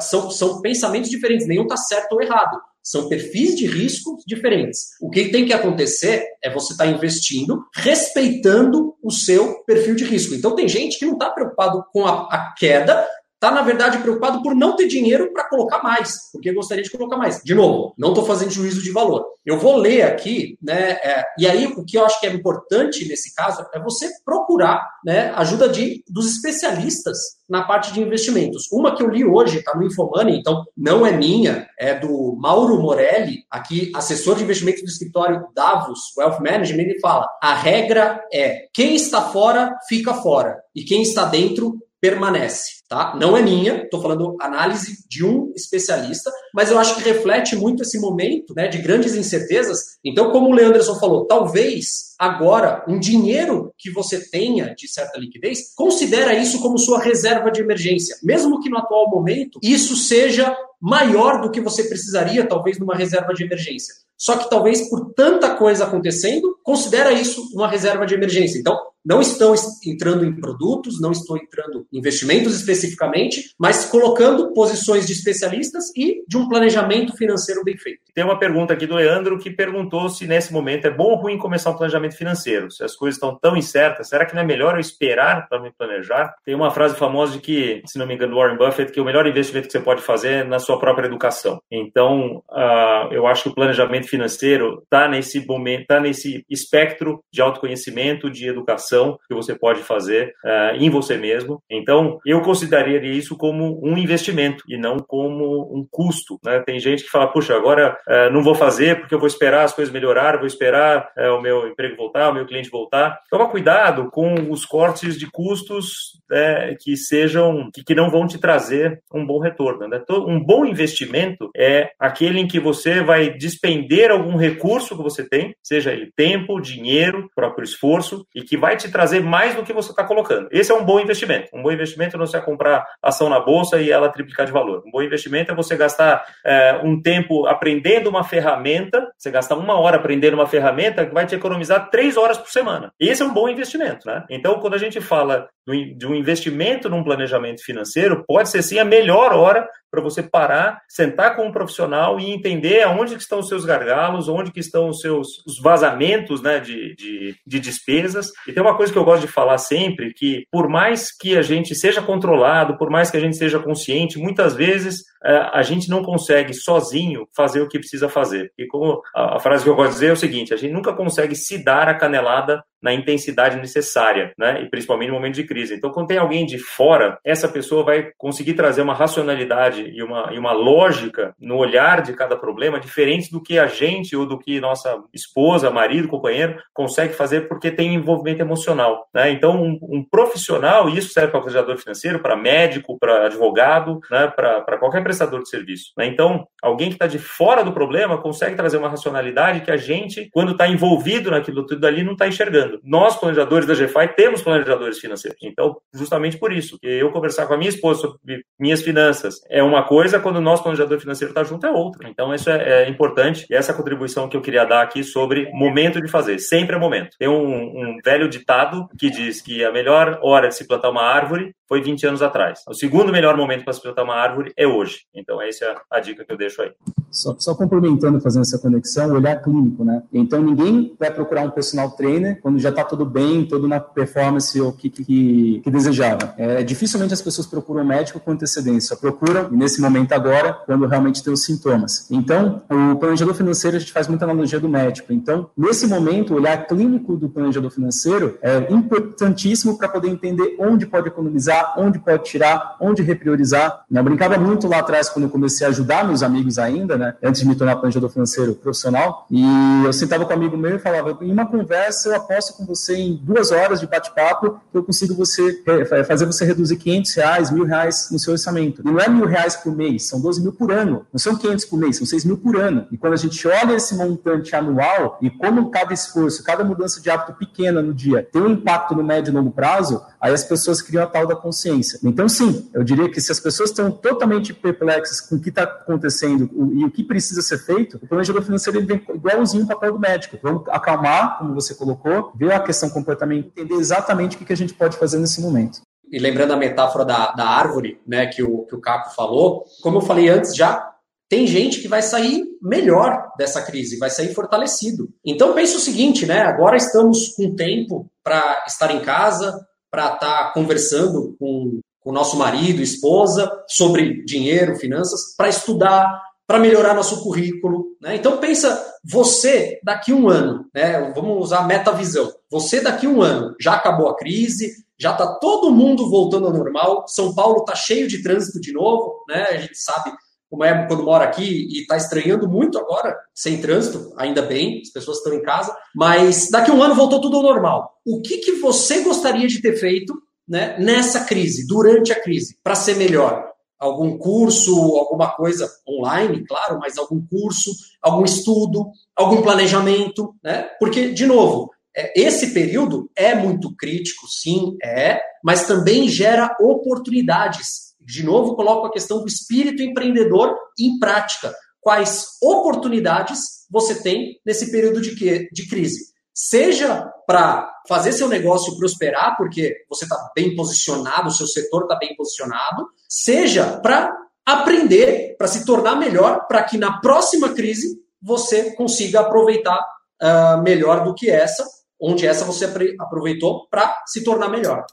São, 0.00 0.28
são 0.32 0.60
pensamentos 0.60 1.10
diferentes, 1.10 1.46
nenhum 1.46 1.62
está 1.62 1.76
certo 1.76 2.14
ou 2.14 2.20
errado. 2.20 2.58
São 2.82 3.08
perfis 3.08 3.54
de 3.54 3.66
risco 3.66 4.18
diferentes. 4.26 4.88
O 5.00 5.08
que 5.10 5.30
tem 5.30 5.46
que 5.46 5.52
acontecer 5.52 6.26
é 6.42 6.52
você 6.52 6.72
estar 6.72 6.84
tá 6.84 6.90
investindo 6.90 7.64
respeitando 7.74 8.94
o 9.02 9.10
seu 9.10 9.62
perfil 9.64 9.94
de 9.94 10.04
risco. 10.04 10.34
Então, 10.34 10.54
tem 10.54 10.68
gente 10.68 10.98
que 10.98 11.06
não 11.06 11.14
está 11.14 11.30
preocupado 11.30 11.84
com 11.92 12.04
a, 12.04 12.28
a 12.30 12.54
queda, 12.58 13.06
está, 13.44 13.50
na 13.50 13.62
verdade, 13.62 13.98
preocupado 13.98 14.42
por 14.42 14.54
não 14.54 14.74
ter 14.74 14.86
dinheiro 14.86 15.30
para 15.32 15.48
colocar 15.48 15.82
mais, 15.82 16.30
porque 16.32 16.52
gostaria 16.52 16.82
de 16.82 16.90
colocar 16.90 17.18
mais. 17.18 17.42
De 17.44 17.54
novo, 17.54 17.94
não 17.98 18.08
estou 18.08 18.24
fazendo 18.24 18.50
juízo 18.50 18.82
de 18.82 18.90
valor. 18.90 19.26
Eu 19.44 19.58
vou 19.58 19.76
ler 19.76 20.02
aqui, 20.02 20.58
né? 20.62 20.92
É, 20.92 21.24
e 21.38 21.46
aí 21.46 21.66
o 21.66 21.84
que 21.84 21.98
eu 21.98 22.06
acho 22.06 22.18
que 22.18 22.26
é 22.26 22.32
importante 22.32 23.06
nesse 23.06 23.34
caso 23.34 23.66
é 23.74 23.80
você 23.80 24.08
procurar 24.24 24.88
né, 25.04 25.30
ajuda 25.36 25.68
de, 25.68 26.02
dos 26.08 26.30
especialistas 26.30 27.18
na 27.46 27.62
parte 27.62 27.92
de 27.92 28.00
investimentos. 28.00 28.66
Uma 28.72 28.96
que 28.96 29.02
eu 29.02 29.10
li 29.10 29.22
hoje, 29.22 29.58
está 29.58 29.76
no 29.76 29.84
Infomoney, 29.84 30.38
então 30.38 30.64
não 30.74 31.04
é 31.04 31.12
minha, 31.12 31.66
é 31.78 31.94
do 31.94 32.34
Mauro 32.40 32.80
Morelli, 32.80 33.44
aqui, 33.50 33.92
assessor 33.94 34.36
de 34.36 34.44
investimentos 34.44 34.80
do 34.80 34.88
escritório 34.88 35.46
Davos 35.54 36.00
Wealth 36.16 36.40
Management, 36.40 36.84
ele 36.84 37.00
fala: 37.00 37.28
a 37.42 37.54
regra 37.54 38.24
é 38.32 38.66
quem 38.72 38.94
está 38.94 39.20
fora, 39.20 39.76
fica 39.86 40.14
fora, 40.14 40.56
e 40.74 40.84
quem 40.84 41.02
está 41.02 41.26
dentro, 41.26 41.78
permanece, 42.04 42.83
tá? 42.94 43.16
Não 43.18 43.36
é 43.36 43.42
minha, 43.42 43.82
estou 43.82 44.00
falando 44.00 44.36
análise 44.40 45.04
de 45.08 45.24
um 45.24 45.52
especialista, 45.56 46.30
mas 46.54 46.70
eu 46.70 46.78
acho 46.78 46.94
que 46.94 47.02
reflete 47.02 47.56
muito 47.56 47.82
esse 47.82 47.98
momento, 47.98 48.54
né, 48.54 48.68
de 48.68 48.78
grandes 48.78 49.16
incertezas. 49.16 49.98
Então, 50.04 50.30
como 50.30 50.48
o 50.48 50.52
Leanderson 50.52 50.94
falou, 51.00 51.26
talvez 51.26 52.14
agora 52.16 52.84
um 52.86 53.00
dinheiro 53.00 53.72
que 53.76 53.90
você 53.90 54.30
tenha 54.30 54.72
de 54.76 54.86
certa 54.86 55.18
liquidez, 55.18 55.74
considera 55.74 56.34
isso 56.34 56.60
como 56.62 56.78
sua 56.78 57.00
reserva 57.00 57.50
de 57.50 57.60
emergência, 57.60 58.16
mesmo 58.22 58.60
que 58.60 58.70
no 58.70 58.78
atual 58.78 59.10
momento 59.10 59.58
isso 59.60 59.96
seja 59.96 60.56
maior 60.80 61.40
do 61.40 61.50
que 61.50 61.60
você 61.60 61.82
precisaria, 61.84 62.46
talvez 62.46 62.78
numa 62.78 62.94
reserva 62.94 63.34
de 63.34 63.42
emergência. 63.42 63.92
Só 64.16 64.36
que 64.36 64.48
talvez 64.48 64.88
por 64.88 65.12
tanta 65.14 65.56
coisa 65.56 65.84
acontecendo, 65.84 66.56
considera 66.62 67.10
isso 67.10 67.42
uma 67.52 67.66
reserva 67.66 68.06
de 68.06 68.14
emergência. 68.14 68.58
Então, 68.58 68.78
não 69.04 69.20
estão 69.20 69.54
entrando 69.84 70.24
em 70.24 70.34
produtos, 70.34 71.00
não 71.00 71.12
estou 71.12 71.36
entrando 71.36 71.86
em 71.92 71.98
investimentos 71.98 72.54
especificamente, 72.54 73.54
mas 73.58 73.84
colocando 73.84 74.52
posições 74.52 75.06
de 75.06 75.12
especialistas 75.12 75.84
e 75.96 76.24
de 76.26 76.36
um 76.36 76.48
planejamento 76.48 77.16
financeiro 77.16 77.62
bem 77.62 77.76
feito. 77.76 78.03
Tem 78.14 78.24
uma 78.24 78.38
pergunta 78.38 78.72
aqui 78.72 78.86
do 78.86 78.94
Leandro 78.94 79.38
que 79.38 79.50
perguntou 79.50 80.08
se 80.08 80.26
nesse 80.26 80.52
momento 80.52 80.86
é 80.86 80.90
bom 80.90 81.10
ou 81.10 81.16
ruim 81.16 81.36
começar 81.36 81.70
um 81.70 81.76
planejamento 81.76 82.16
financeiro. 82.16 82.70
Se 82.70 82.84
as 82.84 82.94
coisas 82.94 83.16
estão 83.16 83.36
tão 83.36 83.56
incertas, 83.56 84.08
será 84.08 84.24
que 84.24 84.34
não 84.34 84.42
é 84.42 84.44
melhor 84.44 84.74
eu 84.74 84.80
esperar 84.80 85.48
para 85.48 85.60
me 85.60 85.72
planejar? 85.72 86.32
Tem 86.44 86.54
uma 86.54 86.70
frase 86.70 86.96
famosa 86.96 87.32
de 87.32 87.40
que, 87.40 87.82
se 87.86 87.98
não 87.98 88.06
me 88.06 88.14
engano, 88.14 88.36
Warren 88.36 88.56
Buffett, 88.56 88.92
que 88.92 89.00
o 89.00 89.04
melhor 89.04 89.26
investimento 89.26 89.66
que 89.66 89.72
você 89.72 89.80
pode 89.80 90.00
fazer 90.00 90.32
é 90.32 90.44
na 90.44 90.60
sua 90.60 90.78
própria 90.78 91.06
educação. 91.06 91.60
Então, 91.70 92.42
uh, 92.50 93.12
eu 93.12 93.26
acho 93.26 93.44
que 93.44 93.48
o 93.48 93.54
planejamento 93.54 94.08
financeiro 94.08 94.80
está 94.84 95.08
nesse 95.08 95.44
momento, 95.44 95.82
está 95.82 95.98
nesse 95.98 96.44
espectro 96.48 97.20
de 97.32 97.42
autoconhecimento, 97.42 98.30
de 98.30 98.46
educação 98.46 99.18
que 99.26 99.34
você 99.34 99.56
pode 99.56 99.82
fazer 99.82 100.32
uh, 100.44 100.76
em 100.76 100.88
você 100.88 101.16
mesmo. 101.16 101.60
Então, 101.68 102.20
eu 102.24 102.40
consideraria 102.42 103.00
isso 103.00 103.36
como 103.36 103.80
um 103.84 103.98
investimento 103.98 104.62
e 104.68 104.78
não 104.78 104.98
como 104.98 105.76
um 105.76 105.84
custo. 105.90 106.38
Né? 106.44 106.60
Tem 106.60 106.78
gente 106.78 107.02
que 107.02 107.10
fala, 107.10 107.26
puxa, 107.26 107.56
agora 107.56 107.98
uh, 108.08 108.32
não 108.32 108.42
vou 108.42 108.54
fazer 108.54 109.00
porque 109.00 109.14
eu 109.14 109.18
vou 109.18 109.26
esperar 109.26 109.64
as 109.64 109.72
coisas 109.72 109.92
melhorar, 109.92 110.36
vou 110.36 110.46
esperar 110.46 111.10
uh, 111.16 111.36
o 111.36 111.40
meu 111.40 111.68
emprego 111.68 111.96
voltar, 111.96 112.30
o 112.30 112.34
meu 112.34 112.46
cliente 112.46 112.70
voltar. 112.70 113.18
Toma 113.30 113.48
cuidado 113.48 114.10
com 114.10 114.34
os 114.50 114.64
cortes 114.64 115.18
de 115.18 115.30
custos 115.30 116.20
é, 116.30 116.74
que 116.80 116.96
sejam, 116.96 117.70
que, 117.72 117.84
que, 117.84 117.94
não 117.94 118.10
vão 118.10 118.26
te 118.26 118.38
trazer 118.38 119.00
um 119.12 119.24
bom 119.24 119.38
retorno. 119.38 119.86
Né? 119.88 120.02
Um 120.10 120.42
bom 120.42 120.64
investimento 120.64 121.50
é 121.56 121.90
aquele 121.98 122.40
em 122.40 122.46
que 122.46 122.58
você 122.58 123.02
vai 123.02 123.30
despender 123.30 124.10
algum 124.10 124.36
recurso 124.36 124.96
que 124.96 125.02
você 125.02 125.28
tem, 125.28 125.54
seja 125.62 125.92
ele 125.92 126.10
tempo, 126.16 126.60
dinheiro, 126.60 127.30
próprio 127.34 127.64
esforço, 127.64 128.26
e 128.34 128.42
que 128.42 128.56
vai 128.56 128.76
te 128.76 128.90
trazer 128.90 129.20
mais 129.20 129.54
do 129.54 129.62
que 129.62 129.72
você 129.72 129.90
está 129.90 130.04
colocando. 130.04 130.48
Esse 130.50 130.72
é 130.72 130.74
um 130.74 130.84
bom 130.84 130.98
investimento. 130.98 131.48
Um 131.52 131.62
bom 131.62 131.70
investimento 131.70 132.18
não 132.18 132.24
é 132.24 132.40
comprar 132.40 132.84
ação 133.02 133.28
na 133.28 133.38
bolsa 133.38 133.80
e 133.80 133.90
ela 133.90 134.08
triplicar 134.08 134.46
de 134.46 134.52
valor. 134.52 134.82
Um 134.86 134.90
bom 134.90 135.02
investimento 135.02 135.52
é 135.52 135.54
você 135.54 135.76
gastar 135.76 136.24
é, 136.44 136.80
um 136.82 137.00
tempo 137.00 137.46
aprendendo 137.46 137.93
uma 138.08 138.24
ferramenta, 138.24 139.10
você 139.16 139.30
gastar 139.30 139.56
uma 139.56 139.78
hora 139.78 139.96
aprendendo 139.96 140.34
uma 140.34 140.46
ferramenta 140.46 141.06
que 141.06 141.14
vai 141.14 141.26
te 141.26 141.34
economizar 141.34 141.90
três 141.90 142.16
horas 142.16 142.38
por 142.38 142.50
semana. 142.50 142.92
Esse 142.98 143.22
é 143.22 143.26
um 143.26 143.34
bom 143.34 143.48
investimento, 143.48 144.06
né? 144.06 144.24
Então, 144.30 144.60
quando 144.60 144.74
a 144.74 144.78
gente 144.78 145.00
fala 145.00 145.48
de 145.66 146.06
um 146.06 146.14
investimento 146.14 146.90
num 146.90 147.02
planejamento 147.02 147.64
financeiro, 147.64 148.24
pode 148.26 148.50
ser 148.50 148.62
sim 148.62 148.78
a 148.78 148.84
melhor 148.84 149.32
hora 149.32 149.66
para 149.90 150.02
você 150.02 150.22
parar, 150.22 150.82
sentar 150.88 151.36
com 151.36 151.46
um 151.46 151.52
profissional 151.52 152.18
e 152.18 152.28
entender 152.28 152.82
aonde 152.82 153.14
que 153.14 153.22
estão 153.22 153.38
os 153.38 153.48
seus 153.48 153.64
gargalos, 153.64 154.28
onde 154.28 154.50
que 154.50 154.58
estão 154.58 154.88
os 154.88 155.00
seus 155.00 155.44
os 155.46 155.60
vazamentos 155.62 156.42
né, 156.42 156.58
de, 156.58 156.96
de, 156.96 157.36
de 157.46 157.60
despesas. 157.60 158.32
E 158.46 158.52
tem 158.52 158.62
uma 158.62 158.76
coisa 158.76 158.92
que 158.92 158.98
eu 158.98 159.04
gosto 159.04 159.22
de 159.22 159.32
falar 159.32 159.56
sempre, 159.56 160.12
que 160.12 160.46
por 160.50 160.68
mais 160.68 161.16
que 161.16 161.38
a 161.38 161.42
gente 161.42 161.74
seja 161.76 162.02
controlado, 162.02 162.76
por 162.76 162.90
mais 162.90 163.10
que 163.10 163.16
a 163.16 163.20
gente 163.20 163.36
seja 163.36 163.60
consciente, 163.60 164.18
muitas 164.18 164.54
vezes 164.54 165.04
é, 165.24 165.36
a 165.52 165.62
gente 165.62 165.88
não 165.88 166.02
consegue 166.02 166.52
sozinho 166.52 167.26
fazer 167.34 167.60
o 167.60 167.68
que 167.68 167.78
precisa 167.84 168.08
fazer. 168.08 168.52
E 168.58 168.66
como 168.66 169.00
a, 169.14 169.38
frase 169.38 169.64
que 169.64 169.70
eu 169.70 169.76
gosto 169.76 169.90
de 169.90 169.94
dizer 169.94 170.08
é 170.08 170.12
o 170.12 170.16
seguinte: 170.16 170.52
a 170.52 170.56
gente 170.56 170.72
nunca 170.72 170.92
consegue 170.92 171.34
se 171.34 171.62
dar 171.62 171.88
a 171.88 171.94
canelada 171.94 172.62
na 172.84 172.92
intensidade 172.92 173.56
necessária, 173.56 174.34
né? 174.36 174.62
E 174.62 174.68
principalmente 174.68 175.08
no 175.08 175.14
momento 175.14 175.36
de 175.36 175.44
crise. 175.44 175.74
Então, 175.74 175.90
quando 175.90 176.08
tem 176.08 176.18
alguém 176.18 176.44
de 176.44 176.58
fora, 176.58 177.18
essa 177.24 177.48
pessoa 177.48 177.82
vai 177.82 178.10
conseguir 178.18 178.52
trazer 178.52 178.82
uma 178.82 178.92
racionalidade 178.92 179.88
e 179.88 180.02
uma, 180.02 180.30
e 180.30 180.38
uma 180.38 180.52
lógica 180.52 181.34
no 181.40 181.56
olhar 181.56 182.02
de 182.02 182.12
cada 182.12 182.36
problema 182.36 182.78
diferente 182.78 183.30
do 183.30 183.42
que 183.42 183.58
a 183.58 183.66
gente 183.66 184.14
ou 184.14 184.26
do 184.26 184.38
que 184.38 184.60
nossa 184.60 185.02
esposa, 185.14 185.70
marido, 185.70 186.08
companheiro 186.08 186.58
consegue 186.74 187.14
fazer 187.14 187.48
porque 187.48 187.70
tem 187.70 187.94
envolvimento 187.94 188.42
emocional, 188.42 189.08
né? 189.14 189.30
Então, 189.30 189.62
um, 189.62 189.78
um 189.82 190.04
profissional, 190.04 190.90
e 190.90 190.98
isso 190.98 191.14
serve 191.14 191.30
para 191.30 191.40
planejador 191.40 191.78
financeiro, 191.78 192.18
para 192.18 192.36
médico, 192.36 192.98
para 192.98 193.24
advogado, 193.24 193.98
né? 194.10 194.26
Para 194.26 194.76
qualquer 194.76 195.02
prestador 195.02 195.42
de 195.42 195.48
serviço. 195.48 195.92
Né? 195.96 196.06
Então, 196.06 196.46
alguém 196.62 196.88
que 196.88 196.96
está 196.96 197.06
de 197.06 197.18
fora 197.18 197.64
do 197.64 197.72
problema 197.72 198.20
consegue 198.20 198.56
trazer 198.56 198.76
uma 198.76 198.90
racionalidade 198.90 199.62
que 199.62 199.70
a 199.70 199.76
gente, 199.78 200.28
quando 200.32 200.52
está 200.52 200.68
envolvido 200.68 201.30
naquilo 201.30 201.64
tudo 201.64 201.86
ali, 201.86 202.02
não 202.02 202.12
está 202.12 202.28
enxergando. 202.28 202.73
Nós, 202.82 203.16
planejadores 203.16 203.66
da 203.66 203.74
GFI, 203.74 204.14
temos 204.16 204.42
planejadores 204.42 204.98
financeiros. 204.98 205.38
Então, 205.42 205.76
justamente 205.92 206.38
por 206.38 206.52
isso, 206.52 206.78
eu 206.82 207.10
conversar 207.10 207.46
com 207.46 207.54
a 207.54 207.56
minha 207.56 207.68
esposa 207.68 208.00
sobre 208.00 208.44
minhas 208.58 208.82
finanças 208.82 209.40
é 209.48 209.62
uma 209.62 209.82
coisa, 209.82 210.20
quando 210.20 210.36
o 210.36 210.40
nosso 210.40 210.62
planejador 210.62 210.98
financeiro 210.98 211.30
está 211.30 211.44
junto 211.44 211.66
é 211.66 211.70
outra. 211.70 212.08
Então, 212.08 212.34
isso 212.34 212.50
é, 212.50 212.84
é, 212.84 212.88
importante 212.88 213.46
e 213.50 213.54
essa 213.54 213.74
contribuição 213.74 214.28
que 214.28 214.36
eu 214.36 214.40
queria 214.40 214.64
dar 214.64 214.82
aqui 214.82 215.02
sobre 215.02 215.50
momento 215.52 216.00
de 216.00 216.08
fazer. 216.08 216.38
Sempre 216.38 216.76
é 216.76 216.78
momento. 216.78 217.16
Tem 217.18 217.28
um, 217.28 217.34
um 217.34 217.98
velho 218.04 218.28
ditado 218.28 218.88
que 218.98 219.10
diz 219.10 219.40
que 219.40 219.64
a 219.64 219.72
melhor 219.72 220.18
hora 220.22 220.48
de 220.48 220.54
se 220.54 220.66
plantar 220.66 220.90
uma 220.90 221.02
árvore 221.02 221.54
foi 221.68 221.82
20 221.82 222.06
anos 222.06 222.22
atrás. 222.22 222.60
O 222.68 222.74
segundo 222.74 223.12
melhor 223.12 223.36
momento 223.36 223.64
para 223.64 223.72
se 223.72 223.80
plantar 223.80 224.02
uma 224.02 224.14
árvore 224.14 224.52
é 224.56 224.66
hoje. 224.66 225.00
Então, 225.14 225.40
essa 225.40 225.64
é 225.64 225.74
a 225.90 226.00
dica 226.00 226.24
que 226.24 226.32
eu 226.32 226.36
deixo 226.36 226.62
aí. 226.62 226.72
Só, 227.10 227.36
só, 227.38 227.54
complementando, 227.54 228.20
fazendo 228.20 228.42
essa 228.42 228.58
conexão, 228.58 229.12
olhar 229.12 229.40
clínico, 229.40 229.84
né? 229.84 230.02
Então, 230.12 230.42
ninguém 230.42 230.94
vai 230.98 231.12
procurar 231.12 231.42
um 231.42 231.50
personal 231.50 231.90
trainer 231.90 232.40
quando 232.40 232.58
já 232.58 232.70
está 232.70 232.82
tudo 232.82 233.06
bem, 233.06 233.46
todo 233.46 233.68
na 233.68 233.78
performance 233.78 234.60
ou 234.60 234.72
que, 234.72 234.90
que, 234.90 235.60
que 235.62 235.70
desejava. 235.70 236.34
É, 236.36 236.62
dificilmente 236.64 237.14
as 237.14 237.22
pessoas 237.22 237.46
procuram 237.46 237.82
um 237.82 237.86
médico 237.86 238.18
com 238.18 238.32
antecedência, 238.32 238.96
procuram, 238.96 239.48
nesse 239.50 239.80
momento 239.80 240.12
agora, 240.12 240.52
quando 240.52 240.86
realmente 240.86 241.22
tem 241.22 241.32
os 241.32 241.44
sintomas. 241.44 242.10
Então, 242.10 242.62
o 242.68 242.96
planejador 242.96 243.34
financeiro, 243.34 243.76
a 243.76 243.80
gente 243.80 243.92
faz 243.92 244.08
muita 244.08 244.24
analogia 244.24 244.58
do 244.58 244.68
médico. 244.68 245.12
Então, 245.12 245.50
nesse 245.56 245.86
momento, 245.86 246.34
o 246.34 246.36
olhar 246.36 246.66
clínico 246.66 247.16
do 247.16 247.28
planejador 247.28 247.70
financeiro 247.70 248.38
é 248.42 248.72
importantíssimo 248.72 249.78
para 249.78 249.88
poder 249.88 250.08
entender 250.08 250.56
onde 250.58 250.84
pode 250.84 251.08
economizar, 251.08 251.53
onde 251.76 251.98
pode 251.98 252.24
tirar, 252.24 252.76
onde 252.80 253.02
repriorizar. 253.02 253.84
Eu 253.90 254.02
brincava 254.04 254.36
muito 254.38 254.66
lá 254.68 254.78
atrás, 254.78 255.08
quando 255.08 255.24
eu 255.24 255.30
comecei 255.30 255.66
a 255.66 255.70
ajudar 255.70 256.06
meus 256.06 256.22
amigos 256.22 256.58
ainda, 256.58 256.96
né, 256.96 257.14
antes 257.22 257.40
de 257.40 257.48
me 257.48 257.54
tornar 257.54 257.76
planejador 257.76 258.10
financeiro 258.10 258.54
profissional, 258.54 259.26
e 259.30 259.44
eu 259.84 259.92
sentava 259.92 260.24
com 260.24 260.32
um 260.32 260.36
amigo 260.36 260.56
meu 260.56 260.76
e 260.76 260.78
falava, 260.78 261.16
em 261.20 261.32
uma 261.32 261.46
conversa 261.46 262.08
eu 262.08 262.16
aposto 262.16 262.56
com 262.56 262.64
você 262.64 262.96
em 262.96 263.16
duas 263.16 263.50
horas 263.50 263.80
de 263.80 263.86
bate-papo 263.86 264.60
que 264.70 264.78
eu 264.78 264.82
consigo 264.82 265.14
você 265.14 265.62
fazer 266.06 266.26
você 266.26 266.44
reduzir 266.44 266.76
500 266.76 267.14
reais, 267.14 267.50
mil 267.50 267.64
reais 267.64 268.08
no 268.10 268.18
seu 268.18 268.32
orçamento. 268.32 268.82
E 268.82 268.84
não 268.84 268.98
é 268.98 269.08
mil 269.08 269.26
reais 269.26 269.56
por 269.56 269.74
mês, 269.74 270.08
são 270.08 270.20
12 270.20 270.42
mil 270.42 270.52
por 270.52 270.72
ano. 270.72 271.06
Não 271.12 271.18
são 271.18 271.36
500 271.36 271.64
por 271.66 271.78
mês, 271.78 271.96
são 271.96 272.06
6 272.06 272.24
mil 272.24 272.36
por 272.36 272.56
ano. 272.56 272.86
E 272.90 272.96
quando 272.96 273.12
a 273.12 273.16
gente 273.16 273.46
olha 273.46 273.74
esse 273.74 273.94
montante 273.94 274.54
anual 274.54 275.18
e 275.20 275.30
como 275.30 275.70
cada 275.70 275.92
esforço, 275.92 276.42
cada 276.42 276.64
mudança 276.64 277.00
de 277.00 277.10
hábito 277.10 277.34
pequena 277.34 277.82
no 277.82 277.94
dia 277.94 278.26
tem 278.32 278.42
um 278.42 278.50
impacto 278.50 278.94
no 278.94 279.02
médio 279.02 279.30
e 279.30 279.34
longo 279.34 279.50
prazo, 279.50 280.02
aí 280.24 280.32
as 280.32 280.42
pessoas 280.42 280.80
criam 280.80 281.04
a 281.04 281.06
tal 281.06 281.26
da 281.26 281.36
consciência. 281.36 282.00
Então, 282.02 282.26
sim, 282.30 282.70
eu 282.72 282.82
diria 282.82 283.10
que 283.10 283.20
se 283.20 283.30
as 283.30 283.38
pessoas 283.38 283.68
estão 283.68 283.90
totalmente 283.90 284.54
perplexas 284.54 285.20
com 285.20 285.36
o 285.36 285.40
que 285.40 285.50
está 285.50 285.64
acontecendo 285.64 286.48
e 286.72 286.82
o 286.82 286.90
que 286.90 287.04
precisa 287.04 287.42
ser 287.42 287.58
feito, 287.58 287.98
o 288.02 288.08
planejador 288.08 288.42
financeiro 288.42 288.78
ele 288.78 288.86
vem 288.86 289.02
igualzinho 289.14 289.64
o 289.64 289.68
papel 289.68 289.92
do 289.92 289.98
médico. 289.98 290.38
Vamos 290.42 290.66
acalmar, 290.70 291.36
como 291.36 291.52
você 291.52 291.74
colocou, 291.74 292.32
ver 292.34 292.54
a 292.54 292.60
questão 292.60 292.88
comportamental, 292.88 293.50
entender 293.50 293.74
exatamente 293.74 294.36
o 294.36 294.38
que 294.38 294.52
a 294.52 294.56
gente 294.56 294.72
pode 294.72 294.96
fazer 294.96 295.18
nesse 295.18 295.42
momento 295.42 295.82
e 296.10 296.18
lembrando 296.18 296.52
a 296.52 296.56
metáfora 296.56 297.04
da, 297.04 297.32
da 297.32 297.44
árvore, 297.44 298.00
né, 298.06 298.26
que 298.26 298.40
o, 298.40 298.64
que 298.66 298.74
o 298.76 298.80
Caco 298.80 299.12
falou, 299.14 299.64
como 299.82 299.98
eu 299.98 300.02
falei 300.02 300.28
antes 300.28 300.54
já, 300.54 300.94
tem 301.28 301.46
gente 301.46 301.80
que 301.80 301.88
vai 301.88 302.02
sair 302.02 302.44
melhor 302.62 303.32
dessa 303.36 303.62
crise, 303.62 303.98
vai 303.98 304.10
sair 304.10 304.32
fortalecido. 304.32 305.08
Então 305.24 305.54
pense 305.54 305.76
o 305.76 305.80
seguinte, 305.80 306.26
né? 306.26 306.42
Agora 306.42 306.76
estamos 306.76 307.28
com 307.28 307.56
tempo 307.56 308.08
para 308.22 308.62
estar 308.66 308.90
em 308.94 309.00
casa, 309.00 309.66
para 309.94 310.14
estar 310.14 310.18
tá 310.18 310.52
conversando 310.52 311.36
com 311.38 311.78
o 312.04 312.10
nosso 312.10 312.36
marido, 312.36 312.82
esposa, 312.82 313.48
sobre 313.68 314.24
dinheiro, 314.24 314.74
finanças, 314.74 315.36
para 315.36 315.48
estudar, 315.48 316.20
para 316.48 316.58
melhorar 316.58 316.94
nosso 316.94 317.22
currículo. 317.22 317.96
Né? 318.02 318.16
Então 318.16 318.38
pensa, 318.38 318.84
você 319.04 319.78
daqui 319.84 320.12
um 320.12 320.28
ano, 320.28 320.66
né? 320.74 321.12
Vamos 321.14 321.44
usar 321.44 321.60
a 321.60 321.66
metavisão. 321.66 322.28
Você 322.50 322.80
daqui 322.80 323.06
um 323.06 323.22
ano 323.22 323.54
já 323.60 323.74
acabou 323.74 324.08
a 324.08 324.16
crise, 324.16 324.72
já 324.98 325.12
está 325.12 325.38
todo 325.38 325.70
mundo 325.70 326.10
voltando 326.10 326.48
ao 326.48 326.52
normal. 326.52 327.04
São 327.06 327.32
Paulo 327.32 327.60
está 327.60 327.76
cheio 327.76 328.08
de 328.08 328.20
trânsito 328.20 328.60
de 328.60 328.72
novo, 328.72 329.24
né? 329.28 329.44
A 329.44 329.58
gente 329.58 329.78
sabe 329.78 330.10
como 330.50 330.64
é 330.64 330.86
quando 330.86 331.02
mora 331.02 331.24
aqui 331.24 331.68
e 331.70 331.80
está 331.80 331.96
estranhando 331.96 332.48
muito 332.48 332.78
agora, 332.78 333.16
sem 333.34 333.60
trânsito, 333.60 334.12
ainda 334.16 334.42
bem, 334.42 334.80
as 334.80 334.90
pessoas 334.90 335.18
estão 335.18 335.34
em 335.34 335.42
casa, 335.42 335.76
mas 335.94 336.48
daqui 336.50 336.70
a 336.70 336.74
um 336.74 336.82
ano 336.82 336.94
voltou 336.94 337.20
tudo 337.20 337.36
ao 337.36 337.42
normal. 337.42 337.94
O 338.06 338.20
que, 338.20 338.38
que 338.38 338.52
você 338.52 339.00
gostaria 339.00 339.48
de 339.48 339.60
ter 339.60 339.76
feito 339.76 340.14
né, 340.48 340.76
nessa 340.78 341.24
crise, 341.24 341.66
durante 341.66 342.12
a 342.12 342.20
crise, 342.20 342.58
para 342.62 342.74
ser 342.74 342.96
melhor? 342.96 343.52
Algum 343.78 344.16
curso, 344.16 344.72
alguma 344.96 345.30
coisa 345.32 345.68
online, 345.86 346.44
claro, 346.46 346.78
mas 346.78 346.96
algum 346.96 347.20
curso, 347.26 347.70
algum 348.00 348.24
estudo, 348.24 348.86
algum 349.16 349.42
planejamento, 349.42 350.34
né? 350.42 350.70
Porque, 350.78 351.08
de 351.08 351.26
novo, 351.26 351.70
é, 351.96 352.12
esse 352.20 352.52
período 352.52 353.10
é 353.16 353.34
muito 353.34 353.74
crítico, 353.76 354.26
sim, 354.26 354.76
é, 354.82 355.20
mas 355.42 355.66
também 355.66 356.08
gera 356.08 356.56
oportunidades 356.60 357.93
de 358.04 358.22
novo, 358.22 358.54
coloco 358.54 358.86
a 358.86 358.92
questão 358.92 359.20
do 359.20 359.26
espírito 359.26 359.82
empreendedor 359.82 360.54
em 360.78 360.98
prática. 360.98 361.54
Quais 361.80 362.38
oportunidades 362.42 363.66
você 363.70 364.02
tem 364.02 364.40
nesse 364.44 364.70
período 364.70 365.00
de, 365.00 365.14
que, 365.14 365.48
de 365.52 365.68
crise? 365.68 366.12
Seja 366.32 367.10
para 367.26 367.70
fazer 367.88 368.12
seu 368.12 368.28
negócio 368.28 368.76
prosperar, 368.76 369.36
porque 369.36 369.74
você 369.88 370.04
está 370.04 370.16
bem 370.34 370.54
posicionado, 370.56 371.30
seu 371.30 371.46
setor 371.46 371.82
está 371.82 371.96
bem 371.96 372.14
posicionado, 372.16 372.86
seja 373.08 373.78
para 373.80 374.12
aprender, 374.44 375.36
para 375.38 375.46
se 375.46 375.64
tornar 375.64 375.96
melhor, 375.96 376.46
para 376.46 376.62
que 376.64 376.76
na 376.76 377.00
próxima 377.00 377.50
crise 377.54 377.98
você 378.20 378.74
consiga 378.74 379.20
aproveitar 379.20 379.78
uh, 380.22 380.62
melhor 380.62 381.04
do 381.04 381.14
que 381.14 381.30
essa, 381.30 381.64
onde 382.00 382.26
essa 382.26 382.44
você 382.44 382.66
aproveitou 382.98 383.68
para 383.68 384.02
se 384.06 384.24
tornar 384.24 384.48
melhor. 384.48 384.84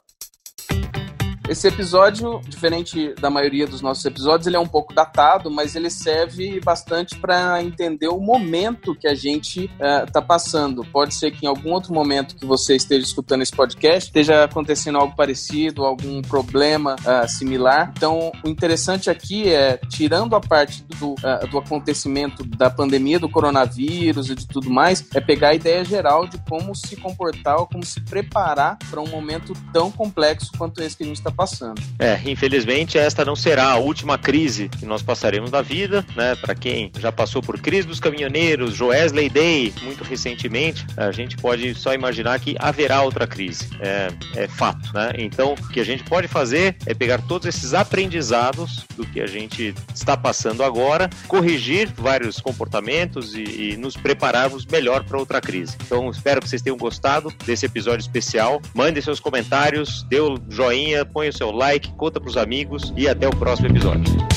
Esse 1.48 1.66
episódio, 1.66 2.40
diferente 2.46 3.14
da 3.20 3.28
maioria 3.28 3.66
dos 3.66 3.82
nossos 3.82 4.04
episódios, 4.04 4.46
ele 4.46 4.56
é 4.56 4.60
um 4.60 4.66
pouco 4.66 4.94
datado, 4.94 5.50
mas 5.50 5.74
ele 5.74 5.90
serve 5.90 6.60
bastante 6.60 7.18
para 7.18 7.62
entender 7.62 8.08
o 8.08 8.20
momento 8.20 8.94
que 8.94 9.08
a 9.08 9.14
gente 9.14 9.64
está 9.64 10.20
é, 10.20 10.22
uh, 10.22 10.26
passando. 10.26 10.84
Pode 10.84 11.14
ser 11.14 11.32
que 11.32 11.44
em 11.44 11.48
algum 11.48 11.72
outro 11.72 11.92
momento 11.92 12.36
que 12.36 12.46
você 12.46 12.76
esteja 12.76 13.04
escutando 13.04 13.42
esse 13.42 13.52
podcast 13.52 14.08
esteja 14.08 14.44
acontecendo 14.44 14.98
algo 14.98 15.16
parecido, 15.16 15.84
algum 15.84 16.22
problema 16.22 16.94
uh, 16.94 17.28
similar. 17.28 17.92
Então, 17.96 18.30
o 18.44 18.48
interessante 18.48 19.10
aqui 19.10 19.52
é, 19.52 19.78
tirando 19.88 20.36
a 20.36 20.40
parte 20.40 20.84
do, 20.98 21.12
uh, 21.14 21.46
do 21.50 21.58
acontecimento 21.58 22.44
da 22.44 22.70
pandemia 22.70 23.18
do 23.18 23.28
coronavírus 23.28 24.30
e 24.30 24.36
de 24.36 24.46
tudo 24.46 24.70
mais, 24.70 25.04
é 25.12 25.20
pegar 25.20 25.48
a 25.48 25.54
ideia 25.54 25.84
geral 25.84 26.26
de 26.26 26.38
como 26.48 26.74
se 26.74 26.94
comportar 26.96 27.56
ou 27.58 27.66
como 27.66 27.84
se 27.84 28.00
preparar 28.00 28.78
para 28.88 29.00
um 29.00 29.08
momento 29.08 29.52
tão 29.72 29.90
complexo 29.90 30.52
quanto 30.56 30.80
esse 30.80 30.96
que 30.96 31.02
a 31.02 31.06
gente 31.06 31.16
está 31.16 31.31
passando 31.32 31.62
passando. 31.62 31.82
É, 31.98 32.18
infelizmente 32.24 32.98
esta 32.98 33.24
não 33.24 33.36
será 33.36 33.66
a 33.70 33.76
última 33.76 34.18
crise 34.18 34.68
que 34.68 34.86
nós 34.86 35.02
passaremos 35.02 35.50
na 35.50 35.62
vida, 35.62 36.04
né? 36.16 36.34
Para 36.36 36.54
quem 36.54 36.90
já 36.98 37.12
passou 37.12 37.42
por 37.42 37.60
crise 37.60 37.86
dos 37.86 38.00
caminhoneiros, 38.00 38.74
Joesley 38.74 39.28
Day, 39.28 39.72
muito 39.82 40.02
recentemente, 40.02 40.86
a 40.96 41.10
gente 41.12 41.36
pode 41.36 41.74
só 41.74 41.94
imaginar 41.94 42.38
que 42.40 42.56
haverá 42.58 43.02
outra 43.02 43.26
crise. 43.26 43.68
É, 43.80 44.08
é 44.36 44.48
fato, 44.48 44.92
né? 44.94 45.12
Então, 45.18 45.54
o 45.54 45.68
que 45.68 45.80
a 45.80 45.84
gente 45.84 46.02
pode 46.04 46.26
fazer 46.26 46.76
é 46.86 46.94
pegar 46.94 47.20
todos 47.22 47.46
esses 47.46 47.74
aprendizados 47.74 48.84
do 48.96 49.06
que 49.06 49.20
a 49.20 49.26
gente 49.26 49.74
está 49.94 50.16
passando 50.16 50.62
agora, 50.62 51.08
corrigir 51.28 51.92
vários 51.96 52.40
comportamentos 52.40 53.34
e, 53.34 53.72
e 53.72 53.76
nos 53.76 53.96
prepararmos 53.96 54.64
melhor 54.66 55.04
para 55.04 55.18
outra 55.18 55.40
crise. 55.40 55.76
Então, 55.84 56.10
espero 56.10 56.40
que 56.40 56.48
vocês 56.48 56.62
tenham 56.62 56.76
gostado 56.76 57.32
desse 57.44 57.66
episódio 57.66 58.02
especial. 58.02 58.60
Mande 58.74 59.02
seus 59.02 59.20
comentários, 59.20 60.04
dê 60.04 60.20
o 60.20 60.38
joinha, 60.48 61.04
põe 61.22 61.28
o 61.28 61.32
seu 61.32 61.52
like, 61.52 61.92
conta 61.92 62.20
pros 62.20 62.36
amigos 62.36 62.92
e 62.96 63.08
até 63.08 63.28
o 63.28 63.30
próximo 63.30 63.68
episódio. 63.68 64.31